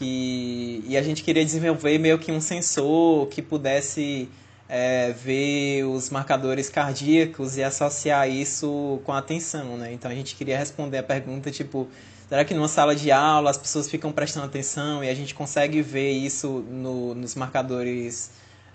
que 0.00 0.82
e 0.88 0.96
a 0.96 1.02
gente 1.02 1.22
queria 1.22 1.44
desenvolver 1.44 1.98
meio 1.98 2.18
que 2.18 2.32
um 2.32 2.40
sensor 2.40 3.26
que 3.26 3.42
pudesse 3.42 4.30
é, 4.66 5.12
ver 5.12 5.84
os 5.84 6.08
marcadores 6.08 6.70
cardíacos 6.70 7.58
e 7.58 7.62
associar 7.62 8.28
isso 8.28 8.98
com 9.04 9.12
a 9.12 9.18
atenção, 9.18 9.76
né? 9.76 9.92
Então 9.92 10.10
a 10.10 10.14
gente 10.14 10.34
queria 10.34 10.56
responder 10.56 10.96
a 10.96 11.02
pergunta 11.02 11.50
tipo 11.50 11.86
será 12.30 12.46
que 12.46 12.54
numa 12.54 12.68
sala 12.68 12.96
de 12.96 13.12
aula 13.12 13.50
as 13.50 13.58
pessoas 13.58 13.90
ficam 13.90 14.10
prestando 14.10 14.46
atenção 14.46 15.04
e 15.04 15.10
a 15.10 15.14
gente 15.14 15.34
consegue 15.34 15.82
ver 15.82 16.12
isso 16.12 16.64
no, 16.70 17.14
nos 17.14 17.34
marcadores 17.34 18.30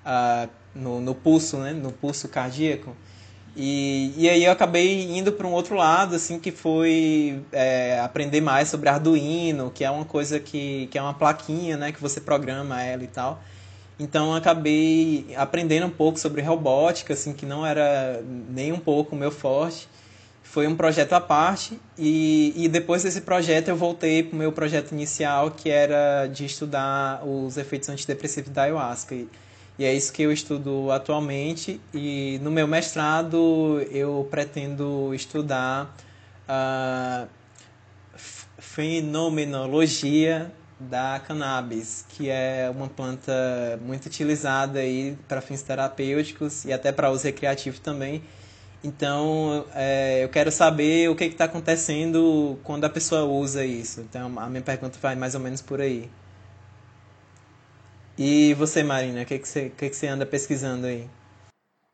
uh, 0.06 0.48
no, 0.76 1.02
no 1.02 1.16
pulso, 1.16 1.58
né? 1.58 1.74
No 1.74 1.92
pulso 1.92 2.28
cardíaco? 2.28 2.96
E, 3.56 4.13
e 4.18 4.30
aí 4.30 4.44
eu 4.44 4.52
acabei 4.52 5.18
indo 5.18 5.32
para 5.32 5.48
um 5.48 5.54
outro 5.54 5.76
lado, 5.76 6.15
assim, 6.15 6.38
que 6.38 6.52
foi 6.52 7.41
é, 7.54 8.00
aprender 8.02 8.41
mais 8.41 8.68
sobre 8.68 8.89
Arduino, 8.89 9.72
que 9.72 9.84
é 9.86 9.89
uma 9.89 10.04
coisa 10.04 10.39
que, 10.39 10.88
que 10.88 10.98
é 10.98 11.02
uma 11.02 11.13
plaquinha, 11.13 11.78
né, 11.78 11.91
que 11.94 12.02
você 12.02 12.20
programa 12.20 12.84
ela 12.84 13.04
e 13.04 13.08
tal. 13.08 13.41
Então 13.98 14.36
acabei 14.36 15.34
aprendendo 15.38 15.86
um 15.86 15.89
pouco 15.89 16.20
sobre 16.20 16.41
robótica, 16.41 17.13
assim, 17.13 17.32
que 17.32 17.46
não 17.46 17.65
era 17.65 18.22
nem 18.50 18.74
um 18.74 18.80
pouco 18.80 19.15
o 19.15 19.20
meu 19.20 19.32
forte. 19.32 19.88
Foi 20.44 20.68
um 20.68 20.76
projeto 20.76 21.13
à 21.13 21.22
parte 21.22 21.80
e, 21.98 22.54
e 22.56 22.68
depois 22.68 23.04
desse 23.04 23.22
projeto 23.22 23.70
eu 23.70 23.76
voltei 23.76 24.24
para 24.24 24.36
o 24.36 24.39
meu 24.39 24.52
projeto 24.52 24.91
inicial, 24.91 25.52
que 25.52 25.70
era 25.70 26.28
de 26.28 26.46
estudar 26.46 27.26
os 27.26 27.58
efeitos 27.58 27.88
antidepressivos 27.89 28.52
da 28.52 28.63
ayahuasca. 28.63 29.15
E, 29.15 29.28
e 29.78 29.84
é 29.86 29.94
isso 29.94 30.14
que 30.14 30.24
eu 30.24 30.32
estudo 30.32 30.90
atualmente. 30.92 31.82
E 31.94 32.40
no 32.42 32.50
meu 32.50 32.68
mestrado 32.68 33.86
eu 33.92 34.28
pretendo 34.32 35.14
estudar 35.14 35.96
a 36.48 37.28
fenomenologia 38.58 40.52
da 40.80 41.20
cannabis, 41.26 42.06
que 42.10 42.30
é 42.30 42.70
uma 42.74 42.88
planta 42.88 43.34
muito 43.82 44.06
utilizada 44.06 44.80
aí 44.80 45.18
para 45.28 45.42
fins 45.42 45.62
terapêuticos 45.62 46.66
e 46.66 46.74
até 46.74 46.92
para 46.92 47.10
uso 47.10 47.24
recreativo 47.24 47.80
também. 47.80 48.24
Então, 48.84 49.66
é, 49.74 50.24
eu 50.24 50.30
quero 50.30 50.52
saber 50.52 51.10
o 51.10 51.16
que 51.16 51.24
está 51.24 51.46
acontecendo 51.46 52.60
quando 52.64 52.86
a 52.86 52.90
pessoa 52.90 53.24
usa 53.24 53.66
isso. 53.66 54.02
Então, 54.02 54.38
a 54.38 54.48
minha 54.48 54.62
pergunta 54.62 54.98
vai 55.02 55.16
mais 55.16 55.34
ou 55.34 55.42
menos 55.42 55.62
por 55.62 55.82
aí. 55.82 56.10
E 58.17 58.54
você, 58.54 58.82
Marina, 58.82 59.23
o 59.23 59.25
que, 59.25 59.39
que, 59.39 59.47
você, 59.47 59.69
que, 59.69 59.89
que 59.89 59.95
você 59.95 60.08
anda 60.08 60.25
pesquisando 60.25 60.88
aí? 60.88 61.10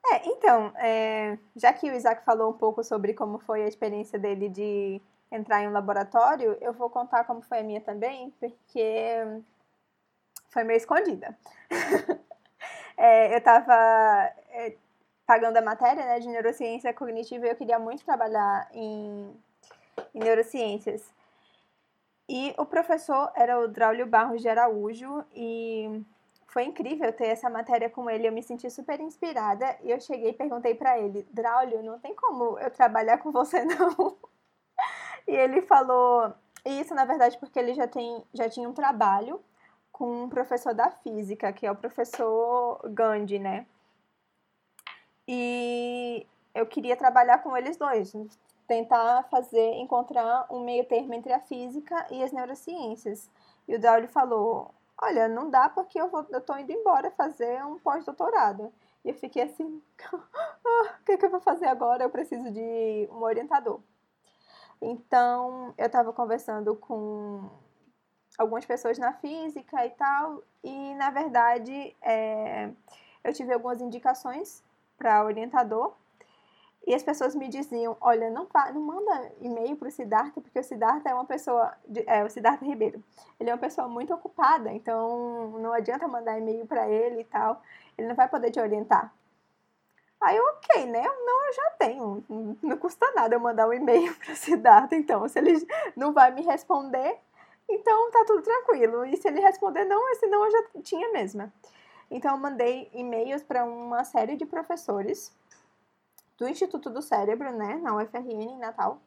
É, 0.05 0.27
então, 0.27 0.71
é, 0.77 1.37
já 1.55 1.73
que 1.73 1.89
o 1.89 1.95
Isaac 1.95 2.23
falou 2.23 2.51
um 2.51 2.57
pouco 2.57 2.83
sobre 2.83 3.13
como 3.13 3.39
foi 3.39 3.63
a 3.63 3.67
experiência 3.67 4.19
dele 4.19 4.47
de 4.49 5.01
entrar 5.31 5.63
em 5.63 5.67
um 5.67 5.71
laboratório, 5.71 6.57
eu 6.61 6.73
vou 6.73 6.89
contar 6.89 7.23
como 7.23 7.41
foi 7.41 7.59
a 7.59 7.63
minha 7.63 7.81
também, 7.81 8.31
porque 8.39 9.41
foi 10.49 10.63
meio 10.63 10.77
escondida. 10.77 11.35
é, 12.97 13.33
eu 13.33 13.37
estava 13.37 13.73
é, 14.49 14.75
pagando 15.25 15.57
a 15.57 15.61
matéria 15.61 16.05
né, 16.05 16.19
de 16.19 16.27
neurociência 16.27 16.93
cognitiva 16.93 17.47
e 17.47 17.49
eu 17.49 17.55
queria 17.55 17.79
muito 17.79 18.03
trabalhar 18.03 18.69
em, 18.73 19.33
em 20.13 20.19
neurociências. 20.19 21.01
E 22.33 22.55
o 22.57 22.65
professor 22.65 23.29
era 23.35 23.59
o 23.59 23.67
Draulio 23.67 24.07
Barros 24.07 24.41
de 24.41 24.47
Araújo 24.47 25.21
e 25.35 26.01
foi 26.47 26.63
incrível 26.63 27.11
ter 27.11 27.27
essa 27.27 27.49
matéria 27.49 27.89
com 27.89 28.09
ele. 28.09 28.25
Eu 28.25 28.31
me 28.31 28.41
senti 28.41 28.69
super 28.69 29.01
inspirada 29.01 29.77
e 29.83 29.91
eu 29.91 29.99
cheguei 29.99 30.29
e 30.29 30.33
perguntei 30.33 30.73
para 30.73 30.97
ele: 30.97 31.27
Draulio, 31.29 31.83
não 31.83 31.99
tem 31.99 32.15
como 32.15 32.57
eu 32.57 32.71
trabalhar 32.71 33.17
com 33.17 33.33
você 33.33 33.65
não? 33.67 34.17
E 35.27 35.35
ele 35.35 35.61
falou 35.61 36.33
isso 36.65 36.95
na 36.95 37.03
verdade 37.03 37.37
porque 37.37 37.59
ele 37.59 37.73
já 37.73 37.85
tem 37.85 38.23
já 38.33 38.47
tinha 38.47 38.69
um 38.69 38.73
trabalho 38.73 39.43
com 39.91 40.23
um 40.23 40.29
professor 40.29 40.73
da 40.73 40.89
física, 40.89 41.51
que 41.51 41.67
é 41.67 41.71
o 41.71 41.75
professor 41.75 42.79
Gandhi, 42.93 43.39
né? 43.39 43.65
E 45.27 46.25
eu 46.55 46.65
queria 46.65 46.95
trabalhar 46.95 47.39
com 47.39 47.57
eles 47.57 47.75
dois, 47.75 48.13
tentar 48.71 49.23
fazer, 49.23 49.73
encontrar 49.73 50.47
um 50.49 50.63
meio 50.63 50.85
termo 50.85 51.13
entre 51.13 51.33
a 51.33 51.41
física 51.41 52.07
e 52.09 52.23
as 52.23 52.31
neurociências. 52.31 53.29
E 53.67 53.75
o 53.75 53.79
Dauli 53.79 54.07
falou, 54.07 54.73
olha, 54.97 55.27
não 55.27 55.49
dá 55.49 55.67
porque 55.67 55.99
eu, 55.99 56.09
tô 56.45 56.55
indo 56.55 56.71
embora 56.71 57.11
fazer 57.11 57.65
um 57.65 57.77
pós-doutorado. 57.79 58.71
E 59.03 59.09
eu 59.09 59.13
fiquei 59.13 59.43
assim, 59.43 59.83
ah, 60.13 60.95
o 61.01 61.03
que, 61.03 61.17
que 61.17 61.25
eu 61.25 61.29
vou 61.29 61.41
fazer 61.41 61.65
agora? 61.65 62.05
Eu 62.05 62.09
preciso 62.09 62.49
de 62.49 63.09
um 63.11 63.21
orientador. 63.23 63.81
Então, 64.81 65.73
eu 65.77 65.87
estava 65.87 66.13
conversando 66.13 66.73
com 66.77 67.49
algumas 68.37 68.65
pessoas 68.65 68.97
na 68.97 69.11
física 69.11 69.85
e 69.85 69.89
tal, 69.89 70.41
e 70.63 70.95
na 70.95 71.09
verdade 71.09 71.93
é, 72.01 72.71
eu 73.21 73.33
tive 73.33 73.51
algumas 73.51 73.81
indicações 73.81 74.63
para 74.97 75.25
orientador, 75.25 75.93
e 76.85 76.95
as 76.95 77.03
pessoas 77.03 77.35
me 77.35 77.47
diziam, 77.47 77.95
olha, 78.01 78.29
não, 78.29 78.47
não 78.73 78.81
manda 78.81 79.31
e-mail 79.39 79.75
para 79.75 79.87
o 79.87 79.91
Siddhartha, 79.91 80.41
porque 80.41 80.59
o 80.59 80.63
Siddhartha 80.63 81.09
é 81.09 81.13
uma 81.13 81.25
pessoa, 81.25 81.73
é 82.07 82.23
o 82.23 82.29
Siddhartha 82.29 82.65
Ribeiro, 82.65 83.03
ele 83.39 83.49
é 83.49 83.53
uma 83.53 83.59
pessoa 83.59 83.87
muito 83.87 84.13
ocupada, 84.13 84.71
então 84.71 85.51
não 85.59 85.73
adianta 85.73 86.07
mandar 86.07 86.39
e-mail 86.39 86.65
para 86.65 86.89
ele 86.89 87.21
e 87.21 87.25
tal, 87.25 87.61
ele 87.97 88.07
não 88.07 88.15
vai 88.15 88.27
poder 88.27 88.49
te 88.51 88.59
orientar. 88.59 89.13
Aí 90.19 90.37
eu, 90.37 90.43
ok, 90.43 90.85
né? 90.85 91.01
Não, 91.01 91.47
eu 91.47 91.53
já 91.53 91.71
tenho, 91.79 92.23
não 92.61 92.77
custa 92.77 93.11
nada 93.13 93.35
eu 93.35 93.39
mandar 93.39 93.67
um 93.67 93.73
e-mail 93.73 94.13
para 94.17 94.33
o 94.33 94.35
Siddhartha, 94.35 94.95
então, 94.95 95.27
se 95.27 95.39
ele 95.39 95.67
não 95.95 96.13
vai 96.13 96.31
me 96.31 96.41
responder, 96.41 97.19
então 97.69 98.11
tá 98.11 98.23
tudo 98.25 98.41
tranquilo, 98.41 99.05
e 99.05 99.17
se 99.17 99.27
ele 99.27 99.39
responder 99.39 99.85
não, 99.85 100.09
esse 100.11 100.25
não 100.27 100.45
eu 100.45 100.51
já 100.51 100.63
tinha 100.83 101.11
mesmo. 101.11 101.51
Então 102.09 102.31
eu 102.31 102.37
mandei 102.37 102.89
e-mails 102.93 103.41
para 103.41 103.63
uma 103.63 104.03
série 104.03 104.35
de 104.35 104.45
professores, 104.45 105.33
do 106.41 106.49
Instituto 106.49 106.89
do 106.89 107.03
Cérebro, 107.03 107.51
né, 107.51 107.75
na 107.75 107.95
UFRN 107.95 108.41
em 108.41 108.57
Natal. 108.57 108.99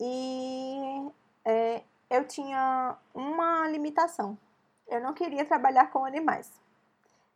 E 0.00 1.10
eu 2.08 2.26
tinha 2.26 2.96
uma 3.14 3.68
limitação. 3.68 4.38
Eu 4.88 4.98
não 5.02 5.12
queria 5.12 5.44
trabalhar 5.44 5.90
com 5.90 6.06
animais. 6.06 6.50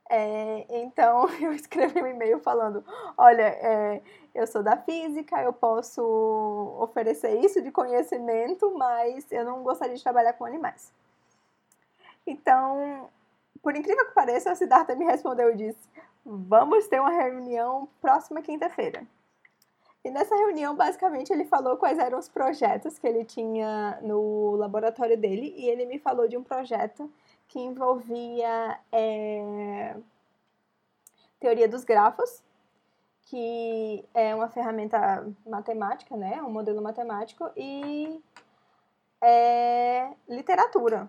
É, 0.08 0.66
então 0.80 1.28
eu 1.40 1.52
escrevi 1.52 2.02
um 2.02 2.06
e-mail 2.06 2.40
falando: 2.40 2.82
olha, 3.18 3.42
é, 3.42 4.02
eu 4.34 4.46
sou 4.46 4.62
da 4.62 4.78
física, 4.78 5.42
eu 5.42 5.52
posso 5.52 6.02
oferecer 6.80 7.38
isso 7.44 7.60
de 7.60 7.70
conhecimento, 7.70 8.72
mas 8.78 9.30
eu 9.30 9.44
não 9.44 9.62
gostaria 9.62 9.94
de 9.94 10.02
trabalhar 10.02 10.32
com 10.32 10.46
animais. 10.46 10.90
Então, 12.26 13.10
por 13.62 13.76
incrível 13.76 14.06
que 14.06 14.14
pareça, 14.14 14.50
a 14.50 14.54
Siddhartha 14.54 14.94
me 14.94 15.04
respondeu 15.04 15.50
e 15.50 15.56
disse: 15.56 15.86
vamos 16.24 16.86
ter 16.86 17.00
uma 17.00 17.10
reunião 17.10 17.88
próxima 18.00 18.42
quinta-feira. 18.42 19.06
E 20.04 20.10
nessa 20.10 20.34
reunião, 20.34 20.74
basicamente, 20.74 21.32
ele 21.32 21.44
falou 21.44 21.76
quais 21.76 21.98
eram 21.98 22.18
os 22.18 22.28
projetos 22.28 22.98
que 22.98 23.06
ele 23.06 23.24
tinha 23.24 24.00
no 24.02 24.56
laboratório 24.56 25.16
dele, 25.16 25.54
e 25.56 25.68
ele 25.68 25.86
me 25.86 25.98
falou 25.98 26.26
de 26.26 26.36
um 26.36 26.42
projeto 26.42 27.10
que 27.46 27.60
envolvia 27.60 28.80
é, 28.90 29.94
teoria 31.38 31.68
dos 31.68 31.84
grafos, 31.84 32.42
que 33.22 34.04
é 34.12 34.34
uma 34.34 34.48
ferramenta 34.48 35.24
matemática, 35.46 36.16
né, 36.16 36.42
um 36.42 36.50
modelo 36.50 36.82
matemático, 36.82 37.48
e 37.56 38.20
é, 39.20 40.12
literatura. 40.28 41.08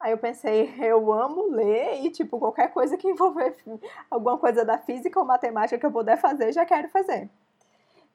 Aí 0.00 0.12
eu 0.12 0.18
pensei, 0.18 0.74
eu 0.84 1.12
amo 1.12 1.50
ler 1.50 2.04
e, 2.04 2.10
tipo, 2.10 2.38
qualquer 2.38 2.72
coisa 2.72 2.96
que 2.96 3.08
envolver 3.08 3.56
alguma 4.10 4.38
coisa 4.38 4.64
da 4.64 4.78
física 4.78 5.18
ou 5.18 5.26
matemática 5.26 5.78
que 5.78 5.86
eu 5.86 5.92
puder 5.92 6.18
fazer, 6.18 6.52
já 6.52 6.64
quero 6.64 6.88
fazer. 6.88 7.30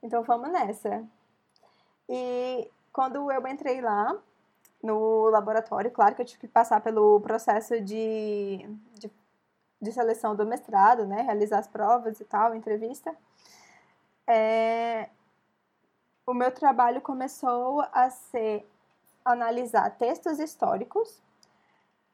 Então 0.02 0.24
vamos 0.24 0.52
nessa. 0.52 1.04
E 2.10 2.70
quando 2.92 3.32
eu 3.32 3.48
entrei 3.48 3.82
lá 3.82 4.18
no 4.84 5.30
laboratório, 5.30 5.92
claro 5.92 6.16
que 6.16 6.22
eu 6.22 6.26
tive 6.26 6.42
que 6.42 6.48
passar 6.48 6.82
pelo 6.82 7.22
processo 7.22 7.80
de, 7.80 8.68
de, 8.96 9.12
de 9.80 9.92
seleção 9.92 10.36
do 10.36 10.46
mestrado, 10.46 11.06
né? 11.06 11.22
Realizar 11.22 11.60
as 11.60 11.68
provas 11.68 12.20
e 12.20 12.26
tal, 12.26 12.56
entrevista. 12.56 13.16
É, 14.28 15.10
o 16.26 16.34
meu 16.34 16.52
trabalho 16.52 17.02
começou 17.02 17.82
a 17.92 18.10
ser 18.10 18.68
analisar 19.24 19.90
textos 19.98 20.40
históricos. 20.40 21.22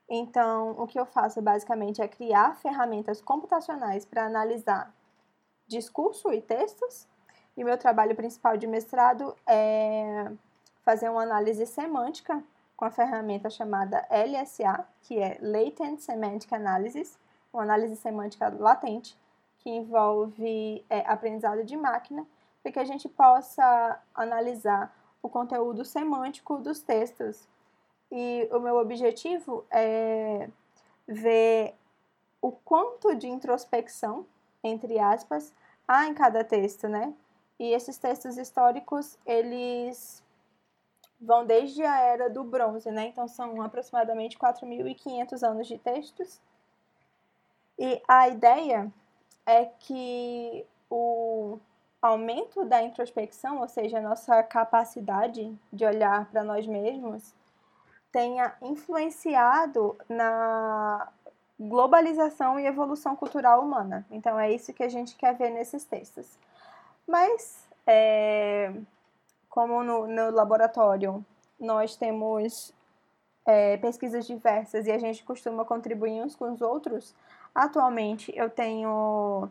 Então, 0.10 0.72
o 0.78 0.88
que 0.88 1.00
eu 1.00 1.06
faço 1.06 1.42
basicamente 1.42 2.02
é 2.02 2.08
criar 2.08 2.56
ferramentas 2.56 3.22
computacionais 3.22 4.06
para 4.06 4.26
analisar 4.26 4.94
discurso 5.68 6.32
e 6.32 6.42
textos 6.42 7.08
e 7.58 7.64
meu 7.64 7.78
trabalho 7.78 8.16
principal 8.16 8.56
de 8.56 8.68
mestrado 8.68 9.36
é 9.46 10.32
fazer 10.84 11.10
uma 11.10 11.24
análise 11.24 11.66
semântica 11.66 12.42
com 12.78 12.86
a 12.86 12.92
ferramenta 12.92 13.50
chamada 13.50 14.08
LSA, 14.12 14.88
que 15.02 15.18
é 15.18 15.40
Latent 15.42 16.00
Semantic 16.00 16.54
Analysis, 16.54 17.18
uma 17.52 17.64
análise 17.64 17.96
semântica 17.96 18.50
latente, 18.50 19.18
que 19.58 19.72
envolve 19.72 20.86
é, 20.88 21.00
aprendizado 21.08 21.64
de 21.64 21.76
máquina, 21.76 22.26
para 22.62 22.72
que 22.72 22.80
a 22.80 22.86
gente 22.86 23.10
possa 23.10 24.00
analisar 24.14 24.96
o 25.22 25.28
conteúdo 25.28 25.84
semântico 25.84 26.60
dos 26.60 26.80
textos. 26.80 27.48
E 28.12 28.48
o 28.52 28.60
meu 28.60 28.78
objetivo 28.78 29.66
é 29.70 30.50
ver 31.08 31.76
o 32.42 32.52
quanto 32.52 33.16
de 33.16 33.28
introspecção, 33.28 34.26
entre 34.64 35.00
aspas, 35.00 35.54
há 35.88 36.06
em 36.08 36.14
cada 36.14 36.44
texto, 36.44 36.88
né? 36.88 37.14
E 37.60 37.74
esses 37.74 37.98
textos 37.98 38.38
históricos, 38.38 39.18
eles 39.26 40.24
vão 41.20 41.46
desde 41.46 41.84
a 41.84 42.00
era 42.00 42.30
do 42.30 42.44
bronze, 42.44 42.92
né? 42.92 43.08
Então 43.08 43.28
são 43.28 43.62
aproximadamente 43.62 44.38
4.500 44.38 45.44
anos 45.44 45.68
de 45.68 45.78
textos. 45.78 46.40
E 47.78 48.02
a 48.08 48.30
ideia 48.30 48.92
é 49.46 49.66
que 49.66 50.66
o 50.90 51.60
aumento 52.02 52.64
da 52.66 52.82
introspecção, 52.82 53.60
ou 53.60 53.68
seja, 53.68 53.98
a 53.98 54.02
nossa 54.02 54.42
capacidade 54.44 55.58
de 55.74 55.86
olhar 55.86 56.30
para 56.30 56.44
nós 56.44 56.66
mesmos, 56.68 57.34
tenha 58.18 58.52
influenciado 58.64 59.96
na 60.10 61.08
globalização 61.60 62.60
e 62.60 62.66
evolução 62.66 63.16
cultural 63.16 63.62
humana. 63.64 64.08
Então 64.10 64.40
é 64.40 64.52
isso 64.52 64.74
que 64.74 64.82
a 64.82 64.90
gente 64.90 65.16
quer 65.16 65.36
ver 65.36 65.52
nesses 65.52 65.86
textos. 65.86 66.36
Mas, 67.08 67.64
é, 67.86 68.74
como 69.48 69.84
no, 69.84 70.08
no, 70.08 70.32
laboratório 70.32 71.24
nós 71.60 71.96
temos 71.96 72.74
é, 73.46 73.78
pesquisas 73.78 74.26
diversas 74.26 74.88
e 74.88 74.92
a 74.92 74.98
gente 74.98 75.24
costuma 75.24 75.64
contribuir 75.64 76.24
uns 76.24 76.36
com 76.36 76.52
os 76.52 76.60
outros, 76.60 77.14
atualmente 77.54 78.36
eu 78.36 78.50
tenho 78.50 79.48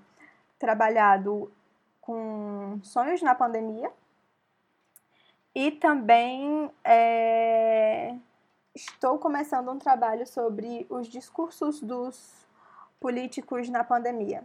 trabalhado 0.59 1.53
com 2.01 2.81
sonhos 2.83 3.23
na 3.23 3.33
pandemia 3.33 3.93
e 5.55 5.71
também 5.71 6.69
é, 6.83 8.17
estou 8.77 9.19
começando 9.19 9.71
um 9.71 9.79
trabalho 9.79 10.27
sobre 10.27 10.87
os 10.91 11.07
discursos 11.07 11.81
dos 11.81 12.47
políticos 13.01 13.71
na 13.71 13.83
pandemia. 13.83 14.45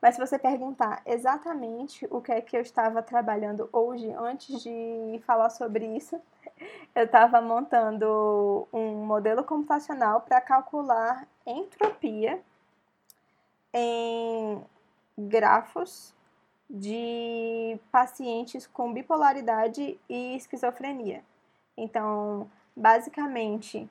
Mas 0.00 0.14
se 0.14 0.20
você 0.20 0.38
perguntar 0.38 1.02
exatamente 1.04 2.06
o 2.08 2.20
que 2.20 2.30
é 2.30 2.40
que 2.40 2.56
eu 2.56 2.60
estava 2.60 3.02
trabalhando 3.02 3.68
hoje, 3.72 4.08
antes 4.12 4.62
de 4.62 5.20
falar 5.26 5.50
sobre 5.50 5.84
isso, 5.96 6.20
eu 6.94 7.04
estava 7.04 7.40
montando 7.40 8.68
um 8.72 9.04
modelo 9.04 9.42
computacional 9.42 10.20
para 10.20 10.40
calcular 10.40 11.26
entropia 11.44 12.40
em 13.74 14.62
grafos 15.16 16.14
de 16.70 17.76
pacientes 17.90 18.68
com 18.68 18.92
bipolaridade 18.92 19.98
e 20.08 20.36
esquizofrenia. 20.36 21.24
Então, 21.76 22.48
basicamente, 22.78 23.90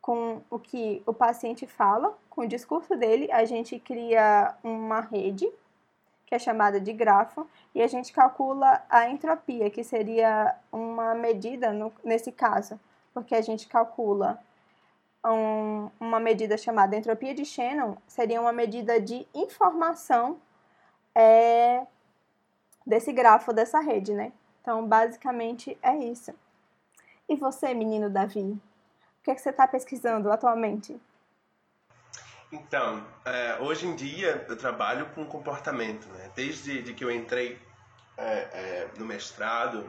com 0.00 0.40
o 0.48 0.58
que 0.58 1.02
o 1.04 1.12
paciente 1.12 1.66
fala, 1.66 2.16
com 2.30 2.42
o 2.42 2.48
discurso 2.48 2.96
dele, 2.96 3.30
a 3.32 3.44
gente 3.44 3.78
cria 3.78 4.54
uma 4.62 5.00
rede, 5.00 5.50
que 6.24 6.34
é 6.34 6.38
chamada 6.38 6.80
de 6.80 6.92
grafo, 6.92 7.46
e 7.74 7.82
a 7.82 7.86
gente 7.86 8.12
calcula 8.12 8.82
a 8.88 9.08
entropia, 9.08 9.68
que 9.70 9.82
seria 9.82 10.54
uma 10.70 11.14
medida, 11.14 11.72
no, 11.72 11.92
nesse 12.04 12.30
caso, 12.30 12.78
porque 13.12 13.34
a 13.34 13.40
gente 13.40 13.66
calcula 13.66 14.40
um, 15.26 15.90
uma 15.98 16.20
medida 16.20 16.56
chamada 16.56 16.96
entropia 16.96 17.34
de 17.34 17.44
Shannon, 17.44 17.96
seria 18.06 18.40
uma 18.40 18.52
medida 18.52 19.00
de 19.00 19.26
informação 19.34 20.38
é, 21.14 21.84
desse 22.86 23.12
grafo, 23.12 23.52
dessa 23.52 23.80
rede, 23.80 24.14
né? 24.14 24.32
Então, 24.62 24.86
basicamente 24.86 25.76
é 25.82 25.96
isso. 25.96 26.32
E 27.28 27.36
você, 27.36 27.74
menino 27.74 28.08
Davi? 28.08 28.58
que, 29.28 29.32
é 29.32 29.34
que 29.34 29.42
você 29.42 29.50
está 29.50 29.68
pesquisando 29.68 30.32
atualmente? 30.32 30.98
Então, 32.50 33.06
é, 33.26 33.58
hoje 33.60 33.86
em 33.86 33.94
dia 33.94 34.46
eu 34.48 34.56
trabalho 34.56 35.04
com 35.14 35.26
comportamento. 35.26 36.08
Né? 36.08 36.30
Desde 36.34 36.82
de 36.82 36.94
que 36.94 37.04
eu 37.04 37.10
entrei 37.10 37.60
é, 38.16 38.24
é, 38.24 38.88
no 38.96 39.04
mestrado, 39.04 39.88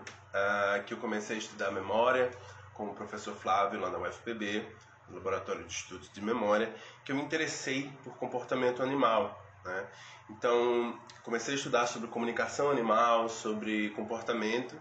que 0.86 0.94
eu 0.94 0.98
comecei 1.00 1.38
a 1.38 1.40
estudar 1.40 1.72
memória 1.72 2.30
com 2.76 2.86
o 2.86 2.94
professor 2.94 3.34
Flávio 3.36 3.80
lá 3.80 3.90
na 3.90 3.98
UFPB, 3.98 4.64
no 5.08 5.16
Laboratório 5.16 5.64
de 5.64 5.74
Estudos 5.74 6.12
de 6.12 6.22
Memória, 6.22 6.72
que 7.04 7.12
eu 7.12 7.16
me 7.16 7.24
interessei 7.24 7.92
por 8.04 8.16
comportamento 8.18 8.84
animal. 8.84 9.42
Né? 9.66 9.88
Então, 10.30 11.00
comecei 11.24 11.56
a 11.56 11.58
estudar 11.58 11.88
sobre 11.88 12.10
comunicação 12.10 12.70
animal, 12.70 13.28
sobre 13.28 13.90
comportamento 13.92 14.80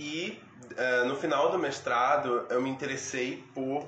e 0.00 0.42
uh, 0.72 1.06
no 1.06 1.14
final 1.14 1.50
do 1.50 1.58
mestrado 1.58 2.46
eu 2.48 2.62
me 2.62 2.70
interessei 2.70 3.44
por, 3.54 3.86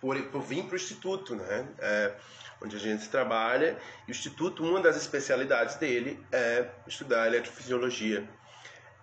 por, 0.00 0.16
por 0.26 0.40
vir 0.40 0.62
para 0.62 0.74
o 0.74 0.76
Instituto, 0.76 1.34
né? 1.34 1.66
É, 1.80 2.14
onde 2.62 2.76
a 2.76 2.78
gente 2.78 3.08
trabalha. 3.08 3.76
E 4.06 4.12
o 4.12 4.12
Instituto, 4.12 4.62
uma 4.62 4.80
das 4.80 4.96
especialidades 4.96 5.74
dele 5.74 6.24
é 6.30 6.68
estudar 6.86 7.26
eletrofisiologia. 7.26 8.28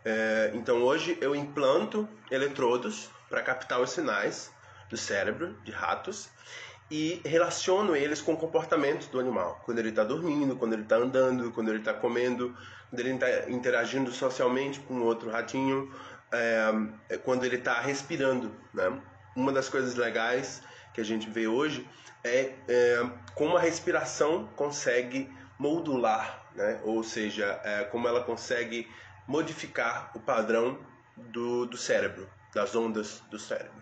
É, 0.05 0.51
então 0.53 0.81
hoje 0.81 1.17
eu 1.19 1.35
implanto 1.35 2.07
eletrodos 2.31 3.09
para 3.29 3.41
captar 3.41 3.81
os 3.81 3.89
sinais 3.89 4.49
do 4.89 4.95
cérebro 4.95 5.53
de 5.65 5.71
ratos 5.71 6.29
e 6.89 7.21
relaciono 7.25 7.95
eles 7.95 8.21
com 8.21 8.33
o 8.33 8.37
comportamento 8.37 9.09
do 9.09 9.19
animal. 9.19 9.61
Quando 9.65 9.79
ele 9.79 9.89
está 9.89 10.05
dormindo, 10.05 10.55
quando 10.55 10.73
ele 10.73 10.83
está 10.83 10.95
andando, 10.95 11.51
quando 11.51 11.69
ele 11.69 11.79
está 11.79 11.93
comendo, 11.93 12.55
quando 12.89 12.99
ele 12.99 13.11
está 13.13 13.49
interagindo 13.49 14.11
socialmente 14.11 14.79
com 14.81 15.01
outro 15.01 15.29
ratinho, 15.29 15.89
é, 16.31 16.71
é 17.09 17.17
quando 17.17 17.43
ele 17.43 17.57
está 17.57 17.79
respirando. 17.79 18.55
Né? 18.73 19.01
Uma 19.35 19.51
das 19.51 19.69
coisas 19.69 19.95
legais 19.95 20.61
que 20.93 21.01
a 21.01 21.05
gente 21.05 21.29
vê 21.29 21.47
hoje 21.47 21.87
é, 22.23 22.53
é 22.67 23.09
como 23.35 23.57
a 23.57 23.59
respiração 23.59 24.47
consegue 24.55 25.31
modular, 25.57 26.45
né? 26.55 26.79
ou 26.83 27.03
seja, 27.03 27.59
é, 27.63 27.83
como 27.85 28.07
ela 28.07 28.23
consegue 28.23 28.89
modificar 29.27 30.11
o 30.15 30.19
padrão 30.19 30.79
do, 31.15 31.65
do 31.65 31.77
cérebro, 31.77 32.29
das 32.53 32.75
ondas 32.75 33.21
do 33.29 33.39
cérebro. 33.39 33.81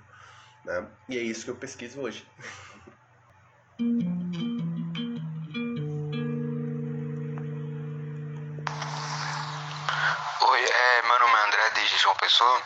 Né? 0.66 0.88
E 1.08 1.18
é 1.18 1.22
isso 1.22 1.45
que 1.45 1.52
eu 1.52 1.56
pesquiso 1.56 2.02
hoje. 2.02 2.28
João 12.00 12.16
Pessoa 12.16 12.62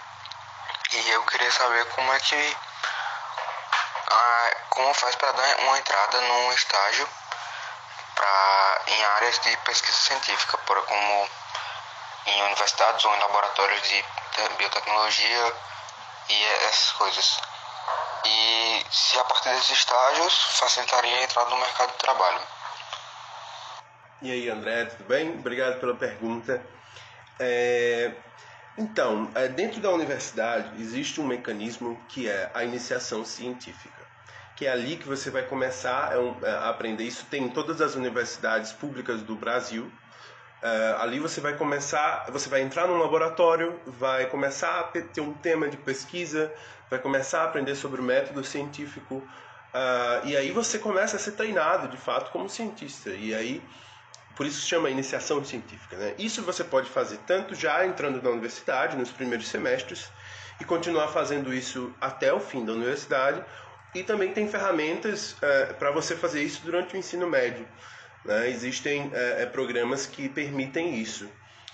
e 0.92 1.10
eu 1.10 1.24
queria 1.26 1.52
saber 1.52 1.86
como 1.90 2.14
é 2.14 2.20
que 2.20 2.58
como 4.74 4.94
faz 4.96 5.16
para 5.16 5.32
dar 5.32 5.60
uma 5.60 5.78
entrada 5.78 6.22
num 6.22 6.52
estágio 6.54 7.08
pra, 8.16 8.82
em 8.88 9.04
áreas 9.04 9.40
de 9.40 9.56
pesquisa 9.58 9.98
científica, 9.98 10.58
por, 10.60 10.82
como 10.86 11.30
em 12.26 12.44
universidades 12.44 13.06
ou 13.06 13.16
em 13.16 13.20
laboratórios 13.20 13.82
de 13.84 14.06
biotecnologia 14.58 15.54
e 16.30 16.44
essas 16.68 16.92
coisas. 16.94 17.40
E 18.26 18.86
se 18.90 19.20
a 19.20 19.24
partir 19.26 19.50
desses 19.50 19.72
estágios 19.72 20.34
facilitaria 20.58 21.18
a 21.18 21.24
entrada 21.24 21.50
no 21.50 21.58
mercado 21.58 21.92
de 21.92 21.98
trabalho. 21.98 22.42
E 24.22 24.32
aí, 24.32 24.50
André, 24.50 24.86
tudo 24.86 25.04
bem? 25.04 25.32
Obrigado 25.32 25.80
pela 25.80 25.96
pergunta. 25.96 26.66
É... 27.40 28.12
Então, 28.78 29.30
é, 29.36 29.48
dentro 29.48 29.80
da 29.80 29.92
universidade 29.92 30.82
existe 30.82 31.22
um 31.22 31.28
mecanismo 31.28 32.00
que 32.10 32.28
é 32.28 32.50
a 32.54 32.64
iniciação 32.64 33.24
científica 33.24 34.04
que 34.56 34.68
é 34.68 34.72
ali 34.72 34.98
que 34.98 35.08
você 35.08 35.30
vai 35.30 35.44
começar 35.44 36.14
é 36.14 36.48
é, 36.48 36.52
a 36.52 36.70
aprender. 36.70 37.04
Isso 37.04 37.26
tem 37.26 37.44
em 37.44 37.50
todas 37.50 37.82
as 37.82 37.96
universidades 37.96 38.72
públicas 38.72 39.22
do 39.22 39.36
Brasil. 39.36 39.92
Ali 40.98 41.20
você 41.20 41.42
vai 41.42 41.58
começar, 41.58 42.26
você 42.32 42.48
vai 42.48 42.62
entrar 42.62 42.88
num 42.88 42.98
laboratório, 42.98 43.78
vai 43.86 44.28
começar 44.28 44.80
a 44.80 44.84
ter 44.84 45.20
um 45.20 45.34
tema 45.34 45.68
de 45.68 45.76
pesquisa, 45.76 46.54
vai 46.90 47.00
começar 47.00 47.42
a 47.42 47.44
aprender 47.44 47.76
sobre 47.76 48.00
o 48.00 48.04
método 48.04 48.42
científico, 48.46 49.16
uh, 49.16 50.26
e 50.26 50.38
aí 50.38 50.52
você 50.52 50.80
começa 50.80 51.18
a 51.18 51.20
ser 51.20 51.34
treinado 51.34 51.90
de 51.90 51.98
fato 51.98 52.32
como 52.32 52.48
cientista. 52.48 53.10
E 53.10 53.34
aí, 53.36 53.62
por 54.36 54.46
isso 54.46 54.62
se 54.62 54.68
chama 54.68 54.90
iniciação 54.90 55.44
científica. 55.44 55.96
Né? 55.96 56.16
Isso 56.18 56.42
você 56.42 56.64
pode 56.64 56.90
fazer 56.90 57.20
tanto 57.28 57.56
já 57.56 57.86
entrando 57.86 58.22
na 58.22 58.30
universidade, 58.30 58.98
nos 58.98 59.12
primeiros 59.12 59.48
semestres, 59.48 60.10
e 60.60 60.66
continuar 60.66 61.08
fazendo 61.10 61.54
isso 61.54 61.94
até 62.00 62.34
o 62.34 62.40
fim 62.40 62.66
da 62.66 62.74
universidade, 62.74 63.44
e 63.94 64.04
também 64.04 64.34
tem 64.34 64.48
ferramentas 64.48 65.36
é, 65.42 65.66
para 65.74 65.92
você 65.92 66.16
fazer 66.16 66.42
isso 66.42 66.62
durante 66.64 66.96
o 66.96 66.98
ensino 66.98 67.28
médio. 67.28 67.68
Né? 68.26 68.50
Existem 68.50 69.12
é, 69.14 69.46
programas 69.46 70.06
que 70.06 70.28
permitem 70.28 70.96
isso. 70.96 71.30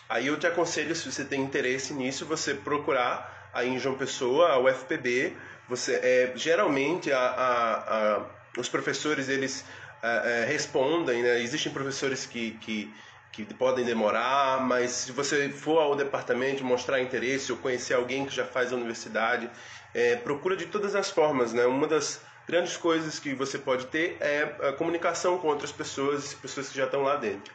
Aí 0.10 0.28
eu 0.28 0.38
te 0.38 0.48
aconselho, 0.48 0.96
se 0.96 1.10
você 1.10 1.24
tem 1.24 1.42
interesse 1.42 1.94
nisso, 1.94 2.26
você 2.26 2.54
procurar 2.56 3.50
aí 3.54 3.70
em 3.70 3.80
João 3.80 3.96
Pessoa, 3.96 4.50
a 4.50 4.60
UFPB. 4.60 5.36
Você, 5.68 5.94
é, 6.02 6.34
geralmente 6.36 7.12
a, 7.12 7.20
a, 7.20 8.18
a, 8.18 8.26
os 8.58 8.68
professores 8.68 9.30
eles 9.30 9.64
é, 10.02 10.42
é, 10.42 10.46
respondem, 10.46 11.22
né? 11.22 11.42
existem 11.42 11.72
professores 11.72 12.26
que, 12.26 12.52
que, 12.62 12.94
que 13.32 13.46
podem 13.54 13.86
demorar, 13.86 14.62
mas 14.62 14.92
se 14.92 15.12
você 15.12 15.50
for 15.50 15.80
ao 15.80 15.96
departamento 15.96 16.64
mostrar 16.64 17.02
interesse 17.02 17.52
ou 17.52 17.58
conhecer 17.58 17.94
alguém 17.94 18.26
que 18.26 18.34
já 18.34 18.46
faz 18.46 18.72
a 18.72 18.76
universidade, 18.76 19.50
é, 19.94 20.16
procura 20.16 20.56
de 20.56 20.68
todas 20.68 20.96
as 20.96 21.10
formas, 21.10 21.52
né? 21.54 21.66
Uma 21.66 21.88
das 21.88 22.22
grandes 22.48 22.78
coisas 22.78 23.20
que 23.20 23.34
você 23.34 23.58
pode 23.58 23.88
ter 23.88 24.18
é 24.20 24.56
a 24.70 24.74
comunicação 24.74 25.38
com 25.38 25.48
outras 25.48 25.72
pessoas, 25.72 26.34
pessoas 26.34 26.70
que 26.70 26.78
já 26.78 26.86
estão 26.86 27.02
lá 27.02 27.16
dentro, 27.16 27.54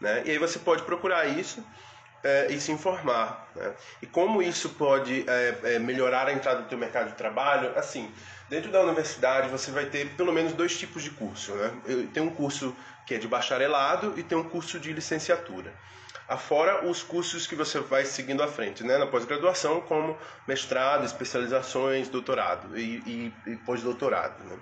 né? 0.00 0.22
E 0.24 0.30
aí 0.30 0.38
você 0.38 0.58
pode 0.58 0.82
procurar 0.82 1.26
isso 1.26 1.64
é, 2.22 2.46
e 2.50 2.60
se 2.60 2.70
informar, 2.72 3.50
né? 3.54 3.72
E 4.00 4.06
como 4.06 4.42
isso 4.42 4.70
pode 4.70 5.24
é, 5.28 5.74
é 5.74 5.78
melhorar 5.78 6.28
a 6.28 6.32
entrada 6.32 6.62
do 6.62 6.68
teu 6.68 6.78
mercado 6.78 7.10
de 7.10 7.14
trabalho? 7.14 7.76
Assim, 7.76 8.12
dentro 8.48 8.70
da 8.70 8.80
universidade 8.80 9.48
você 9.48 9.70
vai 9.70 9.86
ter 9.86 10.10
pelo 10.10 10.32
menos 10.32 10.52
dois 10.52 10.78
tipos 10.78 11.02
de 11.02 11.10
curso, 11.10 11.54
né? 11.54 11.72
Tem 12.12 12.22
um 12.22 12.30
curso 12.30 12.76
que 13.06 13.14
é 13.14 13.18
de 13.18 13.26
bacharelado 13.26 14.14
e 14.16 14.22
tem 14.22 14.38
um 14.38 14.44
curso 14.44 14.78
de 14.78 14.92
licenciatura 14.92 15.72
afora 16.28 16.86
os 16.86 17.02
cursos 17.02 17.46
que 17.46 17.54
você 17.54 17.78
vai 17.80 18.04
seguindo 18.04 18.42
à 18.42 18.48
frente, 18.48 18.82
né, 18.82 18.96
na 18.96 19.06
pós-graduação, 19.06 19.80
como 19.82 20.16
mestrado, 20.46 21.04
especializações, 21.04 22.08
doutorado 22.08 22.78
e, 22.78 23.32
e, 23.46 23.50
e 23.52 23.56
pós-doutorado. 23.56 24.42
Né. 24.44 24.56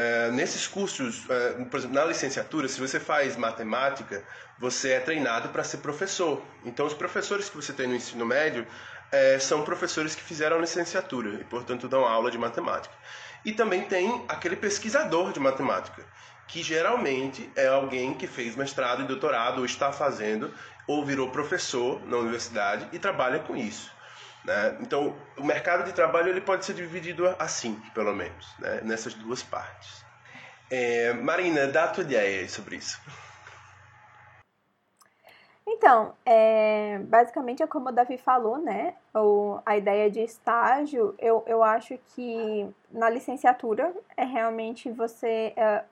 É, 0.00 0.30
nesses 0.30 0.68
cursos, 0.68 1.28
é, 1.28 1.64
por 1.64 1.76
exemplo, 1.76 1.96
na 1.96 2.04
licenciatura, 2.04 2.68
se 2.68 2.78
você 2.78 3.00
faz 3.00 3.36
matemática, 3.36 4.22
você 4.56 4.92
é 4.92 5.00
treinado 5.00 5.48
para 5.48 5.64
ser 5.64 5.78
professor. 5.78 6.40
Então, 6.64 6.86
os 6.86 6.94
professores 6.94 7.48
que 7.48 7.56
você 7.56 7.72
tem 7.72 7.88
no 7.88 7.96
ensino 7.96 8.24
médio 8.24 8.64
é, 9.10 9.40
são 9.40 9.64
professores 9.64 10.14
que 10.14 10.22
fizeram 10.22 10.60
licenciatura 10.60 11.40
e, 11.40 11.44
portanto, 11.44 11.88
dão 11.88 12.04
aula 12.04 12.30
de 12.30 12.38
matemática. 12.38 12.94
E 13.44 13.50
também 13.50 13.82
tem 13.86 14.24
aquele 14.28 14.54
pesquisador 14.54 15.32
de 15.32 15.40
matemática, 15.40 16.06
que 16.46 16.62
geralmente 16.62 17.50
é 17.56 17.66
alguém 17.66 18.14
que 18.14 18.28
fez 18.28 18.54
mestrado 18.54 19.02
e 19.02 19.04
doutorado 19.04 19.58
ou 19.58 19.64
está 19.64 19.90
fazendo 19.90 20.54
ou 20.86 21.04
virou 21.04 21.28
professor 21.30 22.00
na 22.06 22.18
universidade 22.18 22.86
e 22.92 23.00
trabalha 23.00 23.40
com 23.40 23.56
isso. 23.56 23.90
Né? 24.48 24.78
Então, 24.80 25.14
o 25.36 25.44
mercado 25.44 25.84
de 25.84 25.92
trabalho 25.92 26.30
ele 26.30 26.40
pode 26.40 26.64
ser 26.64 26.72
dividido 26.72 27.28
assim, 27.38 27.78
pelo 27.92 28.14
menos, 28.14 28.54
né? 28.58 28.80
nessas 28.82 29.12
duas 29.12 29.42
partes. 29.42 30.02
É, 30.70 31.12
Marina, 31.12 31.66
dá 31.66 31.84
a 31.84 31.88
tua 31.88 32.02
ideia 32.02 32.48
sobre 32.48 32.76
isso. 32.76 32.98
Então, 35.66 36.14
é, 36.24 36.98
basicamente 37.00 37.62
é 37.62 37.66
como 37.66 37.90
o 37.90 37.92
Davi 37.92 38.16
falou, 38.16 38.56
né? 38.56 38.94
O, 39.14 39.60
a 39.66 39.76
ideia 39.76 40.10
de 40.10 40.20
estágio, 40.20 41.14
eu, 41.18 41.44
eu 41.46 41.62
acho 41.62 41.98
que 42.14 42.66
na 42.90 43.10
licenciatura 43.10 43.94
é 44.16 44.24
realmente 44.24 44.90
você 44.90 45.52
é, 45.56 45.84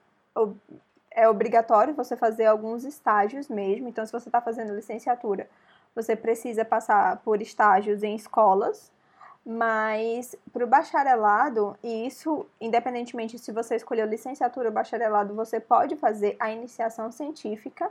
é 1.11 1.28
obrigatório 1.28 1.92
você 1.92 2.16
fazer 2.16 2.46
alguns 2.46 2.84
estágios 2.84 3.50
mesmo. 3.50 3.86
Então, 3.86 4.07
se 4.07 4.12
você 4.12 4.30
está 4.30 4.40
fazendo 4.40 4.74
licenciatura, 4.74 5.46
você 5.97 6.14
precisa 6.14 6.64
passar 6.64 7.16
por 7.24 7.40
estágios 7.40 8.03
em 8.03 8.14
escolas. 8.14 8.92
Mas 9.44 10.34
para 10.53 10.64
o 10.64 10.66
bacharelado, 10.66 11.76
e 11.82 12.07
isso 12.07 12.44
independentemente 12.61 13.38
se 13.38 13.53
você 13.53 13.76
escolheu 13.76 14.05
licenciatura 14.05 14.68
ou 14.68 14.74
bacharelado, 14.74 15.34
você 15.34 15.61
pode 15.61 15.97
fazer 15.97 16.36
a 16.40 16.51
iniciação 16.51 17.12
científica, 17.12 17.88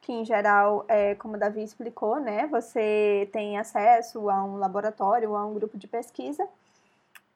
que 0.00 0.12
em 0.12 0.24
geral, 0.24 0.84
é, 0.88 1.16
como 1.16 1.34
o 1.34 1.38
Davi 1.38 1.62
explicou, 1.62 2.20
né, 2.20 2.46
você 2.46 3.28
tem 3.32 3.58
acesso 3.58 4.30
a 4.30 4.44
um 4.44 4.56
laboratório, 4.58 5.34
a 5.34 5.44
um 5.44 5.54
grupo 5.54 5.76
de 5.76 5.88
pesquisa, 5.88 6.48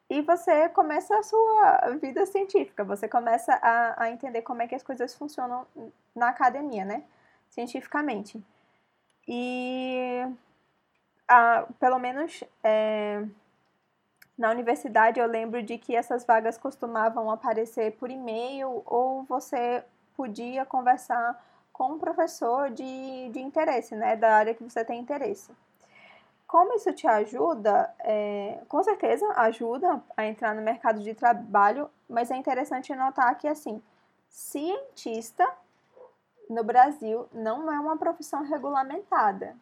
e 0.09 0.23
você 0.23 0.69
começa 0.69 1.19
a 1.19 1.23
sua 1.25 1.97
vida 2.01 2.25
científica, 2.25 2.85
você 2.85 3.09
começa 3.09 3.53
a, 3.55 4.05
a 4.05 4.11
entender 4.11 4.43
como 4.43 4.63
é 4.63 4.69
que 4.69 4.77
as 4.77 4.83
coisas 4.83 5.13
funcionam 5.15 5.67
na 6.15 6.29
academia, 6.29 6.85
né? 6.85 7.03
Cientificamente. 7.51 8.41
E 9.27 10.25
a, 11.27 11.67
pelo 11.81 11.99
menos 11.99 12.45
é, 12.63 13.25
na 14.39 14.51
universidade 14.51 15.19
eu 15.19 15.27
lembro 15.27 15.63
de 15.63 15.79
que 15.79 15.97
essas 15.97 16.25
vagas 16.25 16.59
costumavam 16.59 17.31
aparecer 17.31 17.93
por 17.93 18.11
e-mail 18.11 18.83
ou 18.87 19.25
você 19.25 19.85
podia 20.17 20.65
conversar 20.65 21.43
com 21.73 21.93
um 21.93 21.99
professor 21.99 22.71
de, 22.71 23.29
de 23.31 23.41
interesse, 23.41 23.95
né? 23.95 24.17
Da 24.17 24.35
área 24.35 24.55
que 24.55 24.65
você 24.65 24.85
tem 24.85 25.01
interesse. 25.01 25.53
Como 26.47 26.75
isso 26.75 26.93
te 26.93 27.07
ajuda? 27.07 27.93
É, 27.99 28.61
com 28.69 28.83
certeza 28.83 29.27
ajuda 29.37 30.03
a 30.17 30.25
entrar 30.25 30.55
no 30.55 30.63
mercado 30.63 31.01
de 31.01 31.13
trabalho, 31.13 31.91
mas 32.09 32.31
é 32.31 32.37
interessante 32.37 32.95
notar 32.95 33.37
que, 33.37 33.49
assim, 33.49 33.83
cientista 34.29 35.47
no 36.49 36.65
Brasil 36.65 37.29
não 37.33 37.71
é 37.73 37.79
uma 37.79 37.97
profissão 37.97 38.43
regulamentada. 38.43 39.57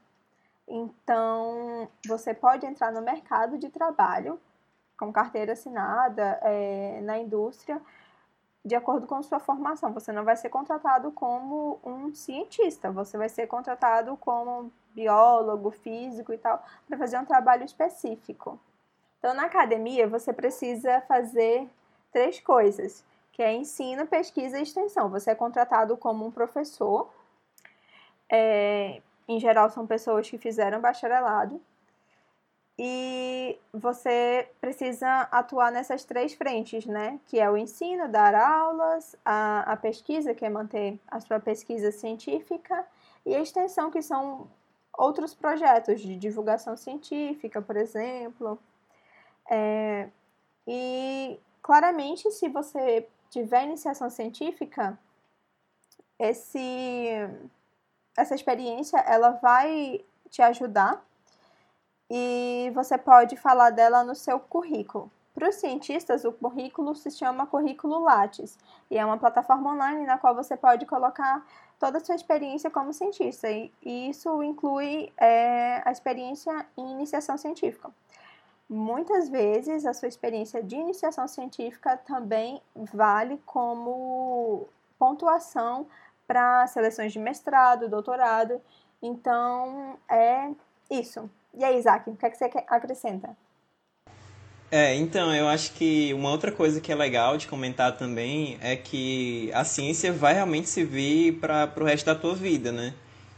Então, 0.67 1.89
você 2.07 2.33
pode 2.33 2.65
entrar 2.65 2.91
no 2.91 3.03
mercado 3.03 3.59
de 3.59 3.69
trabalho 3.69 4.41
com 4.99 5.13
carteira 5.13 5.53
assinada 5.53 6.39
é, 6.43 7.01
na 7.03 7.19
indústria 7.19 7.81
de 8.65 8.75
acordo 8.75 9.07
com 9.07 9.23
sua 9.23 9.39
formação. 9.39 9.93
Você 9.93 10.11
não 10.11 10.25
vai 10.25 10.37
ser 10.37 10.49
contratado 10.49 11.13
como 11.13 11.79
um 11.85 12.15
cientista, 12.15 12.91
você 12.91 13.19
vai 13.19 13.29
ser 13.29 13.47
contratado 13.47 14.17
como 14.17 14.73
biólogo, 14.95 15.71
físico 15.71 16.33
e 16.33 16.39
tal, 16.39 16.65
para 16.89 16.97
fazer 16.97 17.19
um 17.19 17.25
trabalho 17.25 17.65
específico. 17.65 18.59
Então, 19.19 19.35
na 19.35 19.47
academia, 19.47 20.09
você 20.09 20.33
precisa 20.33 21.01
fazer 21.03 21.69
três 22.13 22.41
coisas, 22.41 23.05
que 23.35 23.43
é 23.43 23.53
ensino, 23.53 24.07
pesquisa 24.07 24.59
e 24.59 24.63
extensão. 24.63 25.11
Você 25.11 25.33
é 25.33 25.35
contratado 25.35 25.97
como 25.97 26.25
um 26.25 26.31
professor, 26.31 27.13
é, 28.31 29.03
em 29.29 29.39
geral 29.39 29.69
são 29.69 29.87
pessoas 29.87 30.31
que 30.31 30.39
fizeram 30.39 30.81
bacharelado, 30.81 31.61
e 32.79 33.59
você 33.73 34.49
precisa 34.61 35.29
atuar 35.31 35.71
nessas 35.71 36.05
três 36.05 36.35
frentes, 36.35 36.87
né? 36.87 37.21
Que 37.27 37.39
é 37.39 37.49
o 37.51 37.57
ensino, 37.57 38.09
dar 38.09 38.35
aulas, 38.35 39.15
a, 39.25 39.73
a 39.73 39.77
pesquisa, 39.77 40.35
que 40.35 40.45
é 40.45 40.51
manter 40.51 40.99
a 41.07 41.21
sua 41.21 41.39
pesquisa 41.39 41.93
científica, 41.93 42.87
e 43.27 43.35
a 43.35 43.41
extensão, 43.41 43.91
que 43.91 44.03
são 44.03 44.49
outros 44.97 45.35
projetos 45.35 46.01
de 46.01 46.17
divulgação 46.17 46.77
científica, 46.77 47.61
por 47.63 47.77
exemplo. 47.77 48.59
É, 49.51 50.09
E 50.67 51.39
claramente, 51.63 52.31
se 52.31 52.49
você 52.49 53.07
tiver 53.35 53.65
iniciação 53.65 54.09
científica, 54.09 54.97
esse, 56.17 57.09
essa 58.17 58.35
experiência 58.35 58.99
ela 58.99 59.31
vai 59.31 60.05
te 60.31 60.41
ajudar 60.41 61.05
e 62.09 62.71
você 62.75 62.97
pode 62.97 63.37
falar 63.37 63.71
dela 63.71 64.05
no 64.05 64.15
seu 64.15 64.39
currículo. 64.39 65.11
Para 65.35 65.49
os 65.49 65.57
cientistas, 65.57 66.25
o 66.25 66.31
currículo 66.31 66.95
se 66.95 67.11
chama 67.11 67.45
Currículo 67.45 67.99
Lattes 67.99 68.57
e 68.89 68.97
é 68.97 69.05
uma 69.05 69.19
plataforma 69.19 69.73
online 69.73 70.07
na 70.07 70.17
qual 70.17 70.33
você 70.33 70.57
pode 70.57 70.87
colocar 70.87 71.45
toda 71.81 71.99
a 71.99 72.01
sua 72.01 72.15
experiência 72.15 72.71
como 72.71 72.93
cientista 72.93 73.51
e, 73.51 73.73
isso 73.83 74.45
inclui 74.45 75.13
é, 75.19 75.83
a 75.85 75.91
experiência 75.91 76.65
em 76.77 76.93
iniciação 76.93 77.37
científica. 77.37 77.91
Muitas 78.69 79.29
vezes 79.29 79.85
a 79.85 79.93
sua 79.93 80.09
experiência 80.09 80.63
de 80.63 80.75
iniciação 80.75 81.29
científica 81.29 81.97
também 81.99 82.61
vale 82.93 83.39
como 83.45 84.67
pontuação 84.99 85.87
para 86.27 86.67
seleções 86.67 87.13
de 87.13 87.19
mestrado, 87.19 87.89
doutorado. 87.89 88.61
Então 89.03 89.99
é 90.09 90.51
isso. 90.91 91.31
E 91.57 91.63
aí, 91.63 91.79
Isaac, 91.79 92.09
o 92.09 92.17
que, 92.17 92.27
é 92.27 92.31
que 92.31 92.39
você 92.39 92.51
acrescenta? 92.67 93.37
É, 94.71 94.95
então, 94.97 95.33
eu 95.33 95.47
acho 95.47 95.73
que 95.75 96.13
uma 96.15 96.31
outra 96.31 96.51
coisa 96.51 96.81
que 96.81 96.91
é 96.91 96.95
legal 96.97 97.37
de 97.37 97.47
comentar 97.47 97.97
também 97.97 98.59
é 98.61 98.75
que 98.75 99.49
a 99.53 99.63
ciência 99.63 100.13
vai 100.13 100.35
realmente 100.35 100.69
servir 100.69 101.39
para 101.39 101.73
o 101.79 101.85
resto 101.85 102.07
da 102.07 102.15
tua 102.15 102.35
vida, 102.35 102.73
né? 102.73 102.93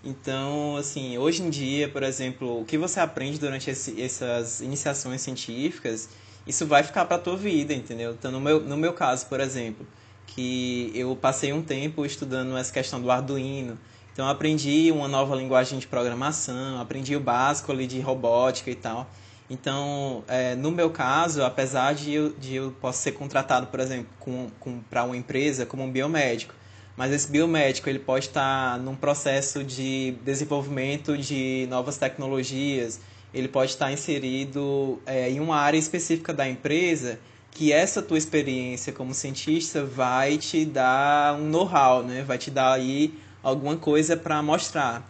Então, 0.06 0.76
assim, 0.76 1.18
hoje 1.18 1.42
em 1.42 1.50
dia, 1.50 1.88
por 1.88 2.04
exemplo, 2.04 2.60
o 2.60 2.64
que 2.64 2.78
você 2.78 3.00
aprende 3.00 3.40
durante 3.40 3.68
esse, 3.68 4.00
essas 4.00 4.60
iniciações 4.60 5.20
científicas, 5.20 6.08
isso 6.46 6.64
vai 6.64 6.84
ficar 6.84 7.06
para 7.06 7.16
a 7.16 7.18
tua 7.18 7.36
vida, 7.36 7.74
entendeu? 7.74 8.12
Então, 8.12 8.30
no 8.30 8.40
meu, 8.40 8.60
no 8.60 8.76
meu 8.76 8.92
caso, 8.92 9.26
por 9.26 9.40
exemplo, 9.40 9.84
que 10.24 10.92
eu 10.94 11.16
passei 11.16 11.52
um 11.52 11.60
tempo 11.60 12.06
estudando 12.06 12.56
essa 12.56 12.72
questão 12.72 13.02
do 13.02 13.10
Arduino, 13.10 13.76
então 14.12 14.28
aprendi 14.28 14.92
uma 14.92 15.08
nova 15.08 15.34
linguagem 15.34 15.76
de 15.80 15.88
programação, 15.88 16.80
aprendi 16.80 17.16
o 17.16 17.20
básico 17.20 17.72
ali 17.72 17.88
de 17.88 17.98
robótica 17.98 18.70
e 18.70 18.76
tal. 18.76 19.10
Então, 19.50 20.22
é, 20.28 20.54
no 20.54 20.70
meu 20.70 20.90
caso, 20.90 21.42
apesar 21.42 21.94
de 21.94 22.12
eu, 22.12 22.32
de 22.32 22.54
eu 22.54 22.70
possa 22.80 23.02
ser 23.02 23.12
contratado, 23.12 23.66
por 23.66 23.80
exemplo, 23.80 24.06
com, 24.20 24.50
com, 24.60 24.78
para 24.88 25.02
uma 25.02 25.16
empresa 25.16 25.66
como 25.66 25.82
um 25.82 25.90
biomédico, 25.90 26.54
mas 26.96 27.12
esse 27.12 27.30
biomédico 27.30 27.88
ele 27.88 27.98
pode 27.98 28.26
estar 28.26 28.78
num 28.78 28.96
processo 28.96 29.62
de 29.62 30.16
desenvolvimento 30.24 31.16
de 31.16 31.66
novas 31.68 31.98
tecnologias, 31.98 33.00
ele 33.34 33.48
pode 33.48 33.72
estar 33.72 33.92
inserido 33.92 34.98
é, 35.04 35.30
em 35.30 35.40
uma 35.40 35.56
área 35.56 35.76
específica 35.76 36.32
da 36.32 36.48
empresa 36.48 37.18
que 37.50 37.72
essa 37.72 38.02
tua 38.02 38.18
experiência 38.18 38.92
como 38.92 39.14
cientista 39.14 39.84
vai 39.84 40.36
te 40.36 40.64
dar 40.64 41.34
um 41.34 41.48
know-how, 41.48 42.02
né? 42.02 42.22
vai 42.22 42.38
te 42.38 42.50
dar 42.50 42.72
aí 42.72 43.14
alguma 43.42 43.76
coisa 43.76 44.16
para 44.16 44.42
mostrar. 44.42 45.06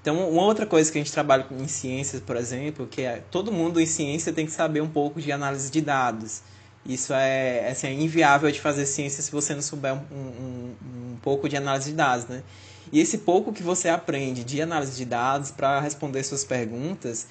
Então, 0.00 0.30
uma 0.30 0.42
outra 0.42 0.64
coisa 0.64 0.90
que 0.90 0.98
a 0.98 1.00
gente 1.02 1.12
trabalha 1.12 1.46
em 1.50 1.66
ciências, 1.66 2.22
por 2.22 2.36
exemplo, 2.36 2.86
que 2.86 3.02
é 3.02 3.22
todo 3.30 3.50
mundo 3.50 3.80
em 3.80 3.86
ciência 3.86 4.32
tem 4.32 4.46
que 4.46 4.52
saber 4.52 4.80
um 4.80 4.88
pouco 4.88 5.20
de 5.20 5.32
análise 5.32 5.70
de 5.70 5.80
dados. 5.80 6.42
Isso 6.88 7.12
é, 7.12 7.68
assim, 7.70 7.86
é 7.86 7.92
inviável 7.92 8.50
de 8.50 8.60
fazer 8.60 8.86
ciência 8.86 9.22
se 9.22 9.30
você 9.30 9.54
não 9.54 9.60
souber 9.60 9.92
um, 9.92 9.98
um, 10.10 10.74
um 11.12 11.16
pouco 11.20 11.46
de 11.46 11.54
análise 11.54 11.90
de 11.90 11.96
dados, 11.96 12.26
né? 12.26 12.42
E 12.90 12.98
esse 12.98 13.18
pouco 13.18 13.52
que 13.52 13.62
você 13.62 13.90
aprende 13.90 14.42
de 14.42 14.62
análise 14.62 14.96
de 14.96 15.04
dados 15.04 15.50
para 15.50 15.80
responder 15.80 16.24
suas 16.24 16.44
perguntas, 16.44 17.26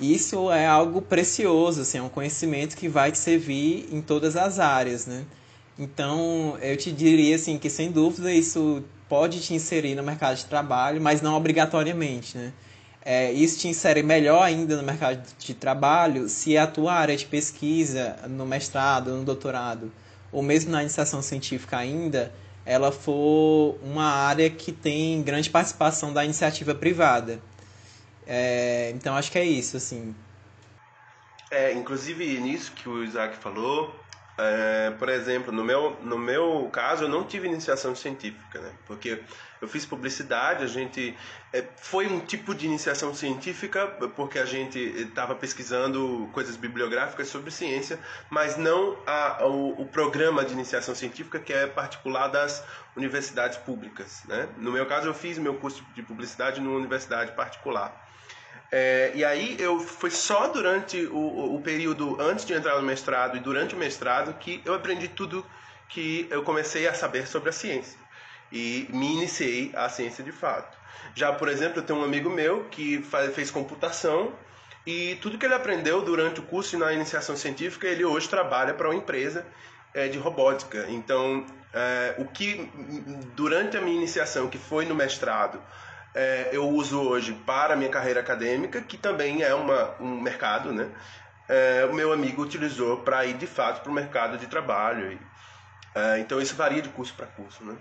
isso 0.00 0.50
é 0.50 0.66
algo 0.66 1.02
precioso, 1.02 1.82
assim, 1.82 1.98
é 1.98 2.02
um 2.02 2.08
conhecimento 2.08 2.74
que 2.74 2.88
vai 2.88 3.12
te 3.12 3.18
servir 3.18 3.86
em 3.92 4.00
todas 4.00 4.34
as 4.34 4.58
áreas, 4.58 5.04
né? 5.04 5.26
Então, 5.78 6.56
eu 6.62 6.76
te 6.76 6.90
diria 6.90 7.36
assim 7.36 7.58
que 7.58 7.68
sem 7.68 7.90
dúvida 7.90 8.32
isso 8.32 8.82
pode 9.08 9.40
te 9.40 9.52
inserir 9.52 9.94
no 9.94 10.02
mercado 10.02 10.36
de 10.38 10.46
trabalho, 10.46 11.02
mas 11.02 11.20
não 11.20 11.36
obrigatoriamente, 11.36 12.38
né? 12.38 12.52
É, 13.04 13.32
isso 13.32 13.58
te 13.60 13.68
insere 13.68 14.02
melhor 14.02 14.42
ainda 14.42 14.76
no 14.76 14.82
mercado 14.82 15.26
de 15.38 15.54
trabalho 15.54 16.28
se 16.28 16.56
a 16.56 16.66
tua 16.68 16.92
área 16.94 17.16
de 17.16 17.26
pesquisa 17.26 18.16
no 18.28 18.46
mestrado, 18.46 19.12
no 19.16 19.24
doutorado, 19.24 19.92
ou 20.30 20.40
mesmo 20.42 20.70
na 20.70 20.82
iniciação 20.82 21.20
científica 21.20 21.76
ainda, 21.78 22.32
ela 22.64 22.92
for 22.92 23.76
uma 23.82 24.04
área 24.04 24.48
que 24.50 24.70
tem 24.72 25.20
grande 25.22 25.50
participação 25.50 26.12
da 26.12 26.24
iniciativa 26.24 26.74
privada. 26.74 27.42
É, 28.26 28.92
então 28.94 29.16
acho 29.16 29.32
que 29.32 29.38
é 29.38 29.44
isso, 29.44 29.76
assim. 29.76 30.14
É, 31.50 31.72
inclusive 31.72 32.40
nisso 32.40 32.72
que 32.74 32.88
o 32.88 33.04
Isaac 33.04 33.36
falou, 33.36 34.06
é, 34.38 34.90
por 34.92 35.08
exemplo, 35.10 35.52
no 35.52 35.62
meu, 35.64 36.00
no 36.02 36.18
meu 36.18 36.70
caso, 36.70 37.04
eu 37.04 37.08
não 37.08 37.26
tive 37.26 37.46
iniciação 37.48 37.94
científica, 37.94 38.60
né? 38.60 38.78
Porque 38.86 39.24
eu 39.62 39.68
fiz 39.68 39.86
publicidade, 39.86 40.64
a 40.64 40.66
gente... 40.66 41.16
É, 41.52 41.64
foi 41.76 42.08
um 42.08 42.18
tipo 42.18 42.52
de 42.52 42.66
iniciação 42.66 43.14
científica, 43.14 43.86
porque 44.16 44.38
a 44.40 44.44
gente 44.44 44.78
estava 44.78 45.36
pesquisando 45.36 46.28
coisas 46.32 46.56
bibliográficas 46.56 47.28
sobre 47.28 47.52
ciência, 47.52 47.98
mas 48.28 48.56
não 48.56 48.98
a, 49.06 49.46
o, 49.46 49.82
o, 49.82 49.86
programa 49.86 50.44
de 50.44 50.52
iniciação 50.52 50.96
científica 50.96 51.38
que 51.38 51.52
é 51.52 51.68
particular 51.68 52.26
das 52.26 52.64
universidades 52.96 53.56
públicas, 53.58 54.22
né? 54.26 54.48
No 54.56 54.72
meu 54.72 54.84
caso, 54.86 55.06
eu 55.06 55.14
fiz 55.14 55.38
meu 55.38 55.54
curso 55.54 55.84
de 55.94 56.02
publicidade 56.02 56.60
numa 56.60 56.76
universidade 56.76 57.30
particular. 57.32 58.08
É, 58.72 59.12
e 59.14 59.24
aí 59.24 59.56
eu 59.60 59.78
foi 59.78 60.10
só 60.10 60.48
durante 60.48 61.06
o, 61.06 61.54
o 61.54 61.60
período 61.60 62.20
antes 62.20 62.44
de 62.44 62.52
entrar 62.54 62.76
no 62.76 62.82
mestrado 62.82 63.36
e 63.36 63.40
durante 63.40 63.76
o 63.76 63.78
mestrado 63.78 64.34
que 64.38 64.60
eu 64.64 64.74
aprendi 64.74 65.06
tudo 65.06 65.46
que 65.88 66.26
eu 66.30 66.42
comecei 66.42 66.88
a 66.88 66.94
saber 66.94 67.28
sobre 67.28 67.50
a 67.50 67.52
ciência 67.52 68.01
e 68.52 68.86
me 68.90 69.14
iniciei 69.14 69.72
a 69.74 69.88
ciência 69.88 70.22
de 70.22 70.30
fato. 70.30 70.76
Já, 71.14 71.32
por 71.32 71.48
exemplo, 71.48 71.78
eu 71.80 71.82
tenho 71.82 71.98
um 71.98 72.04
amigo 72.04 72.30
meu 72.30 72.64
que 72.64 73.02
faz, 73.02 73.34
fez 73.34 73.50
computação 73.50 74.32
e 74.86 75.16
tudo 75.22 75.38
que 75.38 75.46
ele 75.46 75.54
aprendeu 75.54 76.02
durante 76.02 76.40
o 76.40 76.42
curso 76.42 76.74
e 76.74 76.78
na 76.78 76.92
iniciação 76.92 77.36
científica, 77.36 77.86
ele 77.86 78.04
hoje 78.04 78.28
trabalha 78.28 78.74
para 78.74 78.88
uma 78.88 78.96
empresa 78.96 79.46
é, 79.94 80.08
de 80.08 80.18
robótica. 80.18 80.86
Então, 80.88 81.46
é, 81.72 82.14
o 82.18 82.24
que 82.24 82.70
durante 83.34 83.76
a 83.76 83.80
minha 83.80 83.96
iniciação, 83.96 84.48
que 84.48 84.58
foi 84.58 84.84
no 84.84 84.94
mestrado, 84.94 85.62
é, 86.14 86.50
eu 86.52 86.68
uso 86.68 87.00
hoje 87.00 87.32
para 87.46 87.74
a 87.74 87.76
minha 87.76 87.90
carreira 87.90 88.20
acadêmica, 88.20 88.80
que 88.80 88.98
também 88.98 89.42
é 89.42 89.54
uma, 89.54 89.94
um 90.00 90.20
mercado, 90.20 90.72
né? 90.72 90.90
O 91.90 91.92
meu 91.92 92.14
amigo 92.14 92.40
utilizou 92.40 92.98
para 92.98 93.26
ir 93.26 93.34
de 93.34 93.46
fato 93.46 93.82
para 93.82 93.90
o 93.90 93.94
mercado 93.94 94.38
de 94.38 94.46
trabalho. 94.46 95.12
E, 95.12 95.18
então 96.18 96.40
isso 96.40 96.54
varia 96.54 96.80
de 96.80 96.88
curso 96.88 97.12
para 97.12 97.26
curso, 97.26 97.62
né? 97.62 97.76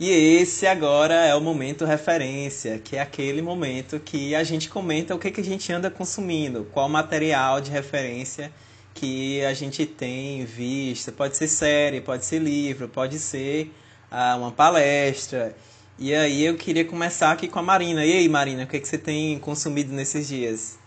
E 0.00 0.10
esse 0.10 0.66
agora 0.66 1.14
é 1.14 1.34
o 1.34 1.40
momento 1.40 1.84
referência, 1.86 2.78
que 2.78 2.96
é 2.96 3.00
aquele 3.00 3.40
momento 3.40 3.98
que 3.98 4.34
a 4.34 4.44
gente 4.44 4.68
comenta 4.68 5.14
o 5.14 5.18
que, 5.18 5.30
que 5.30 5.40
a 5.40 5.44
gente 5.44 5.72
anda 5.72 5.90
consumindo, 5.90 6.66
qual 6.72 6.88
material 6.88 7.60
de 7.62 7.70
referência 7.70 8.52
que 8.94 9.42
a 9.44 9.54
gente 9.54 9.86
tem 9.86 10.44
vista. 10.44 11.10
Pode 11.10 11.36
ser 11.36 11.48
série, 11.48 12.00
pode 12.00 12.26
ser 12.26 12.40
livro, 12.40 12.88
pode 12.88 13.18
ser 13.18 13.72
ah, 14.10 14.36
uma 14.36 14.52
palestra. 14.52 15.56
E 15.98 16.14
aí 16.14 16.44
eu 16.44 16.56
queria 16.56 16.84
começar 16.84 17.32
aqui 17.32 17.48
com 17.48 17.58
a 17.58 17.62
Marina. 17.62 18.04
E 18.04 18.12
aí, 18.12 18.28
Marina, 18.28 18.64
o 18.64 18.66
que, 18.66 18.80
que 18.80 18.88
você 18.88 18.98
tem 18.98 19.38
consumido 19.38 19.92
nesses 19.94 20.28
dias? 20.28 20.77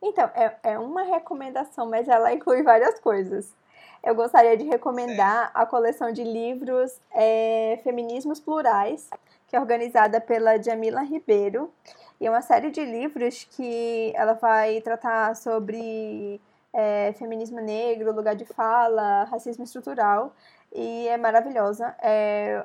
Então, 0.00 0.30
é, 0.34 0.56
é 0.62 0.78
uma 0.78 1.02
recomendação, 1.02 1.88
mas 1.88 2.08
ela 2.08 2.32
inclui 2.32 2.62
várias 2.62 2.98
coisas. 3.00 3.54
Eu 4.02 4.14
gostaria 4.14 4.56
de 4.56 4.64
recomendar 4.64 5.50
a 5.52 5.66
coleção 5.66 6.12
de 6.12 6.22
livros 6.22 7.00
é, 7.12 7.80
Feminismos 7.82 8.38
Plurais, 8.38 9.10
que 9.48 9.56
é 9.56 9.60
organizada 9.60 10.20
pela 10.20 10.60
Jamila 10.62 11.02
Ribeiro. 11.02 11.72
E 12.20 12.26
é 12.26 12.30
uma 12.30 12.42
série 12.42 12.70
de 12.70 12.84
livros 12.84 13.44
que 13.50 14.12
ela 14.14 14.34
vai 14.34 14.80
tratar 14.80 15.34
sobre 15.34 16.40
é, 16.72 17.12
feminismo 17.14 17.60
negro, 17.60 18.14
lugar 18.14 18.36
de 18.36 18.44
fala, 18.44 19.24
racismo 19.24 19.64
estrutural. 19.64 20.32
E 20.72 21.08
é 21.08 21.16
maravilhosa. 21.16 21.94
É, 22.00 22.64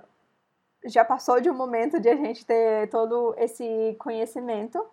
já 0.86 1.04
passou 1.04 1.40
de 1.40 1.50
um 1.50 1.54
momento 1.54 2.00
de 2.00 2.10
a 2.10 2.16
gente 2.16 2.46
ter 2.46 2.90
todo 2.90 3.34
esse 3.38 3.96
conhecimento. 4.00 4.86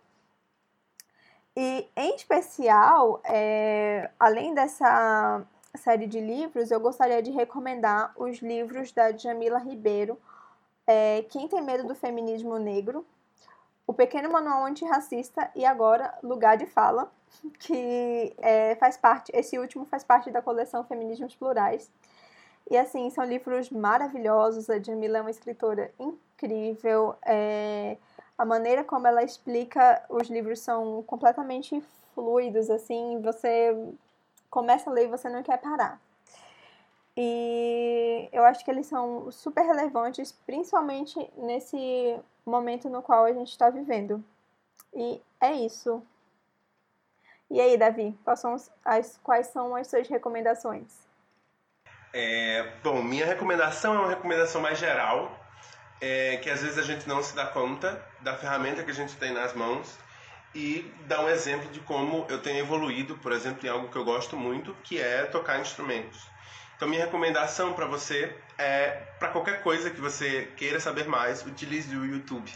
E, 1.57 1.89
em 1.97 2.15
especial, 2.15 3.21
é, 3.25 4.11
além 4.19 4.55
dessa 4.55 5.45
série 5.77 6.07
de 6.07 6.21
livros, 6.21 6.71
eu 6.71 6.81
gostaria 6.81 7.23
de 7.23 7.31
recomendar 7.31 8.13
os 8.17 8.39
livros 8.39 8.93
da 8.93 9.13
Jamila 9.13 9.59
Ribeiro, 9.59 10.19
é, 10.87 11.25
Quem 11.29 11.49
Tem 11.49 11.63
Medo 11.63 11.87
do 11.87 11.95
Feminismo 11.95 12.59
Negro, 12.59 13.05
o 13.87 13.93
Pequeno 13.93 14.31
Manual 14.31 14.65
Antirracista 14.65 15.51
e 15.55 15.65
agora 15.65 16.17
Lugar 16.23 16.57
de 16.57 16.67
Fala, 16.67 17.11
que 17.59 18.35
é, 18.39 18.77
faz 18.77 18.97
parte, 18.97 19.33
esse 19.35 19.59
último 19.59 19.85
faz 19.85 20.05
parte 20.05 20.31
da 20.31 20.41
coleção 20.41 20.85
Feminismos 20.85 21.35
Plurais. 21.35 21.91
E 22.71 22.77
assim, 22.77 23.11
são 23.11 23.25
livros 23.25 23.69
maravilhosos. 23.69 24.71
A 24.71 24.79
Jamila 24.81 25.19
é 25.19 25.21
uma 25.21 25.31
escritora 25.31 25.93
incrível. 25.99 27.17
É, 27.27 27.97
a 28.41 28.45
maneira 28.47 28.83
como 28.83 29.07
ela 29.07 29.23
explica 29.23 30.03
os 30.09 30.31
livros 30.31 30.61
são 30.61 31.03
completamente 31.03 31.79
fluidos, 32.15 32.71
assim, 32.71 33.21
você 33.21 33.77
começa 34.49 34.89
a 34.89 34.93
ler 34.95 35.05
e 35.05 35.11
você 35.11 35.29
não 35.29 35.43
quer 35.43 35.59
parar. 35.59 36.01
E 37.15 38.31
eu 38.33 38.43
acho 38.47 38.65
que 38.65 38.71
eles 38.71 38.87
são 38.87 39.31
super 39.31 39.61
relevantes, 39.61 40.33
principalmente 40.33 41.31
nesse 41.37 42.19
momento 42.47 42.89
no 42.89 43.03
qual 43.03 43.27
a 43.27 43.33
gente 43.35 43.51
está 43.51 43.69
vivendo. 43.69 44.25
E 44.95 45.21
é 45.39 45.53
isso. 45.53 46.03
E 47.51 47.61
aí, 47.61 47.77
Davi, 47.77 48.19
quais 48.25 48.41
são 48.41 48.57
as, 48.83 49.21
quais 49.23 49.49
são 49.49 49.77
as 49.77 49.87
suas 49.87 50.09
recomendações? 50.09 51.07
É, 52.15 52.73
bom, 52.83 53.03
minha 53.03 53.27
recomendação 53.27 53.97
é 53.97 53.99
uma 53.99 54.09
recomendação 54.09 54.63
mais 54.63 54.79
geral, 54.79 55.31
é, 56.01 56.39
que 56.39 56.49
às 56.49 56.63
vezes 56.63 56.79
a 56.79 56.83
gente 56.83 57.07
não 57.07 57.23
se 57.23 57.37
dá 57.37 57.47
conta 57.47 58.09
da 58.23 58.37
ferramenta 58.37 58.83
que 58.83 58.91
a 58.91 58.95
gente 58.95 59.17
tem 59.17 59.33
nas 59.33 59.55
mãos 59.55 59.99
e 60.55 60.93
dá 61.07 61.21
um 61.21 61.29
exemplo 61.29 61.71
de 61.71 61.81
como 61.81 62.27
eu 62.29 62.41
tenho 62.41 62.59
evoluído, 62.59 63.17
por 63.19 63.33
exemplo, 63.33 63.67
em 63.67 63.71
algo 63.71 63.89
que 63.89 63.97
eu 63.97 64.05
gosto 64.05 64.37
muito, 64.37 64.75
que 64.83 65.01
é 65.01 65.25
tocar 65.25 65.61
instrumentos. 65.61 66.29
Então, 66.77 66.89
minha 66.89 67.05
recomendação 67.05 67.75
para 67.75 67.85
você 67.85 68.35
é, 68.57 68.89
para 69.19 69.29
qualquer 69.29 69.63
coisa 69.63 69.91
que 69.91 70.01
você 70.01 70.51
queira 70.57 70.81
saber 70.81 71.07
mais, 71.07 71.45
utilize 71.45 71.95
o 71.95 72.07
YouTube. 72.07 72.51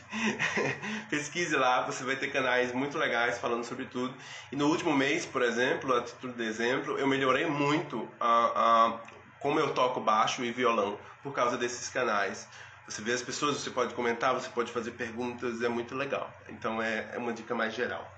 Pesquise 1.10 1.54
lá, 1.56 1.82
você 1.82 2.04
vai 2.04 2.16
ter 2.16 2.28
canais 2.28 2.72
muito 2.72 2.96
legais 2.96 3.38
falando 3.38 3.64
sobre 3.64 3.84
tudo. 3.84 4.14
E 4.50 4.56
no 4.56 4.68
último 4.68 4.94
mês, 4.94 5.26
por 5.26 5.42
exemplo, 5.42 5.94
a 5.94 6.02
título 6.02 6.32
de 6.32 6.42
exemplo, 6.42 6.98
eu 6.98 7.06
melhorei 7.06 7.44
muito 7.44 8.10
a, 8.18 8.28
a, 8.54 9.00
como 9.40 9.60
eu 9.60 9.74
toco 9.74 10.00
baixo 10.00 10.42
e 10.42 10.50
violão 10.50 10.98
por 11.22 11.34
causa 11.34 11.58
desses 11.58 11.90
canais. 11.90 12.48
Você 12.88 13.00
vê 13.02 13.12
as 13.12 13.22
pessoas, 13.22 13.56
você 13.56 13.70
pode 13.70 13.94
comentar, 13.94 14.34
você 14.34 14.48
pode 14.48 14.70
fazer 14.70 14.92
perguntas, 14.92 15.62
é 15.62 15.68
muito 15.68 15.94
legal. 15.94 16.30
Então 16.48 16.82
é, 16.82 17.08
é 17.12 17.18
uma 17.18 17.32
dica 17.32 17.54
mais 17.54 17.74
geral. 17.74 18.10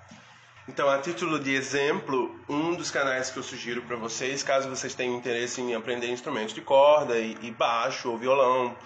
Então, 0.68 0.88
a 0.90 0.98
título 0.98 1.38
de 1.38 1.54
exemplo, 1.54 2.40
um 2.48 2.74
dos 2.74 2.90
canais 2.90 3.30
que 3.30 3.36
eu 3.36 3.42
sugiro 3.42 3.82
para 3.82 3.94
vocês, 3.94 4.42
caso 4.42 4.68
vocês 4.68 4.96
tenham 4.96 5.14
interesse 5.14 5.60
em 5.60 5.76
aprender 5.76 6.10
instrumentos 6.10 6.52
de 6.52 6.60
corda 6.60 7.16
e, 7.16 7.38
e 7.40 7.52
baixo 7.52 8.10
ou 8.10 8.18
violão, 8.18 8.76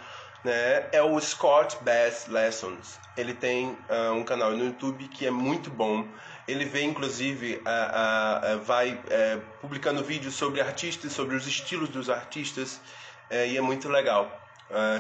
né, 0.44 0.88
é 0.92 1.02
o 1.02 1.18
Scott 1.18 1.78
Bass 1.82 2.26
Lessons. 2.28 2.98
Ele 3.16 3.32
tem 3.32 3.68
uh, 3.88 4.12
um 4.12 4.22
canal 4.22 4.50
no 4.52 4.64
YouTube 4.64 5.08
que 5.08 5.26
é 5.26 5.30
muito 5.30 5.70
bom. 5.70 6.06
Ele 6.46 6.66
vem, 6.66 6.90
inclusive, 6.90 7.62
uh, 7.64 8.58
vai 8.64 9.00
eh, 9.08 9.38
publicando 9.60 10.02
vídeos 10.02 10.34
sobre 10.34 10.60
artistas, 10.60 11.12
sobre 11.12 11.36
os 11.36 11.46
estilos 11.46 11.88
dos 11.90 12.10
artistas, 12.10 12.80
eh, 13.28 13.48
e 13.48 13.56
é 13.56 13.60
muito 13.60 13.88
legal. 13.88 14.49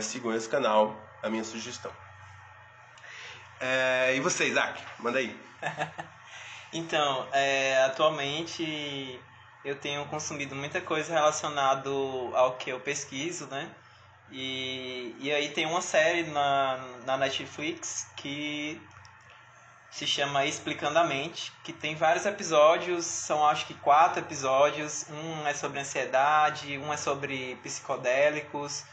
Sigam 0.00 0.34
esse 0.34 0.48
canal, 0.48 0.96
a 1.22 1.28
minha 1.28 1.44
sugestão. 1.44 1.92
Eh, 3.60 4.14
e 4.16 4.20
você, 4.20 4.46
Isaac? 4.46 4.82
Manda 4.98 5.18
aí. 5.18 5.38
Então, 6.72 7.26
é, 7.32 7.82
atualmente 7.84 9.20
eu 9.64 9.74
tenho 9.74 10.06
consumido 10.06 10.54
muita 10.54 10.80
coisa 10.80 11.12
relacionada 11.12 11.90
ao 11.90 12.56
que 12.56 12.70
eu 12.70 12.78
pesquiso, 12.78 13.46
né? 13.48 13.68
E, 14.30 15.16
e 15.18 15.32
aí 15.32 15.48
tem 15.48 15.66
uma 15.66 15.82
série 15.82 16.22
na, 16.22 16.78
na 17.04 17.16
Netflix 17.16 18.06
que 18.16 18.80
se 19.90 20.06
chama 20.06 20.46
Explicando 20.46 21.00
a 21.00 21.04
Mente, 21.04 21.52
que 21.64 21.72
tem 21.72 21.96
vários 21.96 22.24
episódios, 22.24 23.04
são 23.04 23.44
acho 23.44 23.66
que 23.66 23.74
quatro 23.74 24.20
episódios. 24.20 25.06
Um 25.10 25.46
é 25.48 25.52
sobre 25.52 25.80
ansiedade, 25.80 26.78
um 26.78 26.92
é 26.92 26.96
sobre 26.96 27.56
psicodélicos, 27.56 28.84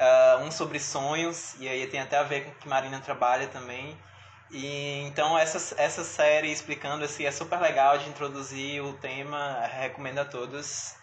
uh, 0.00 0.44
um 0.44 0.50
sobre 0.50 0.78
sonhos, 0.78 1.54
e 1.60 1.68
aí 1.68 1.86
tem 1.86 2.00
até 2.00 2.18
a 2.18 2.22
ver 2.22 2.44
com 2.44 2.50
o 2.50 2.54
que 2.54 2.68
Marina 2.68 3.00
trabalha 3.00 3.46
também. 3.48 3.96
E 4.50 5.02
então 5.06 5.36
essa, 5.36 5.80
essa 5.80 6.04
série 6.04 6.52
explicando 6.52 7.04
assim 7.04 7.24
é 7.24 7.32
super 7.32 7.60
legal 7.60 7.98
de 7.98 8.08
introduzir 8.08 8.82
o 8.82 8.92
tema, 8.94 9.60
recomendo 9.66 10.18
a 10.18 10.24
todos. 10.24 10.94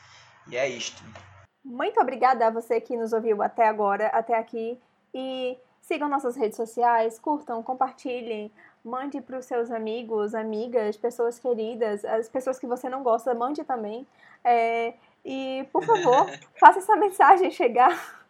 E 0.47 0.55
é 0.55 0.67
isto. 0.67 1.03
Muito 1.63 1.99
obrigada 1.99 2.47
a 2.47 2.49
você 2.49 2.79
que 2.79 2.97
nos 2.97 3.13
ouviu 3.13 3.41
até 3.41 3.67
agora, 3.67 4.07
até 4.07 4.37
aqui. 4.37 4.79
E 5.13 5.57
sigam 5.81 6.07
nossas 6.07 6.35
redes 6.35 6.55
sociais, 6.55 7.19
curtam, 7.19 7.61
compartilhem, 7.61 8.51
mande 8.83 9.21
para 9.21 9.37
os 9.37 9.45
seus 9.45 9.69
amigos, 9.69 10.33
amigas, 10.33 10.97
pessoas 10.97 11.37
queridas, 11.37 12.03
as 12.05 12.29
pessoas 12.29 12.57
que 12.57 12.65
você 12.65 12.89
não 12.89 13.03
gosta, 13.03 13.33
mande 13.33 13.63
também. 13.63 14.07
É, 14.43 14.93
e, 15.23 15.67
por 15.71 15.83
favor, 15.83 16.27
faça 16.59 16.79
essa 16.79 16.95
mensagem 16.95 17.51
chegar 17.51 18.20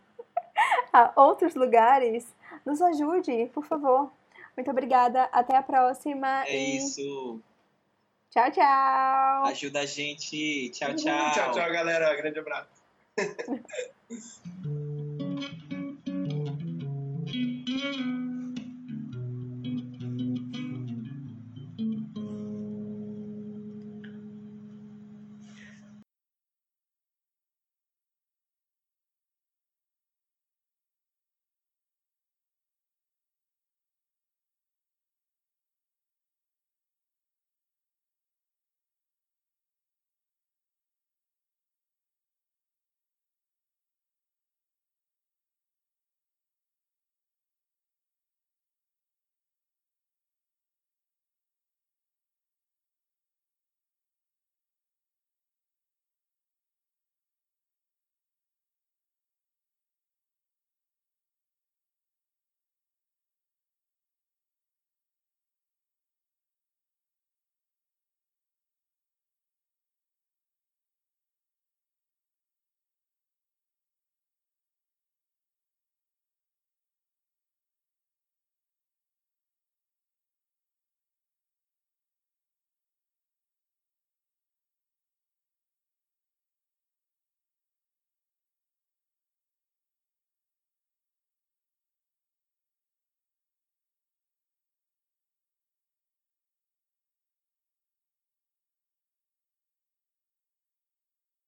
a 0.94 1.12
outros 1.16 1.56
lugares. 1.56 2.26
Nos 2.66 2.82
ajude, 2.82 3.50
por 3.54 3.66
favor. 3.66 4.12
Muito 4.56 4.70
obrigada. 4.70 5.24
Até 5.32 5.56
a 5.56 5.64
próxima. 5.64 6.46
É 6.46 6.56
e... 6.56 6.78
isso. 6.78 7.40
Tchau, 8.30 8.52
tchau. 8.52 9.46
Ajuda 9.46 9.82
a 9.82 9.86
gente. 9.86 10.70
Tchau, 10.70 10.96
tchau. 10.96 11.32
Tchau, 11.34 11.52
tchau, 11.52 11.72
galera. 11.72 12.16
Grande 12.16 12.40
abraço. 12.40 12.82